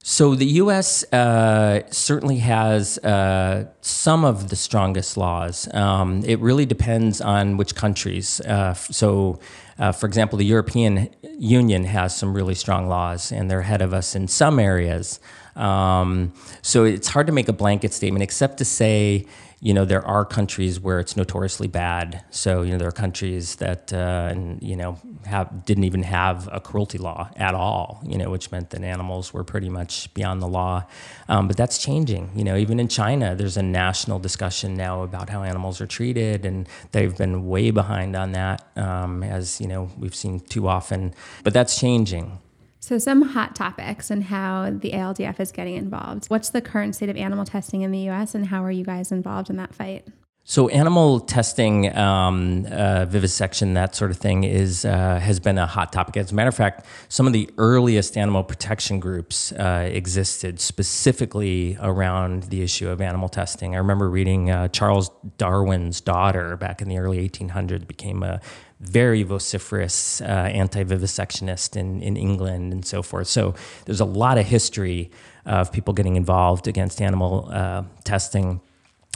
So 0.03 0.35
the 0.35 0.45
U.S. 0.61 1.03
Uh, 1.11 1.81
certainly 1.89 2.37
has 2.37 2.99
uh, 2.99 3.71
some 3.81 4.23
of 4.23 4.49
the 4.49 4.55
strongest 4.55 5.17
laws. 5.17 5.67
Um, 5.73 6.21
it 6.25 6.39
really 6.41 6.67
depends 6.67 7.21
on 7.21 7.57
which 7.57 7.73
countries. 7.73 8.39
Uh, 8.41 8.75
so, 8.75 9.39
uh, 9.79 9.93
for 9.93 10.05
example, 10.05 10.37
the 10.37 10.45
European 10.45 11.09
Union 11.39 11.85
has 11.85 12.15
some 12.15 12.35
really 12.35 12.53
strong 12.53 12.87
laws, 12.87 13.31
and 13.31 13.49
they're 13.49 13.61
ahead 13.61 13.81
of 13.81 13.93
us 13.93 14.13
in 14.13 14.27
some 14.27 14.59
areas. 14.59 15.19
Um, 15.55 16.33
so 16.61 16.83
it's 16.83 17.07
hard 17.07 17.25
to 17.27 17.33
make 17.33 17.47
a 17.47 17.53
blanket 17.53 17.93
statement, 17.93 18.21
except 18.21 18.57
to 18.57 18.65
say 18.65 19.25
you 19.63 19.73
know, 19.73 19.85
there 19.85 20.05
are 20.05 20.25
countries 20.25 20.77
where 20.77 20.99
it's 20.99 21.15
notoriously 21.15 21.69
bad. 21.69 22.21
So, 22.31 22.63
you 22.63 22.73
know, 22.73 22.77
there 22.77 22.89
are 22.89 22.91
countries 22.91 23.55
that, 23.55 23.93
uh, 23.93 24.27
and, 24.29 24.61
you 24.61 24.75
know, 24.75 24.99
have, 25.25 25.63
didn't 25.63 25.85
even 25.85 26.03
have 26.03 26.49
a 26.51 26.59
cruelty 26.59 26.97
law 26.97 27.29
at 27.37 27.55
all, 27.55 28.03
you 28.05 28.17
know, 28.17 28.29
which 28.29 28.51
meant 28.51 28.71
that 28.71 28.83
animals 28.83 29.33
were 29.33 29.45
pretty 29.45 29.69
much 29.69 30.13
beyond 30.13 30.41
the 30.41 30.49
law. 30.49 30.83
Um, 31.29 31.47
but 31.47 31.55
that's 31.55 31.77
changing. 31.77 32.31
You 32.35 32.43
know, 32.43 32.57
even 32.57 32.77
in 32.77 32.89
China, 32.89 33.35
there's 33.35 33.55
a 33.55 33.63
national 33.63 34.19
discussion 34.19 34.75
now 34.75 35.01
about 35.01 35.29
how 35.29 35.43
animals 35.43 35.79
are 35.79 35.87
treated, 35.87 36.43
and 36.43 36.67
they've 36.91 37.17
been 37.17 37.47
way 37.47 37.71
behind 37.71 38.17
on 38.17 38.33
that, 38.33 38.67
um, 38.75 39.23
as, 39.23 39.61
you 39.61 39.67
know, 39.69 39.89
we've 39.97 40.13
seen 40.13 40.41
too 40.41 40.67
often. 40.67 41.13
But 41.45 41.53
that's 41.53 41.79
changing. 41.79 42.37
So, 42.83 42.97
some 42.97 43.21
hot 43.21 43.55
topics 43.55 44.11
and 44.11 44.25
how 44.25 44.69
the 44.69 44.91
ALDF 44.91 45.39
is 45.39 45.53
getting 45.53 45.75
involved. 45.75 46.25
What's 46.25 46.49
the 46.49 46.59
current 46.59 46.95
state 46.95 47.07
of 47.07 47.15
animal 47.15 47.45
testing 47.45 47.81
in 47.81 47.91
the 47.91 48.09
US, 48.09 48.35
and 48.35 48.47
how 48.47 48.61
are 48.61 48.71
you 48.71 48.83
guys 48.83 49.09
involved 49.09 49.49
in 49.49 49.55
that 49.55 49.73
fight? 49.73 50.05
So, 50.43 50.67
animal 50.67 51.21
testing, 51.21 51.95
um, 51.95 52.65
uh, 52.69 53.05
vivisection, 53.05 53.75
that 53.75 53.95
sort 53.95 54.11
of 54.11 54.17
thing, 54.17 54.43
is 54.43 54.83
uh, 54.83 55.17
has 55.17 55.39
been 55.39 55.57
a 55.57 55.65
hot 55.65 55.93
topic. 55.93 56.17
As 56.17 56.33
a 56.33 56.35
matter 56.35 56.49
of 56.49 56.55
fact, 56.55 56.85
some 57.07 57.25
of 57.25 57.31
the 57.31 57.49
earliest 57.57 58.17
animal 58.17 58.43
protection 58.43 58.99
groups 58.99 59.53
uh, 59.53 59.87
existed 59.89 60.59
specifically 60.59 61.77
around 61.79 62.43
the 62.43 62.63
issue 62.63 62.89
of 62.89 62.99
animal 62.99 63.29
testing. 63.29 63.75
I 63.75 63.77
remember 63.77 64.09
reading 64.09 64.51
uh, 64.51 64.67
Charles 64.67 65.09
Darwin's 65.37 66.01
daughter 66.01 66.57
back 66.57 66.81
in 66.81 66.89
the 66.89 66.97
early 66.97 67.29
1800s 67.29 67.87
became 67.87 68.23
a 68.23 68.41
very 68.83 69.23
vociferous 69.23 70.21
uh, 70.21 70.25
anti-vivisectionist 70.25 71.75
in, 71.75 72.01
in 72.01 72.17
England 72.17 72.73
and 72.73 72.85
so 72.85 73.01
forth. 73.01 73.27
So 73.27 73.55
there's 73.85 74.01
a 74.01 74.05
lot 74.05 74.37
of 74.37 74.45
history 74.45 75.09
of 75.45 75.71
people 75.71 75.93
getting 75.93 76.15
involved 76.15 76.67
against 76.67 77.01
animal 77.01 77.49
uh, 77.51 77.83
testing 78.03 78.61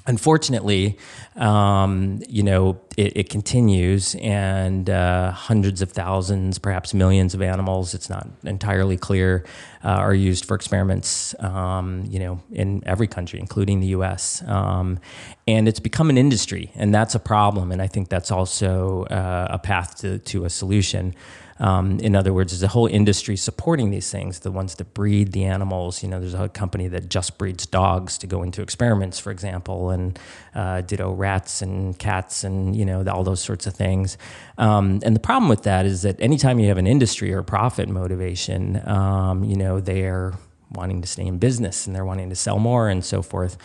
unfortunately, 0.07 0.97
um, 1.35 2.21
you 2.27 2.41
know, 2.41 2.79
it, 2.95 3.15
it 3.15 3.29
continues, 3.29 4.15
and 4.15 4.89
uh, 4.89 5.31
hundreds 5.31 5.81
of 5.81 5.91
thousands, 5.91 6.57
perhaps 6.57 6.93
millions 6.93 7.33
of 7.33 7.41
animals, 7.41 7.93
it's 7.93 8.09
not 8.09 8.27
entirely 8.43 8.97
clear, 8.97 9.45
uh, 9.83 9.89
are 9.89 10.15
used 10.15 10.45
for 10.45 10.55
experiments, 10.55 11.35
um, 11.39 12.05
you 12.09 12.19
know, 12.19 12.41
in 12.51 12.81
every 12.85 13.07
country, 13.07 13.39
including 13.39 13.81
the 13.81 13.87
US. 13.87 14.41
Um, 14.47 14.99
and 15.47 15.67
it's 15.67 15.79
become 15.79 16.09
an 16.09 16.17
industry, 16.17 16.71
and 16.75 16.95
that's 16.95 17.13
a 17.13 17.19
problem, 17.19 17.71
and 17.71 17.81
I 17.81 17.87
think 17.87 18.09
that's 18.09 18.31
also 18.31 19.03
uh, 19.03 19.47
a 19.51 19.59
path 19.59 19.95
to, 19.97 20.19
to 20.19 20.45
a 20.45 20.49
solution. 20.49 21.13
Um, 21.59 21.99
in 21.99 22.15
other 22.15 22.33
words, 22.33 22.51
there's 22.51 22.63
a 22.63 22.67
whole 22.67 22.87
industry 22.87 23.35
supporting 23.35 23.89
these 23.89 24.11
things. 24.11 24.39
The 24.39 24.51
ones 24.51 24.75
that 24.75 24.93
breed 24.93 25.31
the 25.31 25.45
animals, 25.45 26.03
you 26.03 26.09
know, 26.09 26.19
there's 26.19 26.33
a 26.33 26.49
company 26.49 26.87
that 26.89 27.09
just 27.09 27.37
breeds 27.37 27.65
dogs 27.65 28.17
to 28.19 28.27
go 28.27 28.43
into 28.43 28.61
experiments, 28.61 29.19
for 29.19 29.31
example, 29.31 29.89
and 29.89 30.19
uh, 30.55 30.81
ditto 30.81 31.11
rats 31.11 31.61
and 31.61 31.97
cats 31.97 32.43
and 32.43 32.75
you 32.75 32.85
know 32.85 33.03
all 33.07 33.23
those 33.23 33.41
sorts 33.41 33.65
of 33.67 33.73
things. 33.73 34.17
Um, 34.57 34.99
and 35.03 35.15
the 35.15 35.19
problem 35.19 35.49
with 35.49 35.63
that 35.63 35.85
is 35.85 36.01
that 36.03 36.19
anytime 36.19 36.59
you 36.59 36.67
have 36.67 36.77
an 36.77 36.87
industry 36.87 37.33
or 37.33 37.43
profit 37.43 37.89
motivation, 37.89 38.87
um, 38.87 39.43
you 39.43 39.55
know, 39.55 39.79
they're 39.79 40.33
wanting 40.71 41.01
to 41.01 41.07
stay 41.07 41.25
in 41.25 41.37
business 41.37 41.87
and 41.87 41.95
they're 41.95 42.05
wanting 42.05 42.29
to 42.29 42.35
sell 42.35 42.59
more 42.59 42.89
and 42.89 43.03
so 43.03 43.21
forth. 43.21 43.57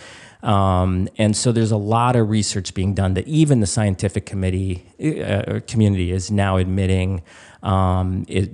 Um, 0.42 1.08
and 1.18 1.36
so 1.36 1.52
there's 1.52 1.70
a 1.70 1.76
lot 1.76 2.16
of 2.16 2.28
research 2.28 2.74
being 2.74 2.94
done 2.94 3.14
that 3.14 3.26
even 3.28 3.60
the 3.60 3.66
scientific 3.66 4.26
committee 4.26 4.84
uh, 5.22 5.60
community 5.66 6.10
is 6.10 6.30
now 6.30 6.56
admitting 6.56 7.22
um, 7.62 8.24
it 8.28 8.50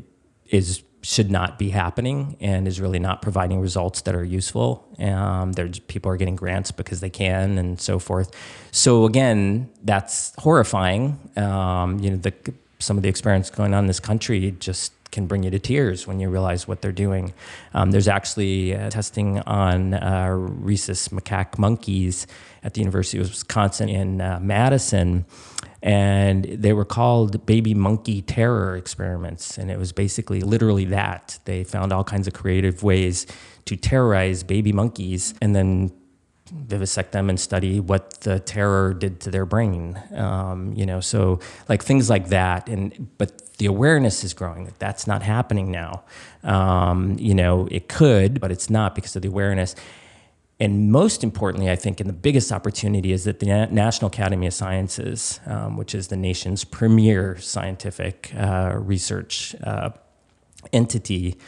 is 0.46 0.82
should 1.02 1.30
not 1.30 1.58
be 1.58 1.70
happening 1.70 2.36
and 2.40 2.66
is 2.66 2.80
really 2.80 2.98
not 2.98 3.22
providing 3.22 3.60
results 3.60 4.02
that 4.02 4.14
are 4.14 4.24
useful. 4.24 4.86
Um, 4.98 5.52
there's 5.52 5.78
people 5.78 6.10
are 6.10 6.16
getting 6.16 6.36
grants 6.36 6.70
because 6.72 7.00
they 7.00 7.10
can 7.10 7.56
and 7.56 7.80
so 7.80 7.98
forth. 7.98 8.34
So 8.72 9.04
again, 9.04 9.70
that's 9.84 10.34
horrifying. 10.38 11.18
Um, 11.36 12.00
you 12.00 12.10
know, 12.10 12.16
the, 12.16 12.34
some 12.80 12.96
of 12.96 13.02
the 13.02 13.08
experience 13.08 13.48
going 13.48 13.74
on 13.74 13.84
in 13.84 13.86
this 13.86 14.00
country 14.00 14.50
just 14.58 14.92
can 15.10 15.26
bring 15.26 15.42
you 15.42 15.50
to 15.50 15.58
tears 15.58 16.06
when 16.06 16.20
you 16.20 16.28
realize 16.28 16.68
what 16.68 16.82
they're 16.82 16.92
doing. 16.92 17.32
Um, 17.72 17.92
there's 17.92 18.08
actually 18.08 18.74
uh, 18.74 18.90
testing 18.90 19.38
on 19.40 19.94
uh, 19.94 20.28
rhesus 20.30 21.08
macaque 21.08 21.58
monkeys 21.58 22.26
at 22.62 22.74
the 22.74 22.80
University 22.80 23.18
of 23.18 23.28
Wisconsin 23.28 23.88
in 23.88 24.20
uh, 24.20 24.38
Madison 24.42 25.24
and 25.82 26.44
they 26.44 26.72
were 26.72 26.84
called 26.84 27.46
baby 27.46 27.74
monkey 27.74 28.22
terror 28.22 28.76
experiments. 28.76 29.58
And 29.58 29.70
it 29.70 29.78
was 29.78 29.92
basically 29.92 30.40
literally 30.40 30.84
that. 30.86 31.38
They 31.44 31.64
found 31.64 31.92
all 31.92 32.04
kinds 32.04 32.26
of 32.26 32.32
creative 32.32 32.82
ways 32.82 33.26
to 33.66 33.76
terrorize 33.76 34.42
baby 34.42 34.72
monkeys 34.72 35.34
and 35.40 35.54
then 35.54 35.92
vivisect 36.50 37.12
them 37.12 37.28
and 37.28 37.38
study 37.38 37.78
what 37.78 38.22
the 38.22 38.40
terror 38.40 38.94
did 38.94 39.20
to 39.20 39.30
their 39.30 39.44
brain. 39.44 40.00
Um, 40.14 40.72
you 40.74 40.86
know 40.86 41.00
so 41.00 41.40
like 41.68 41.82
things 41.82 42.08
like 42.08 42.28
that. 42.28 42.68
And 42.68 43.08
but 43.18 43.52
the 43.58 43.66
awareness 43.66 44.24
is 44.24 44.34
growing 44.34 44.64
that 44.64 44.78
that's 44.78 45.06
not 45.06 45.22
happening 45.22 45.70
now. 45.70 46.04
Um, 46.42 47.16
you 47.18 47.34
know 47.34 47.68
it 47.70 47.88
could 47.88 48.40
but 48.40 48.50
it's 48.50 48.70
not 48.70 48.94
because 48.94 49.14
of 49.14 49.22
the 49.22 49.28
awareness 49.28 49.76
and 50.60 50.90
most 50.90 51.22
importantly, 51.22 51.70
I 51.70 51.76
think, 51.76 52.00
and 52.00 52.08
the 52.08 52.14
biggest 52.14 52.50
opportunity 52.50 53.12
is 53.12 53.24
that 53.24 53.38
the 53.38 53.46
National 53.46 54.08
Academy 54.08 54.48
of 54.48 54.54
Sciences, 54.54 55.38
um, 55.46 55.76
which 55.76 55.94
is 55.94 56.08
the 56.08 56.16
nation's 56.16 56.64
premier 56.64 57.38
scientific 57.38 58.32
uh, 58.36 58.72
research 58.74 59.54
uh, 59.62 59.90
entity, 60.72 61.38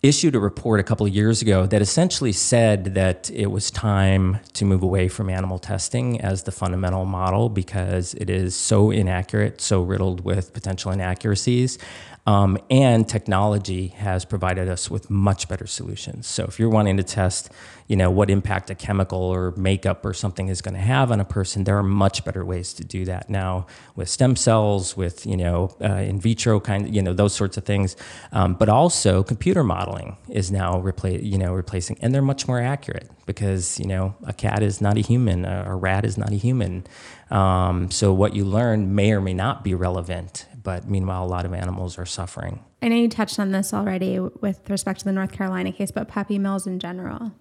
issued 0.00 0.36
a 0.36 0.38
report 0.38 0.78
a 0.78 0.84
couple 0.84 1.04
of 1.04 1.12
years 1.12 1.42
ago 1.42 1.66
that 1.66 1.82
essentially 1.82 2.30
said 2.30 2.94
that 2.94 3.28
it 3.32 3.46
was 3.46 3.72
time 3.72 4.38
to 4.52 4.64
move 4.64 4.84
away 4.84 5.08
from 5.08 5.28
animal 5.28 5.58
testing 5.58 6.20
as 6.20 6.44
the 6.44 6.52
fundamental 6.52 7.04
model 7.04 7.48
because 7.48 8.14
it 8.14 8.30
is 8.30 8.54
so 8.54 8.92
inaccurate, 8.92 9.60
so 9.60 9.82
riddled 9.82 10.24
with 10.24 10.52
potential 10.52 10.92
inaccuracies. 10.92 11.78
Um, 12.26 12.58
and 12.68 13.08
technology 13.08 13.88
has 13.88 14.26
provided 14.26 14.68
us 14.68 14.90
with 14.90 15.08
much 15.08 15.48
better 15.48 15.66
solutions. 15.66 16.26
So 16.26 16.44
if 16.44 16.58
you're 16.58 16.68
wanting 16.68 16.98
to 16.98 17.02
test, 17.02 17.50
you 17.86 17.96
know, 17.96 18.10
what 18.10 18.28
impact 18.28 18.68
a 18.68 18.74
chemical 18.74 19.18
or 19.18 19.52
makeup 19.52 20.04
or 20.04 20.12
something 20.12 20.48
is 20.48 20.60
going 20.60 20.74
to 20.74 20.80
have 20.80 21.10
on 21.10 21.20
a 21.20 21.24
person, 21.24 21.64
there 21.64 21.78
are 21.78 21.82
much 21.82 22.24
better 22.26 22.44
ways 22.44 22.74
to 22.74 22.84
do 22.84 23.06
that 23.06 23.30
now 23.30 23.66
with 23.96 24.10
stem 24.10 24.36
cells, 24.36 24.94
with 24.94 25.24
you 25.24 25.38
know, 25.38 25.74
uh, 25.80 25.94
in 25.94 26.20
vitro 26.20 26.60
kind, 26.60 26.94
you 26.94 27.00
know, 27.00 27.14
those 27.14 27.34
sorts 27.34 27.56
of 27.56 27.64
things. 27.64 27.96
Um, 28.32 28.54
but 28.54 28.68
also 28.68 29.22
computer 29.22 29.64
modeling 29.64 30.18
is 30.28 30.50
now 30.52 30.80
replace, 30.80 31.22
you 31.22 31.38
know, 31.38 31.54
replacing, 31.54 31.96
and 32.02 32.14
they're 32.14 32.20
much 32.20 32.46
more 32.46 32.60
accurate 32.60 33.10
because 33.24 33.78
you 33.78 33.86
know 33.86 34.14
a 34.24 34.32
cat 34.32 34.62
is 34.62 34.80
not 34.80 34.96
a 34.96 35.00
human, 35.00 35.44
a, 35.44 35.64
a 35.68 35.74
rat 35.74 36.04
is 36.04 36.18
not 36.18 36.30
a 36.30 36.36
human. 36.36 36.86
Um, 37.30 37.90
so 37.90 38.12
what 38.12 38.34
you 38.34 38.44
learn 38.44 38.94
may 38.94 39.12
or 39.12 39.20
may 39.20 39.34
not 39.34 39.62
be 39.62 39.74
relevant 39.74 40.46
but 40.68 40.86
meanwhile, 40.86 41.24
a 41.24 41.26
lot 41.26 41.46
of 41.46 41.54
animals 41.54 41.96
are 41.96 42.04
suffering. 42.04 42.62
I 42.82 42.88
know 42.88 42.96
you 42.96 43.08
touched 43.08 43.38
on 43.38 43.52
this 43.52 43.72
already 43.72 44.20
with 44.20 44.68
respect 44.68 44.98
to 44.98 45.06
the 45.06 45.12
North 45.12 45.32
Carolina 45.32 45.72
case, 45.72 45.90
but 45.90 46.08
puppy 46.08 46.38
mills 46.38 46.66
in 46.66 46.78
general. 46.78 47.32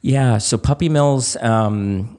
Yeah, 0.00 0.38
so 0.38 0.56
puppy 0.56 0.88
mills. 0.88 1.36
Um, 1.42 2.18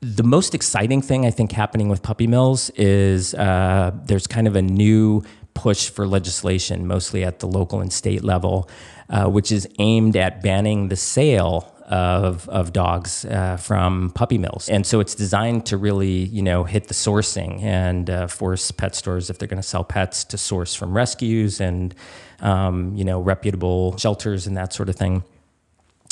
the 0.00 0.22
most 0.22 0.54
exciting 0.54 1.02
thing 1.02 1.26
I 1.26 1.30
think 1.30 1.52
happening 1.52 1.90
with 1.90 2.02
puppy 2.02 2.26
mills 2.26 2.70
is 2.76 3.34
uh, 3.34 3.90
there's 4.06 4.26
kind 4.26 4.46
of 4.46 4.56
a 4.56 4.62
new 4.62 5.22
push 5.52 5.90
for 5.90 6.06
legislation, 6.06 6.86
mostly 6.86 7.22
at 7.22 7.40
the 7.40 7.46
local 7.46 7.82
and 7.82 7.92
state 7.92 8.24
level, 8.24 8.70
uh, 9.10 9.26
which 9.26 9.52
is 9.52 9.68
aimed 9.78 10.16
at 10.16 10.42
banning 10.42 10.88
the 10.88 10.96
sale 10.96 11.71
of, 11.86 12.48
of 12.48 12.72
dogs 12.72 13.24
uh, 13.24 13.56
from 13.56 14.10
puppy 14.10 14.38
mills. 14.38 14.68
And 14.68 14.86
so 14.86 15.00
it's 15.00 15.14
designed 15.14 15.66
to 15.66 15.76
really, 15.76 16.24
you 16.24 16.42
know, 16.42 16.64
hit 16.64 16.88
the 16.88 16.94
sourcing 16.94 17.62
and 17.62 18.08
uh, 18.08 18.26
force 18.26 18.70
pet 18.70 18.94
stores, 18.94 19.30
if 19.30 19.38
they're 19.38 19.48
going 19.48 19.62
to 19.62 19.68
sell 19.68 19.84
pets, 19.84 20.24
to 20.24 20.38
source 20.38 20.74
from 20.74 20.96
rescues 20.96 21.60
and, 21.60 21.94
um, 22.40 22.94
you 22.96 23.04
know, 23.04 23.20
reputable 23.20 23.96
shelters 23.96 24.46
and 24.46 24.56
that 24.56 24.72
sort 24.72 24.88
of 24.88 24.96
thing. 24.96 25.22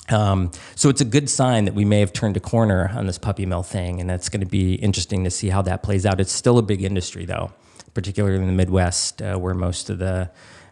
Um, 0.09 0.51
so 0.75 0.89
it's 0.89 1.01
a 1.01 1.05
good 1.05 1.31
sign 1.31 1.67
that 1.67 1.75
we 1.75 1.85
may 1.85 2.01
have 2.01 2.13
turned 2.13 2.37
a 2.37 2.41
corner 2.41 2.91
on 2.95 3.07
this 3.07 3.19
puppy 3.19 3.47
mill 3.47 3.63
thing, 3.63 4.01
and 4.01 4.11
it's 4.11 4.29
going 4.29 4.41
to 4.41 4.47
be 4.47 4.75
interesting 4.75 5.25
to 5.25 5.31
see 5.31 5.51
how 5.51 5.63
that 5.63 5.83
plays 5.83 6.05
out. 6.05 6.21
It's 6.21 6.33
still 6.33 6.59
a 6.59 6.63
big 6.63 6.83
industry, 6.83 7.27
though, 7.27 7.53
particularly 7.95 8.37
in 8.37 8.47
the 8.47 8.53
Midwest, 8.53 9.23
uh, 9.23 9.37
where 9.37 9.55
most 9.55 9.89
of 9.89 9.99
the 9.99 10.31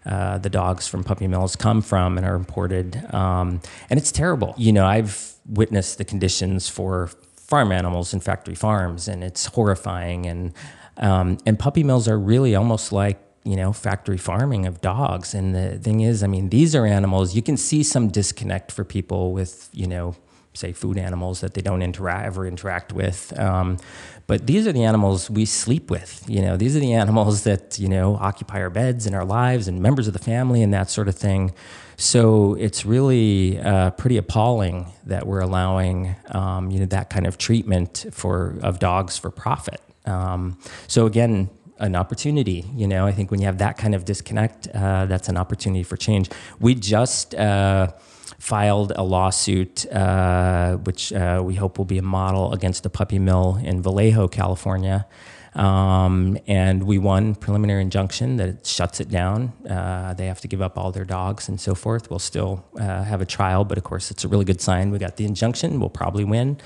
uh, 0.09 0.39
the 0.39 0.49
dogs 0.49 0.89
from 0.89 1.05
puppy 1.05 1.27
mills 1.27 1.55
come 1.55 1.83
from 1.83 2.17
and 2.17 2.27
are 2.27 2.35
imported. 2.35 2.97
Um, 3.15 3.61
and 3.91 3.99
it's 4.01 4.11
terrible. 4.11 4.55
You 4.57 4.73
know, 4.73 4.87
I've 4.87 5.35
witnessed 5.47 5.99
the 5.99 6.05
conditions 6.05 6.69
for 6.69 7.11
farm 7.37 7.73
animals 7.73 8.15
in 8.15 8.21
factory 8.21 8.55
farms, 8.55 9.07
and 9.07 9.23
it's 9.23 9.47
horrifying. 9.47 10.27
And 10.27 10.55
um, 10.97 11.39
and 11.45 11.59
puppy 11.59 11.85
mills 11.85 12.09
are 12.09 12.19
really 12.19 12.55
almost 12.55 12.91
like 12.91 13.21
you 13.45 13.55
know 13.55 13.73
factory 13.73 14.17
farming 14.19 14.67
of 14.67 14.81
dogs. 14.81 15.35
And 15.35 15.55
the 15.55 15.79
thing 15.79 16.01
is, 16.01 16.23
I 16.23 16.27
mean, 16.27 16.49
these 16.49 16.75
are 16.75 16.87
animals. 16.87 17.37
You 17.37 17.43
can 17.43 17.59
see 17.59 17.83
some 17.83 18.09
disconnect 18.09 18.73
for 18.73 18.85
people 18.85 19.33
with 19.33 19.69
you 19.73 19.87
know 19.87 20.15
say 20.59 20.73
food 20.73 20.99
animals 20.99 21.41
that 21.41 21.55
they 21.55 21.63
don't 21.63 21.83
interact 21.83 22.27
ever 22.27 22.47
interact 22.47 22.93
with. 22.93 23.39
Um, 23.39 23.79
but 24.27 24.47
these 24.47 24.67
are 24.67 24.73
the 24.73 24.85
animals 24.85 25.31
we 25.31 25.47
sleep 25.47 25.91
with. 25.91 26.23
You 26.29 26.43
know, 26.43 26.57
these 26.57 26.77
are 26.77 26.81
the 26.81 26.93
animals 26.93 27.45
that 27.45 27.79
you 27.79 27.89
know 27.89 28.17
occupy 28.17 28.61
our 28.61 28.71
beds 28.71 29.07
and 29.07 29.15
our 29.15 29.25
lives 29.25 29.69
and 29.69 29.81
members 29.81 30.07
of 30.07 30.13
the 30.13 30.19
family 30.19 30.63
and 30.63 30.73
that 30.75 30.91
sort 30.91 31.09
of 31.09 31.15
thing. 31.15 31.53
So 31.97 32.55
it's 32.55 32.85
really 32.85 33.59
uh, 33.59 33.91
pretty 33.93 34.19
appalling 34.19 34.93
that 35.07 35.27
we're 35.27 35.41
allowing 35.41 36.15
um, 36.31 36.71
you 36.71 36.81
know 36.81 36.87
that 36.87 37.09
kind 37.11 37.27
of 37.27 37.39
treatment 37.39 38.07
for 38.13 38.57
of 38.63 38.79
dogs 38.79 39.17
for 39.17 39.31
profit. 39.31 39.81
Um, 40.05 40.59
so 40.87 41.07
again, 41.07 41.51
an 41.79 41.97
opportunity. 41.97 42.65
You 42.75 42.87
know, 42.87 43.07
I 43.07 43.13
think 43.13 43.31
when 43.31 43.41
you 43.41 43.47
have 43.47 43.59
that 43.59 43.79
kind 43.79 43.95
of 43.95 44.05
disconnect, 44.05 44.69
uh, 44.75 45.07
that's 45.07 45.29
an 45.29 45.37
opportunity 45.37 45.83
for 45.83 45.97
change. 45.97 46.29
We 46.61 46.75
just 46.75 47.35
uh, 47.35 47.93
filed 48.39 48.93
a 48.95 49.03
lawsuit, 49.03 49.87
uh, 49.93 50.77
which 50.77 51.13
uh, 51.13 51.43
we 51.45 51.55
hope 51.55 51.77
will 51.79 51.85
be 51.85 51.99
a 51.99 52.03
model 52.03 52.53
against 52.53 52.83
the 52.83 52.91
puppy 52.91 53.19
mill 53.19 53.59
in 53.63 53.83
Vallejo, 53.83 54.29
California. 54.29 55.07
Um, 55.55 56.39
and 56.47 56.85
we 56.85 56.99
won 56.99 57.35
preliminary 57.35 57.83
injunction 57.83 58.37
that 58.37 58.49
it 58.49 58.67
shuts 58.67 59.01
it 59.01 59.09
down. 59.09 59.53
Uh, 59.69 60.15
they 60.15 60.27
have 60.27 60.41
to 60.43 60.49
give 60.49 60.63
up 60.63 60.79
all 60.79 60.93
their 60.93 61.05
dogs 61.05 61.49
and 61.49 61.61
so 61.61 61.75
forth. 61.75 62.11
We'll 62.11 62.21
still 62.21 62.65
uh, 62.79 63.03
have 63.03 63.21
a 63.21 63.27
trial, 63.27 63.65
but 63.65 63.77
of 63.77 63.83
course, 63.83 64.13
it's 64.13 64.25
a 64.25 64.29
really 64.29 64.45
good 64.45 64.61
sign. 64.61 64.93
We 64.93 64.99
got 64.99 65.17
the 65.17 65.25
injunction. 65.25 65.81
We'll 65.81 65.89
probably 65.91 66.25
win. 66.25 66.59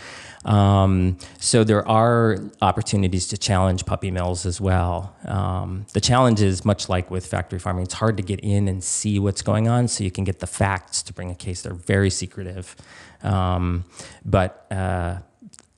Um, 0.44 1.18
so 1.38 1.64
there 1.64 1.86
are 1.86 2.38
opportunities 2.60 3.28
to 3.28 3.38
challenge 3.38 3.86
puppy 3.86 4.10
mills 4.10 4.44
as 4.44 4.60
well. 4.60 5.14
Um, 5.26 5.86
the 5.92 6.00
challenge 6.00 6.42
is 6.42 6.64
much 6.64 6.88
like 6.88 7.10
with 7.10 7.26
factory 7.26 7.58
farming; 7.58 7.84
it's 7.84 7.94
hard 7.94 8.16
to 8.16 8.22
get 8.22 8.40
in 8.40 8.68
and 8.68 8.82
see 8.82 9.18
what's 9.18 9.42
going 9.42 9.68
on, 9.68 9.88
so 9.88 10.04
you 10.04 10.10
can 10.10 10.24
get 10.24 10.40
the 10.40 10.46
facts 10.46 11.02
to 11.04 11.12
bring 11.12 11.30
a 11.30 11.34
case. 11.34 11.62
They're 11.62 11.74
very 11.74 12.10
secretive, 12.10 12.74
um, 13.22 13.84
but 14.24 14.66
uh, 14.70 15.18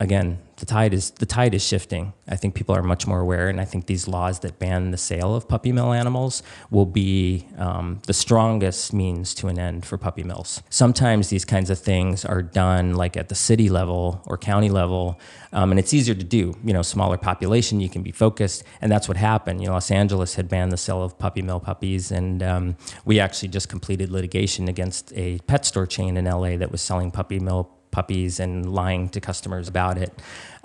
again, 0.05 0.39
the 0.57 0.67
tide 0.67 0.95
is 0.95 1.11
the 1.11 1.27
tide 1.27 1.55
is 1.55 1.67
shifting. 1.67 2.13
I 2.29 2.37
think 2.37 2.55
people 2.55 2.75
are 2.77 2.83
much 2.83 3.07
more 3.07 3.21
aware, 3.21 3.49
and 3.49 3.61
I 3.61 3.65
think 3.65 3.87
these 3.87 4.07
laws 4.07 4.39
that 4.41 4.59
ban 4.59 4.93
the 4.93 4.97
sale 4.97 5.35
of 5.35 5.49
puppy 5.49 5.73
mill 5.73 5.93
animals 5.93 6.43
will 6.71 6.87
be 6.87 7.49
um, 7.59 8.01
the 8.07 8.13
strongest 8.13 8.93
means 8.93 9.35
to 9.35 9.49
an 9.49 9.59
end 9.59 9.85
for 9.85 9.99
puppy 9.99 10.23
mills. 10.23 10.63
Sometimes 10.71 11.29
these 11.29 11.45
kinds 11.45 11.71
of 11.71 11.79
things 11.79 12.25
are 12.25 12.43
done 12.43 12.95
like 12.95 13.17
at 13.17 13.29
the 13.29 13.35
city 13.35 13.69
level 13.69 14.23
or 14.27 14.39
county 14.39 14.69
level, 14.69 15.19
um, 15.53 15.73
and 15.73 15.81
it's 15.81 15.93
easier 15.93 16.15
to 16.15 16.25
do. 16.25 16.55
You 16.65 16.73
know, 16.73 16.83
smaller 16.83 17.19
population, 17.19 17.81
you 17.81 17.89
can 17.89 18.03
be 18.03 18.13
focused, 18.13 18.63
and 18.81 18.93
that's 18.93 19.09
what 19.09 19.17
happened. 19.17 19.61
You 19.61 19.67
know, 19.67 19.73
Los 19.73 19.91
Angeles 19.91 20.37
had 20.37 20.49
banned 20.49 20.71
the 20.71 20.77
sale 20.77 21.03
of 21.03 21.19
puppy 21.19 21.43
mill 21.43 21.61
puppies, 21.61 22.13
and 22.13 22.43
um, 22.43 22.77
we 23.05 23.19
actually 23.19 23.49
just 23.49 23.69
completed 23.69 24.11
litigation 24.11 24.69
against 24.69 25.13
a 25.17 25.39
pet 25.47 25.65
store 25.65 25.87
chain 25.87 26.17
in 26.17 26.27
LA 26.27 26.57
that 26.59 26.71
was 26.71 26.81
selling 26.81 27.11
puppy 27.11 27.41
mill 27.41 27.71
puppies 27.95 28.41
and 28.41 28.75
lying 28.75 29.09
to 29.11 29.21
customers 29.21 29.69
about 29.69 29.97
it. 29.97 30.13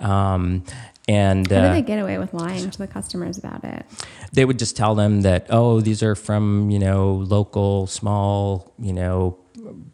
Um, 0.00 0.64
and 1.08 1.50
how 1.50 1.56
uh, 1.56 1.62
did 1.62 1.74
they 1.74 1.82
get 1.82 1.98
away 1.98 2.18
with 2.18 2.34
lying 2.34 2.70
to 2.70 2.78
the 2.78 2.86
customers 2.86 3.38
about 3.38 3.64
it? 3.64 3.86
They 4.32 4.44
would 4.44 4.58
just 4.58 4.76
tell 4.76 4.94
them 4.94 5.22
that, 5.22 5.46
oh, 5.48 5.80
these 5.80 6.02
are 6.02 6.14
from 6.14 6.70
you 6.70 6.78
know 6.78 7.14
local 7.14 7.86
small 7.86 8.72
you 8.78 8.92
know 8.92 9.38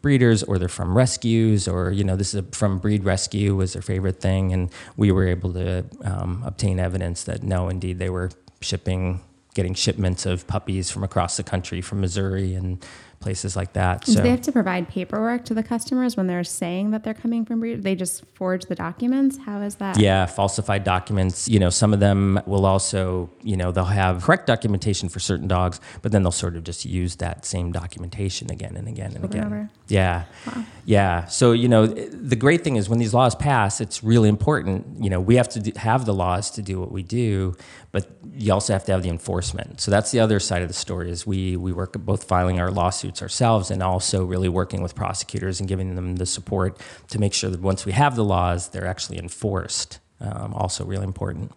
breeders 0.01 0.43
or 0.43 0.57
they're 0.57 0.67
from 0.67 0.97
rescues 0.97 1.67
or 1.67 1.91
you 1.91 2.03
know 2.03 2.15
this 2.15 2.33
is 2.33 2.39
a, 2.39 2.43
from 2.43 2.79
breed 2.79 3.03
rescue 3.03 3.55
was 3.55 3.73
their 3.73 3.81
favorite 3.81 4.19
thing 4.19 4.53
and 4.53 4.71
we 4.95 5.11
were 5.11 5.27
able 5.27 5.53
to 5.53 5.85
um, 6.03 6.41
obtain 6.45 6.79
evidence 6.79 7.25
that 7.25 7.43
no 7.43 7.67
indeed 7.67 7.99
they 7.99 8.09
were 8.09 8.29
shipping 8.61 9.19
getting 9.53 9.73
shipments 9.73 10.25
of 10.25 10.47
puppies 10.47 10.89
from 10.89 11.03
across 11.03 11.35
the 11.37 11.43
country 11.43 11.81
from 11.81 11.99
missouri 11.99 12.53
and 12.53 12.83
places 13.19 13.55
like 13.55 13.73
that. 13.73 14.05
So 14.05 14.15
Do 14.15 14.21
they 14.21 14.29
have 14.29 14.41
to 14.41 14.51
provide 14.51 14.87
paperwork 14.87 15.43
to 15.45 15.53
the 15.53 15.63
customers 15.63 16.15
when 16.15 16.27
they're 16.27 16.43
saying 16.43 16.91
that 16.91 17.03
they're 17.03 17.13
coming 17.13 17.45
from 17.45 17.59
breed? 17.59 17.83
They 17.83 17.95
just 17.95 18.23
forge 18.35 18.65
the 18.65 18.75
documents. 18.75 19.37
How 19.37 19.61
is 19.61 19.75
that? 19.75 19.99
Yeah, 19.99 20.25
falsified 20.25 20.83
documents. 20.83 21.47
You 21.47 21.59
know, 21.59 21.69
some 21.69 21.93
of 21.93 21.99
them 21.99 22.39
will 22.45 22.65
also, 22.65 23.29
you 23.41 23.57
know, 23.57 23.71
they'll 23.71 23.85
have 23.85 24.23
correct 24.23 24.47
documentation 24.47 25.09
for 25.09 25.19
certain 25.19 25.47
dogs, 25.47 25.79
but 26.01 26.11
then 26.11 26.23
they'll 26.23 26.31
sort 26.31 26.55
of 26.55 26.63
just 26.63 26.85
use 26.85 27.15
that 27.17 27.45
same 27.45 27.71
documentation 27.71 28.51
again 28.51 28.75
and 28.75 28.87
again 28.87 29.13
and 29.15 29.25
over 29.25 29.37
again. 29.37 29.51
And 29.51 29.69
yeah, 29.87 30.25
wow. 30.45 30.63
yeah. 30.85 31.25
So 31.25 31.53
you 31.53 31.67
know, 31.67 31.87
the 31.87 32.35
great 32.35 32.63
thing 32.63 32.75
is 32.75 32.87
when 32.89 32.99
these 32.99 33.13
laws 33.13 33.35
pass, 33.35 33.81
it's 33.81 34.03
really 34.03 34.29
important. 34.29 35.03
You 35.03 35.09
know, 35.09 35.19
we 35.19 35.35
have 35.35 35.49
to 35.49 35.71
have 35.79 36.05
the 36.05 36.13
laws 36.13 36.51
to 36.51 36.61
do 36.61 36.79
what 36.79 36.91
we 36.91 37.03
do, 37.03 37.55
but 37.97 38.07
you 38.35 38.53
also 38.53 38.73
have 38.73 38.85
to 38.85 38.91
have 38.91 39.01
the 39.01 39.09
enforcement. 39.09 39.81
So 39.81 39.89
that's 39.89 40.11
the 40.11 40.19
other 40.19 40.39
side 40.39 40.61
of 40.61 40.67
the 40.67 40.73
story. 40.75 41.09
Is 41.09 41.25
we 41.25 41.57
we 41.57 41.73
work 41.73 41.93
both 41.93 42.25
filing 42.25 42.59
our 42.59 42.69
lawsuits 42.69 43.23
ourselves 43.23 43.71
and 43.71 43.81
also 43.81 44.23
really 44.23 44.49
working 44.49 44.83
with 44.83 44.93
prosecutors 44.93 45.59
and 45.59 45.67
giving 45.67 45.95
them 45.95 46.17
the 46.17 46.27
support 46.27 46.79
to 47.09 47.17
make 47.17 47.33
sure 47.33 47.49
that 47.49 47.59
once 47.59 47.87
we 47.87 47.93
have 47.93 48.15
the 48.15 48.23
laws, 48.23 48.69
they're 48.69 48.85
actually 48.85 49.17
enforced. 49.17 49.99
Um, 50.19 50.53
also, 50.53 50.85
really 50.85 51.05
important. 51.05 51.51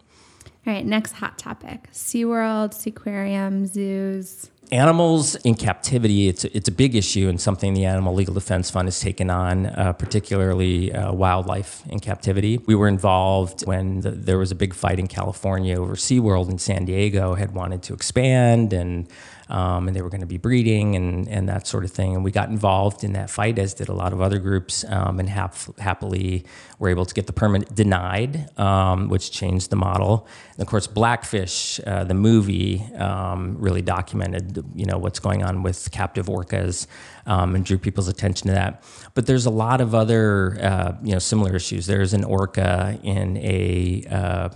All 0.67 0.73
right, 0.73 0.87
next 0.87 1.13
hot 1.13 1.37
topic: 1.37 1.91
SeaWorld, 1.93 2.73
Seaquarium, 2.73 3.67
zoos 3.67 4.51
animals 4.73 5.35
in 5.37 5.55
captivity, 5.55 6.29
it's, 6.29 6.45
it's 6.45 6.69
a 6.69 6.73
big 6.73 6.95
issue 6.95 7.29
and 7.29 7.41
something 7.41 7.75
the 7.75 7.85
Animal 7.85 8.15
Legal 8.15 8.35
Defense 8.35 8.71
Fund 8.71 8.87
has 8.87 9.01
taken 9.01 9.31
on, 9.31 9.67
uh, 9.67 9.93
particularly 9.93 10.93
uh, 10.93 11.13
wildlife 11.13 11.83
in 11.87 12.01
captivity. 12.01 12.59
We 12.59 12.75
were 12.75 12.89
involved 12.89 13.67
when 13.67 14.01
the, 14.01 14.13
there 14.13 14.39
was 14.39 14.51
a 14.51 14.55
big 14.55 14.75
fight 14.75 14.99
in 14.99 15.09
California 15.09 15.79
over 15.79 15.95
SeaWorld 15.95 16.51
in 16.51 16.59
San 16.59 16.85
Diego, 16.85 17.35
had 17.35 17.53
wanted 17.53 17.83
to 17.85 17.95
expand 17.95 18.73
and 18.73 19.09
um, 19.51 19.89
and 19.89 19.97
they 19.97 20.03
were 20.03 20.09
going 20.09 20.21
to 20.21 20.27
be 20.27 20.39
breeding 20.39 20.95
and, 20.95 21.29
and 21.29 21.49
that 21.49 21.67
sort 21.67 21.85
of 21.85 21.91
thing. 21.91 22.15
And 22.15 22.25
we 22.25 22.31
got 22.31 22.49
involved 22.49 23.05
in 23.05 23.13
that 23.15 23.29
fight, 23.29 23.59
as 23.59 23.75
did 23.75 23.89
a 23.89 23.93
lot 23.93 24.13
of 24.13 24.21
other 24.21 24.39
groups, 24.39 24.85
um, 24.89 25.19
and 25.19 25.29
hap- 25.29 25.79
happily 25.79 26.45
were 26.79 26.89
able 26.89 27.05
to 27.05 27.13
get 27.13 27.27
the 27.27 27.33
permit 27.33 27.75
denied, 27.75 28.49
um, 28.59 29.09
which 29.09 29.31
changed 29.31 29.71
the 29.71 29.77
model. 29.77 30.27
And 30.53 30.63
of 30.63 30.69
course, 30.69 30.87
Blackfish, 30.87 31.81
uh, 31.87 32.05
the 32.05 32.15
movie, 32.15 32.81
um, 32.97 33.57
really 33.59 33.83
documented 33.83 34.65
you 34.75 34.87
know 34.87 34.99
what's 34.99 35.19
going 35.19 35.43
on 35.43 35.63
with 35.63 35.91
captive 35.91 36.27
orcas 36.27 36.87
um, 37.27 37.55
and 37.55 37.65
drew 37.65 37.79
people's 37.79 38.09
attention 38.09 38.49
to 38.49 38.55
that. 38.55 38.85
But 39.15 39.27
there's 39.27 39.47
a 39.47 39.51
lot 39.51 39.81
of 39.81 39.95
other 39.95 40.59
uh, 40.61 40.93
you 41.03 41.13
know 41.13 41.19
similar 41.19 41.57
issues. 41.57 41.87
There's 41.87 42.15
an 42.15 42.25
orca 42.25 42.99
in 43.03 43.37
a 43.39 44.05
uh, 44.11 44.49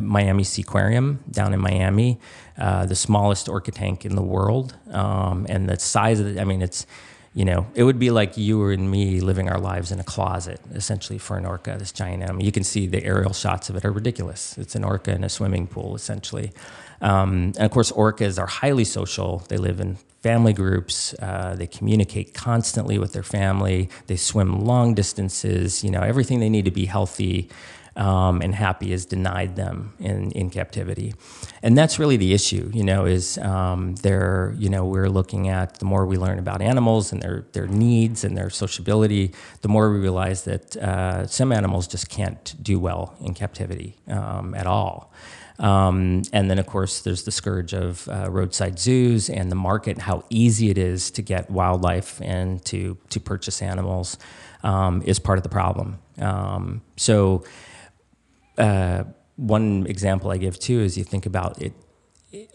Miami 0.00 0.44
Seaquarium 0.44 1.18
down 1.30 1.52
in 1.52 1.60
Miami, 1.60 2.20
uh, 2.60 2.86
the 2.86 2.94
smallest 2.94 3.48
orca 3.48 3.70
tank 3.70 4.04
in 4.04 4.14
the 4.14 4.22
world, 4.22 4.76
um, 4.92 5.46
and 5.48 5.68
the 5.68 5.78
size 5.78 6.20
of 6.20 6.26
it. 6.26 6.38
I 6.38 6.44
mean, 6.44 6.62
it's 6.62 6.86
you 7.32 7.44
know, 7.44 7.66
it 7.74 7.84
would 7.84 7.98
be 7.98 8.10
like 8.10 8.36
you 8.36 8.68
and 8.70 8.90
me 8.90 9.20
living 9.20 9.48
our 9.48 9.60
lives 9.60 9.92
in 9.92 10.00
a 10.00 10.04
closet, 10.04 10.60
essentially, 10.74 11.18
for 11.18 11.36
an 11.36 11.46
orca, 11.46 11.76
this 11.78 11.92
giant 11.92 12.24
animal. 12.24 12.42
You 12.42 12.50
can 12.50 12.64
see 12.64 12.88
the 12.88 13.04
aerial 13.04 13.32
shots 13.32 13.70
of 13.70 13.76
it 13.76 13.84
are 13.84 13.92
ridiculous. 13.92 14.58
It's 14.58 14.74
an 14.74 14.82
orca 14.82 15.12
in 15.12 15.22
a 15.22 15.28
swimming 15.28 15.68
pool, 15.68 15.94
essentially. 15.94 16.52
Um, 17.00 17.52
and 17.56 17.58
of 17.58 17.70
course, 17.70 17.92
orcas 17.92 18.36
are 18.38 18.48
highly 18.48 18.84
social. 18.84 19.44
They 19.48 19.58
live 19.58 19.78
in 19.78 19.96
family 20.22 20.52
groups. 20.52 21.14
Uh, 21.14 21.54
they 21.56 21.68
communicate 21.68 22.34
constantly 22.34 22.98
with 22.98 23.12
their 23.12 23.22
family. 23.22 23.88
They 24.08 24.16
swim 24.16 24.64
long 24.64 24.94
distances. 24.94 25.84
You 25.84 25.92
know, 25.92 26.00
everything 26.00 26.40
they 26.40 26.50
need 26.50 26.64
to 26.64 26.72
be 26.72 26.86
healthy 26.86 27.48
um, 27.96 28.40
and 28.40 28.54
happy 28.54 28.92
is 28.92 29.06
denied 29.06 29.56
them 29.56 29.94
in, 29.98 30.30
in 30.32 30.50
captivity. 30.50 31.14
And 31.62 31.76
that's 31.76 31.98
really 31.98 32.16
the 32.16 32.32
issue, 32.32 32.70
you 32.72 32.84
know, 32.84 33.04
is 33.04 33.38
um, 33.38 33.96
they're, 33.96 34.54
you 34.56 34.68
know, 34.68 34.84
we're 34.84 35.10
looking 35.10 35.48
at 35.48 35.78
the 35.78 35.84
more 35.84 36.06
we 36.06 36.16
learn 36.16 36.38
about 36.38 36.62
animals 36.62 37.12
and 37.12 37.22
their, 37.22 37.46
their 37.52 37.66
needs 37.66 38.24
and 38.24 38.36
their 38.36 38.50
sociability, 38.50 39.32
the 39.62 39.68
more 39.68 39.90
we 39.92 39.98
realize 39.98 40.44
that 40.44 40.76
uh, 40.76 41.26
some 41.26 41.52
animals 41.52 41.86
just 41.86 42.08
can't 42.08 42.54
do 42.62 42.78
well 42.78 43.14
in 43.20 43.34
captivity 43.34 43.96
um, 44.08 44.54
at 44.54 44.66
all. 44.66 45.12
Um, 45.58 46.22
and 46.32 46.50
then, 46.50 46.58
of 46.58 46.66
course, 46.66 47.02
there's 47.02 47.24
the 47.24 47.30
scourge 47.30 47.74
of 47.74 48.08
uh, 48.08 48.30
roadside 48.30 48.78
zoos 48.78 49.28
and 49.28 49.50
the 49.50 49.56
market, 49.56 49.98
how 49.98 50.24
easy 50.30 50.70
it 50.70 50.78
is 50.78 51.10
to 51.12 51.22
get 51.22 51.50
wildlife 51.50 52.18
and 52.22 52.64
to, 52.64 52.96
to 53.10 53.20
purchase 53.20 53.60
animals 53.60 54.16
um, 54.62 55.02
is 55.04 55.18
part 55.18 55.38
of 55.38 55.42
the 55.42 55.50
problem. 55.50 55.98
Um, 56.18 56.80
so, 56.96 57.44
uh, 58.60 59.04
one 59.36 59.86
example 59.86 60.30
I 60.30 60.36
give 60.36 60.58
too 60.58 60.80
is 60.80 60.98
you 60.98 61.04
think 61.04 61.26
about 61.26 61.60
it. 61.62 61.72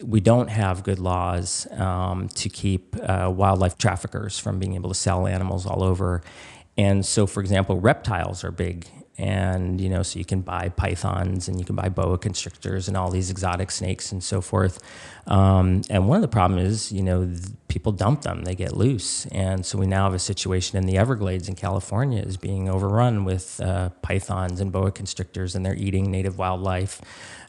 We 0.02 0.20
don't 0.20 0.48
have 0.48 0.84
good 0.84 0.98
laws 0.98 1.66
um, 1.72 2.28
to 2.28 2.48
keep 2.48 2.96
uh, 3.02 3.30
wildlife 3.34 3.76
traffickers 3.76 4.38
from 4.38 4.58
being 4.58 4.74
able 4.74 4.88
to 4.88 4.94
sell 4.94 5.26
animals 5.26 5.66
all 5.66 5.82
over. 5.82 6.22
And 6.78 7.04
so, 7.04 7.26
for 7.26 7.40
example, 7.40 7.78
reptiles 7.78 8.44
are 8.44 8.50
big 8.50 8.86
and 9.18 9.80
you 9.80 9.88
know 9.88 10.02
so 10.02 10.18
you 10.18 10.24
can 10.24 10.40
buy 10.40 10.68
pythons 10.68 11.48
and 11.48 11.58
you 11.58 11.64
can 11.64 11.74
buy 11.74 11.88
boa 11.88 12.18
constrictors 12.18 12.88
and 12.88 12.96
all 12.96 13.10
these 13.10 13.30
exotic 13.30 13.70
snakes 13.70 14.12
and 14.12 14.22
so 14.22 14.40
forth. 14.40 14.82
Um, 15.26 15.82
and 15.90 16.08
one 16.08 16.16
of 16.16 16.22
the 16.22 16.28
problems 16.28 16.68
is 16.70 16.92
you 16.92 17.02
know 17.02 17.32
people 17.68 17.92
dump 17.92 18.22
them. 18.22 18.44
They 18.44 18.54
get 18.54 18.76
loose. 18.76 19.26
And 19.26 19.64
so 19.66 19.78
we 19.78 19.86
now 19.86 20.04
have 20.04 20.14
a 20.14 20.18
situation 20.18 20.78
in 20.78 20.86
the 20.86 20.96
everglades 20.96 21.48
in 21.48 21.54
california 21.54 22.22
is 22.22 22.36
being 22.36 22.68
overrun 22.68 23.24
with 23.24 23.60
uh, 23.60 23.90
pythons 24.02 24.60
and 24.60 24.72
boa 24.72 24.90
constrictors 24.90 25.54
and 25.54 25.64
they're 25.64 25.74
eating 25.74 26.10
native 26.10 26.38
wildlife 26.38 27.00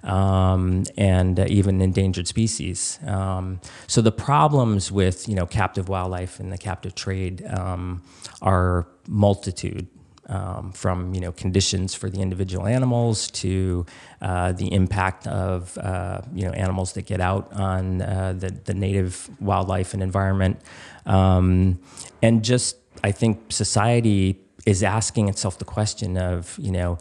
um, 0.04 0.84
and 0.98 1.40
uh, 1.40 1.46
even 1.48 1.82
endangered 1.82 2.28
species. 2.28 3.00
Um, 3.06 3.60
so 3.88 4.02
the 4.02 4.12
problems 4.12 4.92
with 4.92 5.28
you 5.28 5.36
know 5.36 5.46
captive 5.46 5.90
wildlife 5.90 6.40
and 6.40 6.52
the 6.52 6.58
captive 6.58 6.96
trade 6.96 7.46
um, 7.48 8.02
are 8.42 8.88
multitude 9.08 9.88
um, 10.28 10.72
from 10.72 11.14
you 11.14 11.22
know 11.22 11.32
conditions 11.32 11.94
for 11.94 12.10
the 12.10 12.20
individual 12.20 12.68
animals 12.68 13.32
to 13.32 13.86
uh, 14.22 14.52
the 14.52 14.72
impact 14.74 15.28
of 15.28 15.78
uh, 15.78 16.22
you 16.34 16.46
know 16.46 16.52
animals 16.52 16.94
that 16.94 17.06
get 17.06 17.22
out 17.22 17.52
on 17.54 18.02
uh, 18.02 18.34
the, 18.38 18.52
the 18.66 18.74
native 18.74 19.30
wildlife 19.40 19.94
and 19.94 20.04
environment, 20.04 20.60
um, 21.06 21.80
and 22.22 22.44
just 22.44 22.78
I 23.04 23.12
think 23.12 23.52
society 23.52 24.40
is 24.66 24.84
asking 24.84 25.30
itself 25.30 25.60
the 25.60 25.66
question 25.66 26.18
of 26.18 26.58
you 26.60 26.72
know 26.72 26.98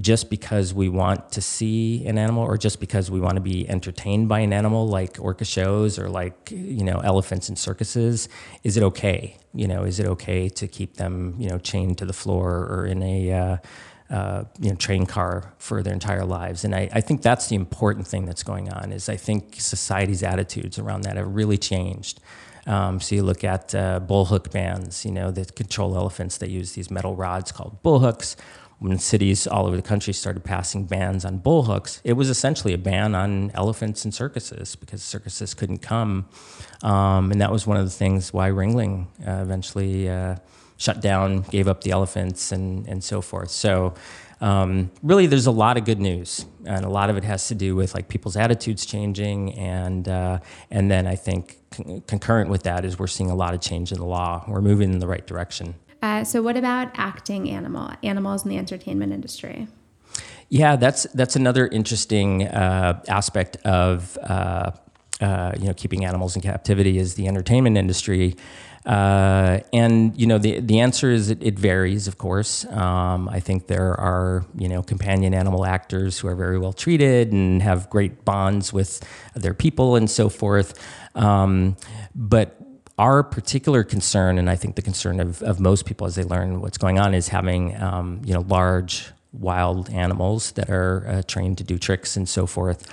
just 0.00 0.28
because 0.28 0.74
we 0.74 0.88
want 0.88 1.32
to 1.32 1.40
see 1.40 2.06
an 2.06 2.18
animal 2.18 2.44
or 2.44 2.58
just 2.58 2.78
because 2.78 3.10
we 3.10 3.20
want 3.20 3.36
to 3.36 3.40
be 3.40 3.68
entertained 3.68 4.28
by 4.28 4.40
an 4.40 4.52
animal 4.52 4.86
like 4.86 5.16
orca 5.18 5.46
shows 5.46 5.98
or 5.98 6.10
like 6.10 6.50
you 6.50 6.84
know 6.84 6.98
elephants 6.98 7.48
in 7.48 7.56
circuses 7.56 8.28
is 8.64 8.76
it 8.76 8.82
okay? 8.82 9.36
You 9.54 9.66
know 9.66 9.84
is 9.84 9.98
it 9.98 10.06
okay 10.06 10.48
to 10.50 10.68
keep 10.68 10.96
them 10.96 11.34
you 11.38 11.48
know 11.48 11.58
chained 11.58 11.98
to 11.98 12.04
the 12.04 12.12
floor 12.12 12.66
or 12.70 12.86
in 12.86 13.02
a 13.02 13.32
uh, 13.32 13.56
uh, 14.10 14.44
you 14.60 14.68
know 14.68 14.76
train 14.76 15.06
car 15.06 15.54
for 15.56 15.82
their 15.82 15.94
entire 15.94 16.24
lives? 16.24 16.64
And 16.64 16.74
I, 16.74 16.90
I 16.92 17.00
think 17.00 17.22
that's 17.22 17.48
the 17.48 17.56
important 17.56 18.06
thing 18.06 18.26
that's 18.26 18.42
going 18.42 18.70
on 18.70 18.92
is 18.92 19.08
i 19.08 19.16
think 19.16 19.56
society's 19.58 20.22
attitudes 20.22 20.78
around 20.78 21.02
that 21.04 21.16
have 21.16 21.34
really 21.34 21.58
changed. 21.58 22.20
Um, 22.66 23.00
so 23.00 23.14
you 23.14 23.22
look 23.22 23.44
at 23.44 23.74
uh, 23.74 24.00
bullhook 24.00 24.52
bans 24.52 25.06
you 25.06 25.12
know 25.12 25.30
that 25.30 25.56
control 25.56 25.96
elephants. 25.96 26.36
That 26.36 26.50
use 26.50 26.72
these 26.72 26.90
metal 26.90 27.16
rods 27.16 27.52
called 27.52 27.82
bullhooks 27.82 28.36
when 28.78 28.98
cities 28.98 29.46
all 29.46 29.66
over 29.66 29.76
the 29.76 29.82
country 29.82 30.12
started 30.12 30.44
passing 30.44 30.84
bans 30.84 31.24
on 31.24 31.40
bullhooks, 31.40 32.00
it 32.04 32.12
was 32.12 32.30
essentially 32.30 32.72
a 32.72 32.78
ban 32.78 33.14
on 33.14 33.50
elephants 33.52 34.04
and 34.04 34.14
circuses 34.14 34.76
because 34.76 35.02
circuses 35.02 35.54
couldn't 35.54 35.78
come. 35.78 36.28
Um, 36.82 37.32
and 37.32 37.40
that 37.40 37.50
was 37.50 37.66
one 37.66 37.76
of 37.76 37.84
the 37.84 37.90
things 37.90 38.32
why 38.32 38.50
Ringling 38.50 39.06
uh, 39.26 39.42
eventually 39.42 40.08
uh, 40.08 40.36
shut 40.76 41.00
down, 41.00 41.42
gave 41.42 41.66
up 41.66 41.82
the 41.82 41.90
elephants, 41.90 42.52
and, 42.52 42.86
and 42.86 43.02
so 43.02 43.20
forth. 43.20 43.50
So, 43.50 43.94
um, 44.40 44.92
really, 45.02 45.26
there's 45.26 45.46
a 45.46 45.50
lot 45.50 45.76
of 45.76 45.84
good 45.84 45.98
news, 45.98 46.46
and 46.64 46.84
a 46.84 46.88
lot 46.88 47.10
of 47.10 47.16
it 47.16 47.24
has 47.24 47.48
to 47.48 47.56
do 47.56 47.74
with 47.74 47.94
like 47.94 48.08
people's 48.08 48.36
attitudes 48.36 48.86
changing, 48.86 49.54
and 49.54 50.08
uh, 50.08 50.38
and 50.70 50.88
then 50.88 51.08
I 51.08 51.16
think 51.16 51.58
con- 51.72 52.02
concurrent 52.06 52.48
with 52.48 52.62
that 52.62 52.84
is 52.84 53.00
we're 53.00 53.08
seeing 53.08 53.32
a 53.32 53.34
lot 53.34 53.54
of 53.54 53.60
change 53.60 53.90
in 53.90 53.98
the 53.98 54.06
law. 54.06 54.44
We're 54.46 54.60
moving 54.60 54.92
in 54.92 55.00
the 55.00 55.08
right 55.08 55.26
direction. 55.26 55.74
Uh, 56.00 56.24
so, 56.24 56.42
what 56.42 56.56
about 56.56 56.90
acting 56.94 57.50
animal 57.50 57.90
animals 58.02 58.44
in 58.44 58.50
the 58.50 58.56
entertainment 58.56 59.12
industry? 59.12 59.66
Yeah, 60.48 60.76
that's 60.76 61.04
that's 61.14 61.36
another 61.36 61.66
interesting 61.66 62.46
uh, 62.46 63.02
aspect 63.08 63.56
of 63.64 64.16
uh, 64.22 64.70
uh, 65.20 65.52
you 65.58 65.66
know 65.66 65.74
keeping 65.74 66.04
animals 66.04 66.36
in 66.36 66.42
captivity 66.42 66.98
is 66.98 67.14
the 67.14 67.26
entertainment 67.26 67.76
industry. 67.76 68.36
Uh, 68.86 69.60
and 69.74 70.18
you 70.18 70.26
know 70.26 70.38
the 70.38 70.60
the 70.60 70.80
answer 70.80 71.10
is 71.10 71.28
it, 71.28 71.42
it 71.42 71.58
varies, 71.58 72.08
of 72.08 72.16
course. 72.16 72.64
Um, 72.66 73.28
I 73.28 73.40
think 73.40 73.66
there 73.66 73.92
are 74.00 74.46
you 74.56 74.68
know 74.68 74.82
companion 74.82 75.34
animal 75.34 75.66
actors 75.66 76.18
who 76.18 76.28
are 76.28 76.36
very 76.36 76.58
well 76.58 76.72
treated 76.72 77.32
and 77.32 77.60
have 77.60 77.90
great 77.90 78.24
bonds 78.24 78.72
with 78.72 79.04
their 79.34 79.52
people 79.52 79.96
and 79.96 80.08
so 80.08 80.30
forth. 80.30 80.72
Um, 81.14 81.76
but 82.14 82.57
our 82.98 83.22
particular 83.22 83.84
concern, 83.84 84.38
and 84.38 84.50
I 84.50 84.56
think 84.56 84.76
the 84.76 84.82
concern 84.82 85.20
of, 85.20 85.42
of 85.42 85.60
most 85.60 85.86
people 85.86 86.06
as 86.06 86.16
they 86.16 86.24
learn 86.24 86.60
what's 86.60 86.78
going 86.78 86.98
on, 86.98 87.14
is 87.14 87.28
having 87.28 87.80
um, 87.80 88.20
you 88.24 88.34
know 88.34 88.44
large 88.48 89.10
wild 89.32 89.90
animals 89.90 90.52
that 90.52 90.70
are 90.70 91.06
uh, 91.08 91.22
trained 91.26 91.58
to 91.58 91.64
do 91.64 91.78
tricks 91.78 92.16
and 92.16 92.28
so 92.28 92.46
forth. 92.46 92.86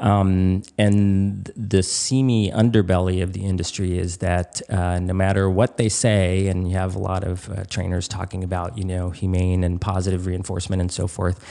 Um, 0.00 0.62
and 0.78 1.50
the 1.56 1.82
seamy 1.82 2.52
underbelly 2.52 3.20
of 3.20 3.32
the 3.32 3.44
industry 3.44 3.98
is 3.98 4.18
that 4.18 4.62
uh, 4.70 5.00
no 5.00 5.12
matter 5.12 5.50
what 5.50 5.76
they 5.76 5.88
say, 5.88 6.46
and 6.46 6.70
you 6.70 6.76
have 6.76 6.94
a 6.94 7.00
lot 7.00 7.24
of 7.24 7.50
uh, 7.50 7.64
trainers 7.64 8.06
talking 8.06 8.44
about, 8.44 8.78
you 8.78 8.84
know, 8.84 9.10
humane 9.10 9.64
and 9.64 9.80
positive 9.80 10.26
reinforcement 10.26 10.80
and 10.80 10.92
so 10.92 11.08
forth, 11.08 11.44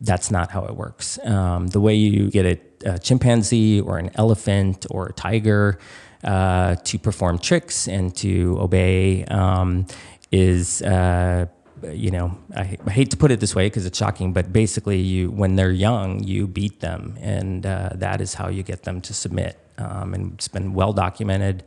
that's 0.00 0.30
not 0.30 0.50
how 0.50 0.64
it 0.64 0.76
works. 0.76 1.18
Um, 1.24 1.68
the 1.68 1.80
way 1.80 1.94
you 1.94 2.30
get 2.30 2.46
a, 2.46 2.92
a, 2.94 2.98
chimpanzee 2.98 3.80
or 3.80 3.98
an 3.98 4.10
elephant 4.14 4.86
or 4.90 5.06
a 5.06 5.12
tiger 5.12 5.78
uh, 6.24 6.76
to 6.76 6.98
perform 6.98 7.38
tricks 7.38 7.86
and 7.86 8.14
to 8.16 8.56
obey 8.60 9.24
um, 9.26 9.86
is 10.32 10.82
uh, 10.82 11.46
you 11.92 12.10
know 12.10 12.36
I, 12.56 12.78
I, 12.86 12.90
hate 12.90 13.10
to 13.10 13.16
put 13.16 13.30
it 13.30 13.40
this 13.40 13.54
way 13.54 13.66
because 13.66 13.84
it's 13.84 13.98
shocking 13.98 14.32
but 14.32 14.52
basically 14.52 14.98
you 14.98 15.30
when 15.30 15.56
they're 15.56 15.70
young 15.70 16.22
you 16.22 16.46
beat 16.46 16.80
them 16.80 17.16
and 17.20 17.66
uh, 17.66 17.90
that 17.94 18.20
is 18.20 18.34
how 18.34 18.48
you 18.48 18.62
get 18.62 18.84
them 18.84 19.00
to 19.02 19.12
submit 19.12 19.58
um, 19.78 20.14
and 20.14 20.32
it's 20.34 20.48
been 20.48 20.72
well 20.72 20.92
documented 20.92 21.64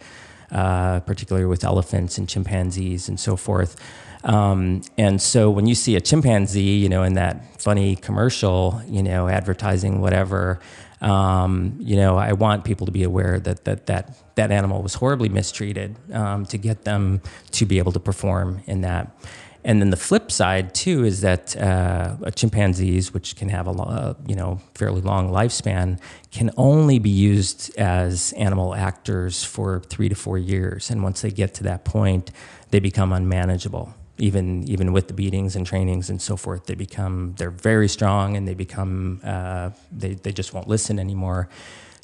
uh, 0.51 1.01
particularly 1.01 1.45
with 1.45 1.63
elephants 1.63 2.17
and 2.17 2.27
chimpanzees 2.27 3.07
and 3.07 3.19
so 3.19 3.35
forth 3.35 3.75
um, 4.24 4.82
and 4.97 5.22
so 5.22 5.49
when 5.49 5.68
you 5.68 5.76
see 5.76 5.95
a 5.95 6.01
chimpanzee 6.01 6.78
you 6.78 6.89
know 6.89 7.03
in 7.03 7.13
that 7.13 7.61
funny 7.61 7.95
commercial 7.95 8.82
you 8.88 9.03
know 9.03 9.28
advertising 9.28 10.01
whatever 10.01 10.59
um, 11.01 11.78
you 11.80 11.95
know, 11.95 12.18
I 12.18 12.34
want 12.34 12.65
people 12.65 12.86
to 12.88 12.91
be 12.91 13.03
aware 13.03 13.39
that 13.39 13.65
that 13.65 13.86
that 13.86 14.36
that 14.36 14.51
animal 14.51 14.82
was 14.82 14.95
horribly 14.95 15.30
mistreated 15.30 15.95
um, 16.11 16.45
to 16.47 16.57
get 16.57 16.84
them 16.84 17.22
to 17.51 17.65
be 17.65 17.78
able 17.78 17.91
to 17.91 17.99
perform 17.99 18.61
in 18.65 18.82
that. 18.82 19.15
And 19.63 19.82
then 19.82 19.89
the 19.89 19.97
flip 19.97 20.32
side 20.32 20.74
too 20.74 21.03
is 21.03 21.22
that 21.22 21.55
uh, 21.57 22.15
chimpanzees, 22.32 23.13
which 23.13 23.36
can 23.36 23.49
have 23.49 23.68
a 23.68 23.72
lo- 23.72 24.15
you 24.26 24.36
know 24.36 24.59
fairly 24.74 25.01
long 25.01 25.30
lifespan, 25.30 25.99
can 26.32 26.49
only 26.57 26.97
be 26.97 27.09
used 27.09 27.78
as 27.78 28.34
animal 28.34 28.74
actors 28.74 29.43
for 29.43 29.82
three 29.82 30.09
to 30.09 30.15
four 30.15 30.38
years, 30.39 30.89
and 30.89 31.03
once 31.03 31.22
they 31.22 31.32
get 31.32 31.53
to 31.55 31.63
that 31.63 31.86
point, 31.86 32.32
they 32.72 32.80
become 32.80 33.13
unmanageable 33.13 33.93
even 34.18 34.68
even 34.68 34.93
with 34.93 35.07
the 35.07 35.13
beatings 35.13 35.55
and 35.55 35.65
trainings 35.65 36.09
and 36.09 36.22
so 36.22 36.36
forth, 36.38 36.65
they 36.65 36.76
become 36.76 37.36
they're 37.38 37.51
very 37.51 37.88
strong 37.88 38.36
and 38.36 38.47
they 38.47 38.53
become 38.53 39.22
uh, 39.24 39.72
they 39.91 40.15
they 40.15 40.32
just 40.32 40.53
won't 40.53 40.68
listen 40.68 40.99
anymore. 40.99 41.49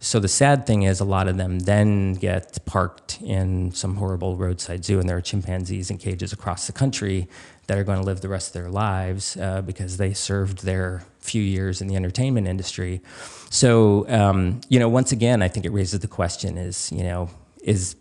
So 0.03 0.19
the 0.19 0.27
sad 0.27 0.67
thing 0.67 0.83
is, 0.83 0.99
a 0.99 1.05
lot 1.05 1.29
of 1.29 1.37
them 1.37 1.59
then 1.59 2.15
get 2.15 2.57
parked 2.65 3.21
in 3.21 3.71
some 3.71 3.95
horrible 3.95 4.35
roadside 4.35 4.83
zoo, 4.83 4.99
and 4.99 5.07
there 5.07 5.15
are 5.15 5.21
chimpanzees 5.21 5.89
in 5.89 5.97
cages 5.97 6.33
across 6.33 6.67
the 6.67 6.73
country 6.73 7.29
that 7.67 7.77
are 7.77 7.85
going 7.85 7.99
to 7.99 8.05
live 8.05 8.19
the 8.19 8.27
rest 8.27 8.53
of 8.53 8.61
their 8.61 8.69
lives 8.69 9.37
uh, 9.37 9.61
because 9.61 9.95
they 9.95 10.13
served 10.13 10.65
their 10.65 11.05
few 11.19 11.41
years 11.41 11.81
in 11.81 11.87
the 11.87 11.95
entertainment 11.95 12.47
industry. 12.47 13.01
So, 13.49 14.05
um, 14.09 14.59
you 14.67 14.77
know, 14.77 14.89
once 14.89 15.13
again, 15.13 15.41
I 15.41 15.47
think 15.47 15.65
it 15.65 15.71
raises 15.71 16.01
the 16.01 16.09
question: 16.09 16.57
is 16.57 16.91
you 16.91 17.03
know, 17.03 17.29
is 17.63 17.95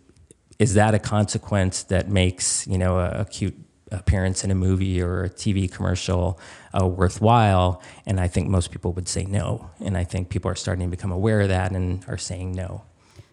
is 0.59 0.73
that 0.73 0.93
a 0.93 0.99
consequence 0.99 1.83
that 1.83 2.09
makes 2.09 2.67
you 2.67 2.77
know 2.77 2.99
a, 2.99 3.21
a 3.21 3.25
cute 3.25 3.55
appearance 3.93 4.43
in 4.43 4.51
a 4.51 4.55
movie 4.55 5.01
or 5.01 5.23
a 5.23 5.29
TV 5.29 5.71
commercial 5.71 6.39
uh, 6.79 6.87
worthwhile? 6.87 7.81
And 8.05 8.19
I 8.19 8.27
think 8.27 8.49
most 8.49 8.71
people 8.71 8.93
would 8.93 9.07
say 9.07 9.25
no. 9.25 9.69
And 9.79 9.97
I 9.97 10.03
think 10.03 10.29
people 10.29 10.49
are 10.49 10.55
starting 10.55 10.87
to 10.87 10.91
become 10.91 11.11
aware 11.11 11.41
of 11.41 11.49
that 11.49 11.71
and 11.71 12.03
are 12.07 12.17
saying 12.17 12.53
no. 12.53 12.83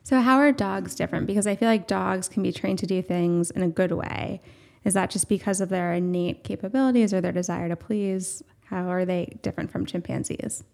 So, 0.03 0.21
how 0.21 0.39
are 0.39 0.53
dogs 0.53 0.95
different? 0.95 1.27
Because 1.27 1.47
I 1.47 1.55
feel 1.55 1.69
like 1.69 1.87
dogs 1.87 2.29
can 2.29 2.43
be 2.43 2.53
trained 2.53 2.79
to 2.81 2.87
do 2.87 3.03
things 3.03 3.51
in 3.51 3.63
a 3.63 3.69
good 3.69 3.93
way. 3.93 4.41
Is 4.85 4.95
that 4.95 5.11
just 5.11 5.29
because 5.29 5.61
of 5.61 5.69
their 5.69 5.93
innate 5.93 6.43
capabilities 6.43 7.13
or 7.13 7.21
their 7.21 7.33
desire 7.33 7.69
to 7.69 7.77
please? 7.77 8.43
How 8.67 8.89
are 8.89 9.05
they 9.05 9.39
different 9.43 9.71
from 9.71 9.85
chimpanzees? 9.85 10.65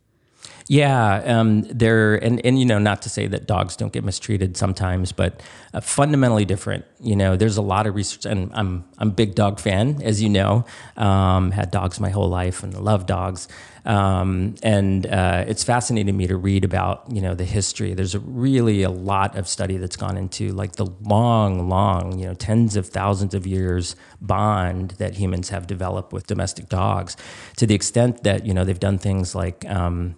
Yeah, 0.68 1.22
um, 1.24 1.62
they're 1.62 2.16
and 2.16 2.45
and 2.45 2.59
you 2.59 2.64
know 2.64 2.78
not 2.78 3.03
to 3.03 3.09
say 3.09 3.26
that 3.26 3.47
dogs 3.47 3.76
don't 3.76 3.93
get 3.93 4.05
mistreated 4.05 4.57
sometimes, 4.57 5.12
but 5.12 5.43
uh, 5.77 5.81
fundamentally 5.81 6.47
different. 6.47 6.87
You 7.01 7.16
know, 7.16 7.37
there's 7.37 7.59
a 7.59 7.62
lot 7.62 7.87
of 7.87 7.95
research, 7.95 8.24
and 8.24 8.51
I'm 8.55 8.85
I'm 8.97 9.09
a 9.09 9.12
big 9.12 9.35
dog 9.35 9.61
fan, 9.61 10.01
as 10.03 10.22
you 10.22 10.31
know. 10.31 10.64
Um, 10.97 11.51
had 11.51 11.70
dogs 11.70 12.01
my 12.01 12.09
whole 12.09 12.31
life 12.31 12.62
and 12.62 12.72
love 12.81 13.05
dogs, 13.05 13.47
um, 13.85 14.55
and 14.62 15.07
uh, 15.07 15.45
it's 15.47 15.64
fascinating 15.64 16.07
to 16.07 16.12
me 16.14 16.27
to 16.29 16.37
read 16.37 16.64
about 16.64 17.05
you 17.12 17.20
know 17.20 17.35
the 17.35 17.45
history. 17.45 17.93
There's 17.93 18.14
a 18.14 18.20
really 18.20 18.85
a 18.85 18.91
lot 18.91 19.37
of 19.37 19.47
study 19.47 19.77
that's 19.77 19.97
gone 19.97 20.16
into 20.16 20.53
like 20.53 20.77
the 20.77 20.87
long, 21.03 21.68
long, 21.68 22.18
you 22.18 22.27
know, 22.27 22.35
tens 22.35 22.74
of 22.77 22.89
thousands 22.89 23.35
of 23.35 23.47
years 23.47 23.97
bond 24.22 24.93
that 24.93 25.16
humans 25.16 25.51
have 25.51 25.66
developed 25.66 26.11
with 26.11 26.27
domestic 26.27 26.70
dogs, 26.70 27.18
to 27.57 27.66
the 27.66 27.74
extent 27.74 28.22
that 28.22 28.47
you 28.47 28.55
know 28.55 28.64
they've 28.64 28.81
done 28.81 28.97
things 28.97 29.35
like 29.35 29.68
um, 29.68 30.16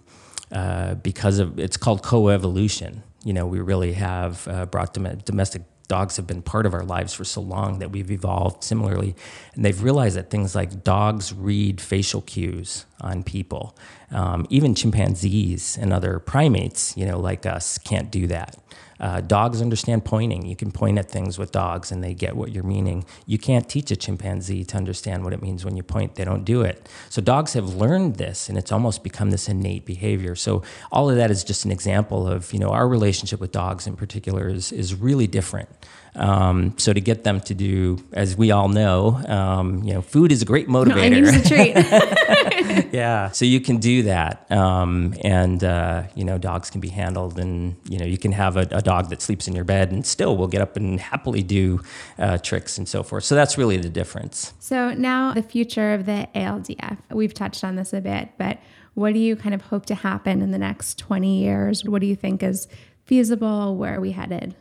uh, 0.53 0.95
because 0.95 1.37
of 1.37 1.59
it's 1.59 1.75
called 1.75 2.01
coevolution. 2.01 3.01
You 3.23 3.33
know, 3.33 3.45
we 3.45 3.59
really 3.59 3.93
have 3.93 4.47
uh, 4.47 4.65
brought 4.65 4.93
dom- 4.93 5.17
domestic 5.25 5.63
dogs 5.89 6.17
have 6.17 6.27
been 6.27 6.41
part 6.41 6.65
of 6.67 6.73
our 6.73 6.83
lives 6.83 7.13
for 7.13 7.25
so 7.25 7.41
long 7.41 7.79
that 7.79 7.91
we've 7.91 8.11
evolved 8.11 8.63
similarly. 8.63 9.15
And 9.55 9.65
they've 9.65 9.83
realized 9.83 10.15
that 10.15 10.29
things 10.29 10.55
like 10.55 10.83
dogs 10.83 11.33
read 11.33 11.81
facial 11.81 12.21
cues 12.21 12.85
on 13.01 13.23
people. 13.23 13.75
Um, 14.11 14.45
even 14.49 14.75
chimpanzees 14.75 15.77
and 15.77 15.91
other 15.91 16.19
primates, 16.19 16.95
you 16.95 17.05
know, 17.05 17.19
like 17.19 17.45
us, 17.45 17.77
can't 17.79 18.11
do 18.11 18.27
that. 18.27 18.55
Uh, 18.99 19.21
dogs 19.21 19.61
understand 19.61 20.03
pointing. 20.03 20.45
You 20.45 20.55
can 20.55 20.71
point 20.71 20.97
at 20.97 21.09
things 21.09 21.37
with 21.37 21.51
dogs 21.51 21.91
and 21.91 22.03
they 22.03 22.13
get 22.13 22.35
what 22.35 22.51
you're 22.51 22.63
meaning. 22.63 23.05
You 23.25 23.37
can't 23.37 23.69
teach 23.69 23.91
a 23.91 23.95
chimpanzee 23.95 24.65
to 24.65 24.77
understand 24.77 25.23
what 25.23 25.33
it 25.33 25.41
means 25.41 25.63
when 25.63 25.77
you 25.77 25.83
point. 25.83 26.15
They 26.15 26.25
don't 26.25 26.43
do 26.43 26.61
it. 26.61 26.87
So 27.09 27.21
dogs 27.21 27.53
have 27.53 27.75
learned 27.75 28.15
this 28.15 28.49
and 28.49 28.57
it's 28.57 28.71
almost 28.71 29.03
become 29.03 29.31
this 29.31 29.47
innate 29.47 29.85
behavior. 29.85 30.35
So 30.35 30.63
all 30.91 31.09
of 31.09 31.15
that 31.15 31.31
is 31.31 31.43
just 31.43 31.65
an 31.65 31.71
example 31.71 32.27
of, 32.27 32.51
you 32.51 32.59
know, 32.59 32.69
our 32.69 32.87
relationship 32.87 33.39
with 33.39 33.51
dogs 33.51 33.87
in 33.87 33.95
particular 33.95 34.49
is, 34.49 34.71
is 34.71 34.95
really 34.95 35.27
different. 35.27 35.69
Um, 36.15 36.77
so 36.77 36.93
to 36.93 37.01
get 37.01 37.23
them 37.23 37.39
to 37.41 37.53
do, 37.53 38.03
as 38.13 38.35
we 38.35 38.51
all 38.51 38.67
know, 38.67 39.21
um, 39.27 39.83
you 39.83 39.93
know, 39.93 40.01
food 40.01 40.31
is 40.31 40.41
a 40.41 40.45
great 40.45 40.67
motivator. 40.67 41.21
No, 41.21 41.29
a 41.29 42.83
treat. 42.83 42.93
yeah. 42.93 43.31
So 43.31 43.45
you 43.45 43.59
can 43.59 43.77
do 43.77 44.03
that, 44.03 44.49
um, 44.51 45.13
and 45.23 45.63
uh, 45.63 46.03
you 46.15 46.23
know, 46.23 46.37
dogs 46.37 46.69
can 46.69 46.81
be 46.81 46.89
handled, 46.89 47.39
and 47.39 47.75
you 47.89 47.99
know, 47.99 48.05
you 48.05 48.17
can 48.17 48.31
have 48.31 48.57
a, 48.57 48.67
a, 48.71 48.81
dog 48.81 49.09
that 49.09 49.21
sleeps 49.21 49.47
in 49.47 49.53
your 49.53 49.65
bed 49.65 49.91
and 49.91 50.05
still 50.05 50.35
will 50.35 50.47
get 50.47 50.61
up 50.61 50.75
and 50.75 50.99
happily 50.99 51.43
do 51.43 51.81
uh, 52.17 52.37
tricks 52.37 52.77
and 52.77 52.87
so 52.87 53.03
forth. 53.03 53.23
So 53.23 53.35
that's 53.35 53.57
really 53.57 53.77
the 53.77 53.89
difference. 53.89 54.53
So 54.59 54.93
now 54.93 55.33
the 55.33 55.43
future 55.43 55.93
of 55.93 56.05
the 56.05 56.27
ALDF. 56.35 56.97
We've 57.11 57.33
touched 57.33 57.63
on 57.63 57.75
this 57.75 57.93
a 57.93 58.01
bit, 58.01 58.29
but 58.37 58.59
what 58.93 59.13
do 59.13 59.19
you 59.19 59.35
kind 59.35 59.55
of 59.55 59.61
hope 59.61 59.85
to 59.87 59.95
happen 59.95 60.41
in 60.41 60.51
the 60.51 60.57
next 60.57 60.97
20 60.97 61.39
years? 61.39 61.85
What 61.85 62.01
do 62.01 62.07
you 62.07 62.15
think 62.15 62.43
is 62.43 62.67
feasible? 63.05 63.75
Where 63.75 63.95
are 63.95 64.01
we 64.01 64.11
headed? 64.11 64.55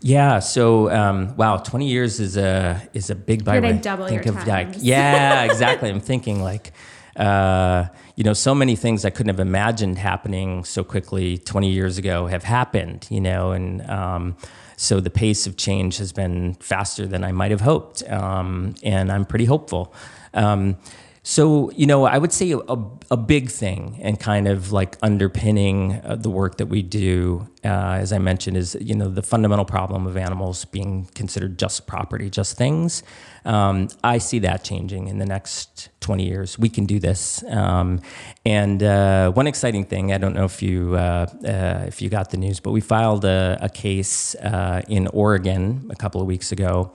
Yeah. 0.00 0.38
So, 0.38 0.90
um, 0.90 1.36
wow, 1.36 1.56
twenty 1.56 1.88
years 1.88 2.20
is 2.20 2.36
a 2.36 2.80
is 2.94 3.10
a 3.10 3.14
big 3.14 3.48
I 3.48 3.72
double 3.72 4.06
Think 4.06 4.24
your 4.24 4.34
of 4.34 4.46
like, 4.46 4.76
yeah, 4.78 5.42
exactly. 5.50 5.90
I'm 5.90 6.00
thinking 6.00 6.42
like, 6.42 6.72
uh, 7.16 7.86
you 8.14 8.24
know, 8.24 8.32
so 8.32 8.54
many 8.54 8.76
things 8.76 9.04
I 9.04 9.10
couldn't 9.10 9.30
have 9.30 9.40
imagined 9.40 9.98
happening 9.98 10.64
so 10.64 10.84
quickly 10.84 11.38
20 11.38 11.70
years 11.70 11.98
ago 11.98 12.26
have 12.26 12.44
happened. 12.44 13.06
You 13.10 13.20
know, 13.20 13.52
and 13.52 13.88
um, 13.90 14.36
so 14.76 15.00
the 15.00 15.10
pace 15.10 15.46
of 15.46 15.56
change 15.56 15.98
has 15.98 16.12
been 16.12 16.54
faster 16.54 17.06
than 17.06 17.24
I 17.24 17.32
might 17.32 17.50
have 17.50 17.62
hoped, 17.62 18.08
um, 18.08 18.74
and 18.82 19.10
I'm 19.10 19.24
pretty 19.24 19.46
hopeful. 19.46 19.92
Um, 20.34 20.76
so, 21.28 21.70
you 21.72 21.84
know, 21.84 22.06
I 22.06 22.16
would 22.16 22.32
say 22.32 22.52
a, 22.52 22.76
a, 23.10 23.16
big 23.18 23.50
thing 23.50 23.98
and 24.00 24.18
kind 24.18 24.48
of 24.48 24.72
like 24.72 24.96
underpinning 25.02 26.00
uh, 26.02 26.16
the 26.16 26.30
work 26.30 26.56
that 26.56 26.68
we 26.68 26.80
do, 26.80 27.46
uh, 27.62 27.98
as 28.00 28.14
I 28.14 28.18
mentioned, 28.18 28.56
is, 28.56 28.74
you 28.80 28.94
know, 28.94 29.10
the 29.10 29.20
fundamental 29.20 29.66
problem 29.66 30.06
of 30.06 30.16
animals 30.16 30.64
being 30.64 31.04
considered 31.14 31.58
just 31.58 31.86
property, 31.86 32.30
just 32.30 32.56
things. 32.56 33.02
Um, 33.44 33.88
I 34.02 34.16
see 34.16 34.38
that 34.38 34.64
changing 34.64 35.08
in 35.08 35.18
the 35.18 35.26
next 35.26 35.90
20 36.00 36.24
years. 36.24 36.58
We 36.58 36.70
can 36.70 36.86
do 36.86 36.98
this. 36.98 37.44
Um, 37.50 38.00
and 38.46 38.82
uh, 38.82 39.30
one 39.32 39.46
exciting 39.46 39.84
thing, 39.84 40.14
I 40.14 40.16
don't 40.16 40.32
know 40.32 40.46
if 40.46 40.62
you, 40.62 40.94
uh, 40.94 41.26
uh, 41.44 41.84
if 41.86 42.00
you 42.00 42.08
got 42.08 42.30
the 42.30 42.38
news, 42.38 42.58
but 42.58 42.70
we 42.70 42.80
filed 42.80 43.26
a, 43.26 43.58
a 43.60 43.68
case 43.68 44.34
in 44.88 45.08
Oregon 45.08 45.88
a 45.90 45.94
couple 45.94 46.22
of 46.22 46.26
weeks 46.26 46.52
ago 46.52 46.94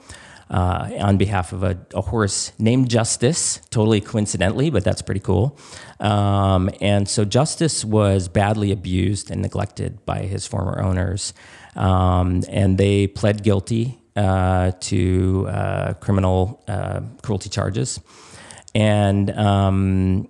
uh, 0.50 0.90
on 0.98 1.16
behalf 1.16 1.52
of 1.52 1.62
a, 1.62 1.78
a, 1.94 2.00
horse 2.00 2.52
named 2.58 2.90
Justice, 2.90 3.60
totally 3.70 4.00
coincidentally, 4.00 4.70
but 4.70 4.84
that's 4.84 5.02
pretty 5.02 5.20
cool. 5.20 5.58
Um, 6.00 6.70
and 6.80 7.08
so 7.08 7.24
Justice 7.24 7.84
was 7.84 8.28
badly 8.28 8.70
abused 8.70 9.30
and 9.30 9.40
neglected 9.40 10.04
by 10.04 10.20
his 10.20 10.46
former 10.46 10.80
owners, 10.80 11.32
um, 11.76 12.42
and 12.48 12.78
they 12.78 13.06
pled 13.06 13.42
guilty 13.42 13.98
uh, 14.16 14.72
to 14.80 15.46
uh, 15.48 15.94
criminal 15.94 16.62
uh, 16.68 17.00
cruelty 17.22 17.48
charges. 17.48 18.00
And 18.74 19.30
um, 19.30 20.28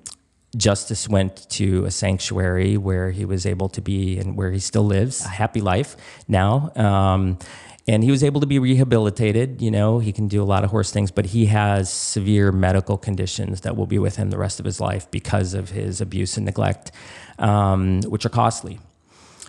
Justice 0.57 1.09
went 1.09 1.49
to 1.51 1.85
a 1.85 1.91
sanctuary 1.91 2.77
where 2.77 3.11
he 3.11 3.25
was 3.25 3.47
able 3.47 3.69
to 3.71 3.81
be 3.81 4.19
and 4.19 4.37
where 4.37 4.53
he 4.53 4.59
still 4.59 4.85
lives 4.85 5.25
a 5.25 5.29
happy 5.29 5.61
life 5.61 5.97
now. 6.29 6.73
Um, 6.77 7.39
and 7.87 8.03
he 8.03 8.11
was 8.11 8.25
able 8.25 8.41
to 8.41 8.47
be 8.47 8.59
rehabilitated. 8.59 9.61
You 9.61 9.71
know, 9.71 9.99
he 9.99 10.13
can 10.13 10.29
do 10.29 10.43
a 10.43 10.45
lot 10.45 10.65
of 10.65 10.71
horse 10.71 10.91
things, 10.91 11.11
but 11.11 11.27
he 11.27 11.47
has 11.47 11.91
severe 11.93 12.51
medical 12.53 12.97
conditions 12.97 13.61
that 13.63 13.77
will 13.77 13.87
be 13.87 13.99
with 13.99 14.17
him 14.17 14.31
the 14.31 14.39
rest 14.39 14.59
of 14.59 14.65
his 14.65 14.81
life 14.81 15.11
because 15.11 15.55
of 15.55 15.71
his 15.71 16.01
abuse 16.01 16.37
and 16.37 16.47
neglect, 16.47 16.93
um, 17.39 18.01
which 18.03 18.25
are 18.25 18.31
costly. 18.31 18.79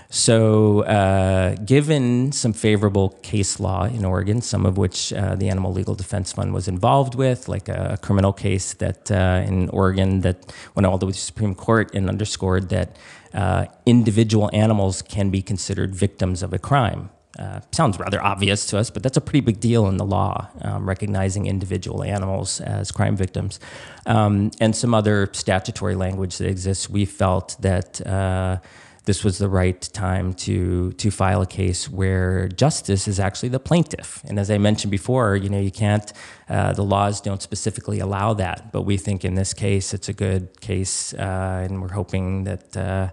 So, 0.10 0.82
uh, 0.82 1.56
given 1.66 2.32
some 2.32 2.54
favorable 2.54 3.10
case 3.24 3.60
law 3.60 3.86
in 3.86 4.06
Oregon, 4.06 4.40
some 4.40 4.66
of 4.66 4.78
which 4.78 5.12
uh, 5.12 5.36
the 5.36 5.50
Animal 5.50 5.74
Legal 5.74 5.96
Defense 5.96 6.32
Fund 6.32 6.54
was 6.54 6.68
involved 6.68 7.16
with, 7.16 7.50
like 7.50 7.68
a, 7.68 7.98
criminal 8.02 8.32
case 8.32 8.74
that 8.76 9.12
uh, 9.12 9.44
in 9.48 9.68
Oregon 9.70 10.22
that 10.22 10.54
went 10.76 10.86
all 10.86 10.98
the 10.98 11.08
way 11.08 11.12
to 11.12 11.18
the 11.18 11.22
Supreme 11.22 11.56
Court 11.56 11.94
and 11.96 12.08
underscored 12.08 12.70
that 12.70 12.98
uh, 13.34 13.66
individual 13.86 14.50
animals 14.54 15.02
can 15.02 15.32
be 15.32 15.42
considered 15.42 15.96
victims 15.96 16.44
of 16.44 16.54
a 16.54 16.60
crime. 16.60 17.10
Uh, 17.38 17.60
sounds 17.72 18.00
rather 18.00 18.24
obvious 18.24 18.66
to 18.68 18.78
us, 18.78 18.90
but 18.90 19.04
that's 19.04 19.18
a 19.18 19.22
pretty 19.22 19.42
big 19.42 19.60
deal 19.60 19.88
in 19.88 19.98
the 19.98 20.06
law, 20.06 20.48
um, 20.62 20.88
recognizing 20.88 21.48
individual 21.48 22.04
animals 22.04 22.62
as 22.62 22.92
crime 22.92 23.18
victims. 23.18 23.60
Um, 24.06 24.52
and 24.62 24.76
some 24.76 24.94
other 24.94 25.30
statutory 25.34 25.96
language 25.96 26.38
that 26.38 26.48
exists, 26.48 26.90
we 26.90 27.06
felt 27.06 27.58
that 27.60 28.06
uh, 28.08 28.58
this 29.06 29.24
was 29.24 29.38
the 29.38 29.50
right 29.50 29.82
time 29.94 30.34
to 30.34 30.92
to 30.94 31.12
file 31.12 31.42
a 31.42 31.46
case 31.46 31.90
where 31.90 32.48
justice 32.48 33.08
is 33.08 33.20
actually 33.20 33.50
the 33.50 33.60
plaintiff. 33.60 34.24
And 34.28 34.40
as 34.40 34.50
I 34.50 34.58
mentioned 34.58 34.92
before, 34.92 35.36
you 35.36 35.50
know, 35.50 35.60
you 35.60 35.72
can't, 35.72 36.12
uh, 36.50 36.74
the 36.74 36.84
laws 36.84 37.22
don't 37.22 37.42
specifically 37.42 38.00
allow 38.00 38.34
that, 38.34 38.72
but 38.72 38.82
we 38.82 38.98
think 38.98 39.24
in 39.24 39.36
this 39.36 39.54
case 39.54 39.94
it's 39.94 40.10
a 40.10 40.14
good 40.14 40.60
case, 40.62 41.14
uh, 41.14 41.66
and 41.66 41.82
we're 41.82 41.94
hoping 41.94 42.46
that 42.46 42.78
uh, 42.78 43.10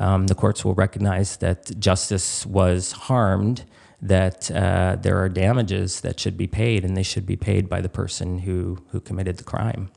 um, 0.00 0.26
the 0.26 0.34
courts 0.34 0.64
will 0.64 0.74
recognize 0.74 1.36
that 1.36 1.78
justice 1.78 2.46
was 2.46 2.92
harmed, 2.92 3.64
that 4.02 4.50
uh, 4.50 4.96
there 5.00 5.18
are 5.22 5.28
damages 5.28 6.00
that 6.00 6.18
should 6.18 6.36
be 6.36 6.46
paid, 6.46 6.84
and 6.84 6.96
they 6.96 7.02
should 7.02 7.26
be 7.26 7.36
paid 7.36 7.68
by 7.68 7.80
the 7.82 7.88
person 7.88 8.38
who, 8.40 8.78
who 8.88 9.00
committed 9.00 9.36
the 9.36 9.44
crime. 9.44 9.90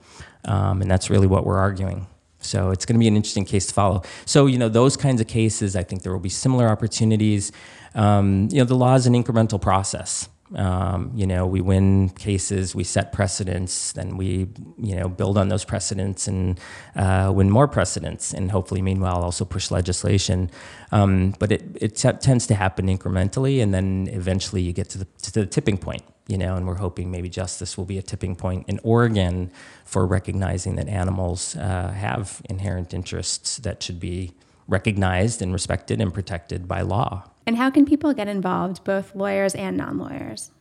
Um, 0.46 0.82
and 0.82 0.92
that's 0.92 1.10
really 1.10 1.28
what 1.28 1.46
we're 1.46 1.58
arguing. 1.58 2.08
So 2.40 2.72
it's 2.72 2.86
going 2.86 2.96
to 2.96 3.00
be 3.00 3.08
an 3.08 3.16
interesting 3.16 3.46
case 3.46 3.66
to 3.68 3.74
follow. 3.74 4.04
So, 4.26 4.46
you 4.48 4.58
know, 4.58 4.68
those 4.68 4.98
kinds 4.98 5.22
of 5.22 5.28
cases, 5.28 5.76
I 5.76 5.84
think 5.84 6.04
there 6.04 6.12
will 6.12 6.20
be 6.20 6.28
similar 6.28 6.68
opportunities. 6.68 7.54
Um, 7.96 8.50
you 8.52 8.58
know, 8.58 8.66
the 8.66 8.76
law 8.76 8.96
is 8.96 9.08
an 9.08 9.14
incremental 9.14 9.62
process. 9.62 10.28
Um, 10.56 11.12
you 11.16 11.26
know, 11.26 11.46
we 11.46 11.62
win 11.62 12.10
cases, 12.10 12.76
we 12.76 12.84
set 12.84 13.12
precedents, 13.12 13.92
then 13.94 14.18
we, 14.18 14.48
you 14.78 14.96
know, 14.96 15.10
build 15.10 15.38
on 15.38 15.50
those 15.50 15.66
precedents 15.66 16.28
and 16.28 16.60
uh, 16.96 17.32
win 17.34 17.50
more 17.50 17.68
precedents, 17.68 18.34
and 18.34 18.52
hopefully, 18.52 18.82
meanwhile, 18.82 19.24
also 19.24 19.46
push 19.46 19.72
legislation. 19.72 20.52
Um, 20.92 21.34
but 21.40 21.52
it, 21.52 21.64
it 21.82 21.96
t- 21.96 22.12
tends 22.14 22.48
to 22.48 22.56
happen 22.56 22.88
incrementally, 22.88 23.64
and 23.64 23.74
then 23.74 24.10
eventually 24.12 24.62
you 24.62 24.74
get 24.74 24.90
to 24.90 25.00
the, 25.00 25.08
to 25.24 25.32
the 25.32 25.46
tipping 25.46 25.78
point 25.78 26.04
you 26.28 26.38
know, 26.38 26.56
and 26.56 26.66
we're 26.66 26.76
hoping 26.76 27.12
maybe 27.12 27.30
justice 27.30 27.78
will 27.78 27.86
be 27.86 27.98
a 27.98 28.02
tipping 28.02 28.36
point 28.36 28.66
in 28.70 28.80
Oregon 28.84 29.52
for 29.84 30.06
recognizing 30.06 30.76
that 30.78 30.88
animals 30.88 31.56
uh, 31.58 31.92
have 31.92 32.42
inherent 32.50 32.94
interests 32.94 33.58
that 33.58 33.84
should 33.84 34.00
be 34.00 34.32
recognized 34.68 35.42
and 35.42 35.52
respected 35.52 36.00
and 36.00 36.14
protected 36.14 36.68
by 36.68 36.82
law. 36.82 37.30
And 37.46 37.58
how 37.58 37.70
can 37.70 37.86
people 37.86 38.14
get 38.14 38.28
involved, 38.28 38.84
both 38.84 39.16
lawyers 39.16 39.54
and 39.56 39.78
non 39.78 39.98
lawyers? 39.98 40.52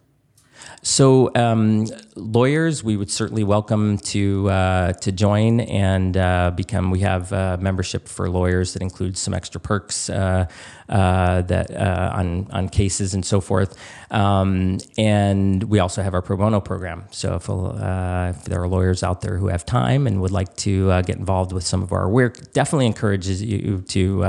So 0.83 1.31
um, 1.35 1.87
lawyers, 2.17 2.83
we 2.83 2.97
would 2.97 3.11
certainly 3.11 3.45
welcome 3.45 3.99
to 3.99 4.51
uh, 4.51 4.93
to 4.95 5.13
join 5.13 5.61
and 5.61 6.17
uh, 6.17 6.53
become. 6.55 6.91
We 6.91 7.01
have 7.01 7.33
uh, 7.33 7.57
membership 7.61 8.09
for 8.09 8.29
lawyers 8.29 8.73
that 8.73 8.83
includes 8.83 9.21
some 9.21 9.35
extra 9.35 9.61
perks 9.61 10.11
uh, 10.11 10.47
uh, 10.89 11.43
that 11.43 11.75
on 11.77 12.49
on 12.51 12.69
cases 12.69 13.15
and 13.15 13.25
so 13.25 13.41
forth. 13.41 13.77
Um, 14.11 14.79
and 14.99 15.63
we 15.65 15.79
also 15.79 16.03
have 16.03 16.15
our 16.15 16.23
pro 16.23 16.37
bono 16.37 16.61
program. 16.61 17.05
So 17.11 17.35
if, 17.37 17.49
if, 17.49 18.45
there 18.45 18.61
are 18.61 18.69
lawyers 18.69 19.03
out 19.03 19.21
there 19.21 19.39
who 19.39 19.49
have 19.49 19.65
time 19.65 20.07
and 20.07 20.21
would 20.21 20.33
like 20.33 20.55
to 20.57 20.89
get 21.03 21.17
involved 21.17 21.53
with 21.53 21.65
some 21.65 21.83
of 21.83 21.93
our 21.93 22.09
work, 22.09 22.53
definitely 22.53 22.87
encourages 22.87 23.43
you 23.43 23.83
to. 23.89 24.25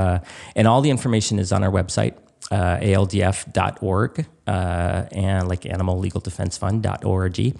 and 0.54 0.68
all 0.68 0.80
the 0.80 0.90
information 0.90 1.38
is 1.38 1.52
on 1.52 1.64
our 1.64 1.70
website 1.70 2.14
uh, 2.50 2.78
aldf.org 2.78 4.26
uh, 4.46 5.04
and 5.12 5.48
like 5.48 5.66
Animal 5.66 5.98
Legal 5.98 6.20
animallegaldefensefund.org. 6.20 7.56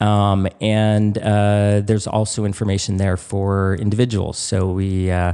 Um, 0.00 0.48
and 0.60 1.16
uh, 1.18 1.80
there's 1.80 2.06
also 2.06 2.44
information 2.44 2.98
there 2.98 3.16
for 3.16 3.76
individuals. 3.76 4.38
So 4.38 4.70
we 4.70 5.10
uh, 5.10 5.32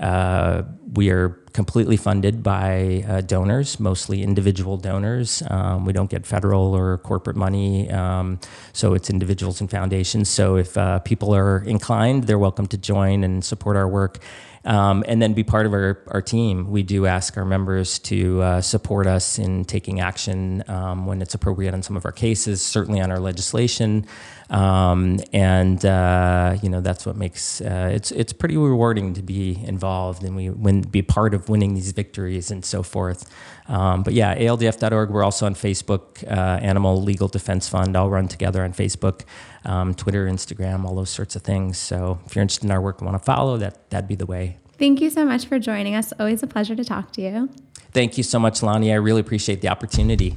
uh, 0.00 0.62
we 0.94 1.10
are 1.10 1.30
completely 1.52 1.96
funded 1.96 2.40
by 2.40 3.04
uh, 3.08 3.20
donors, 3.20 3.80
mostly 3.80 4.22
individual 4.22 4.76
donors. 4.76 5.42
Um, 5.50 5.84
we 5.84 5.92
don't 5.92 6.08
get 6.08 6.24
federal 6.24 6.72
or 6.72 6.98
corporate 6.98 7.36
money, 7.36 7.90
um, 7.90 8.38
so 8.72 8.94
it's 8.94 9.10
individuals 9.10 9.60
and 9.60 9.68
foundations. 9.68 10.28
So 10.28 10.56
if 10.56 10.76
uh, 10.76 11.00
people 11.00 11.34
are 11.34 11.64
inclined, 11.64 12.24
they're 12.24 12.38
welcome 12.38 12.68
to 12.68 12.78
join 12.78 13.24
and 13.24 13.44
support 13.44 13.76
our 13.76 13.88
work. 13.88 14.20
Um, 14.64 15.04
and 15.06 15.22
then 15.22 15.34
be 15.34 15.44
part 15.44 15.66
of 15.66 15.72
our, 15.72 16.02
our 16.08 16.20
team. 16.20 16.70
We 16.70 16.82
do 16.82 17.06
ask 17.06 17.36
our 17.36 17.44
members 17.44 17.98
to 18.00 18.42
uh, 18.42 18.60
support 18.60 19.06
us 19.06 19.38
in 19.38 19.64
taking 19.64 20.00
action 20.00 20.64
um, 20.68 21.06
when 21.06 21.22
it's 21.22 21.34
appropriate 21.34 21.74
on 21.74 21.82
some 21.82 21.96
of 21.96 22.04
our 22.04 22.12
cases, 22.12 22.60
certainly 22.60 23.00
on 23.00 23.10
our 23.10 23.20
legislation. 23.20 24.04
Um, 24.50 25.20
and 25.32 25.84
uh, 25.84 26.56
you 26.62 26.70
know 26.70 26.80
that's 26.80 27.04
what 27.04 27.16
makes 27.16 27.60
uh, 27.60 27.90
it's 27.92 28.10
it's 28.12 28.32
pretty 28.32 28.56
rewarding 28.56 29.12
to 29.14 29.22
be 29.22 29.62
involved 29.62 30.24
and 30.24 30.34
we 30.34 30.48
win, 30.48 30.82
be 30.82 31.02
part 31.02 31.34
of 31.34 31.50
winning 31.50 31.74
these 31.74 31.92
victories 31.92 32.50
and 32.50 32.64
so 32.64 32.82
forth. 32.82 33.30
Um, 33.68 34.02
but 34.02 34.14
yeah, 34.14 34.34
ALDF.org. 34.34 35.10
We're 35.10 35.22
also 35.22 35.44
on 35.44 35.54
Facebook, 35.54 36.24
uh, 36.26 36.58
Animal 36.60 37.02
Legal 37.02 37.28
Defense 37.28 37.68
Fund. 37.68 37.94
All 37.94 38.08
run 38.08 38.26
together 38.26 38.64
on 38.64 38.72
Facebook, 38.72 39.22
um, 39.66 39.94
Twitter, 39.94 40.26
Instagram, 40.26 40.84
all 40.84 40.94
those 40.94 41.10
sorts 41.10 41.36
of 41.36 41.42
things. 41.42 41.76
So 41.76 42.18
if 42.24 42.34
you're 42.34 42.42
interested 42.42 42.64
in 42.64 42.70
our 42.70 42.80
work 42.80 43.00
and 43.00 43.10
want 43.10 43.20
to 43.20 43.24
follow, 43.24 43.58
that 43.58 43.90
that'd 43.90 44.08
be 44.08 44.14
the 44.14 44.26
way. 44.26 44.56
Thank 44.78 45.00
you 45.00 45.10
so 45.10 45.24
much 45.24 45.46
for 45.46 45.58
joining 45.58 45.94
us. 45.94 46.12
Always 46.18 46.42
a 46.42 46.46
pleasure 46.46 46.76
to 46.76 46.84
talk 46.84 47.12
to 47.12 47.20
you. 47.20 47.50
Thank 47.92 48.16
you 48.16 48.22
so 48.22 48.38
much, 48.38 48.62
Lonnie. 48.62 48.92
I 48.92 48.96
really 48.96 49.20
appreciate 49.20 49.60
the 49.60 49.68
opportunity. 49.68 50.36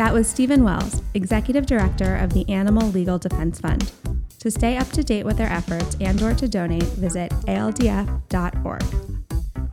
That 0.00 0.14
was 0.14 0.26
Stephen 0.26 0.64
Wells, 0.64 1.02
Executive 1.12 1.66
Director 1.66 2.16
of 2.16 2.32
the 2.32 2.48
Animal 2.48 2.88
Legal 2.88 3.18
Defense 3.18 3.60
Fund. 3.60 3.92
To 4.38 4.50
stay 4.50 4.78
up 4.78 4.88
to 4.92 5.04
date 5.04 5.26
with 5.26 5.36
their 5.36 5.52
efforts 5.52 5.94
and 6.00 6.22
or 6.22 6.32
to 6.32 6.48
donate, 6.48 6.84
visit 6.84 7.30
aldf.org. 7.46 8.82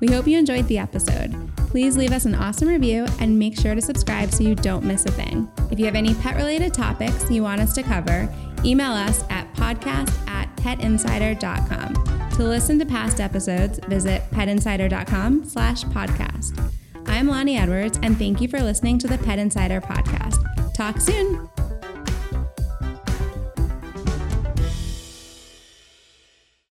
We 0.02 0.08
hope 0.08 0.28
you 0.28 0.38
enjoyed 0.38 0.68
the 0.68 0.80
episode. 0.80 1.34
Please 1.70 1.96
leave 1.96 2.12
us 2.12 2.26
an 2.26 2.36
awesome 2.36 2.68
review 2.68 3.08
and 3.22 3.40
make 3.40 3.58
sure 3.58 3.74
to 3.74 3.82
subscribe 3.82 4.34
so 4.34 4.44
you 4.44 4.54
don't 4.54 4.84
miss 4.84 5.06
a 5.06 5.12
thing. 5.12 5.50
If 5.72 5.80
you 5.80 5.86
have 5.86 5.96
any 5.96 6.14
pet-related 6.16 6.74
topics 6.74 7.32
you 7.32 7.42
want 7.42 7.62
us 7.62 7.74
to 7.76 7.84
cover, 7.84 8.28
email 8.66 8.92
us 8.92 9.24
at 9.30 9.50
podcast 9.54 10.12
at 10.28 10.54
petinsider.com. 10.58 12.30
To 12.32 12.44
listen 12.44 12.78
to 12.80 12.86
past 12.86 13.22
episodes, 13.22 13.80
visit 13.88 14.24
petinsider.com 14.32 15.46
slash 15.46 15.86
podcast. 15.86 16.74
I'm 17.08 17.28
Lonnie 17.28 17.58
Edwards, 17.58 18.00
and 18.04 18.18
thank 18.18 18.42
you 18.42 18.48
for 18.48 18.62
listening 18.62 18.98
to 19.00 19.08
the 19.08 19.18
Pet 19.18 19.40
Insider 19.40 19.82
podcast. 19.82 20.74
Talk 20.74 21.00
soon. 21.00 21.50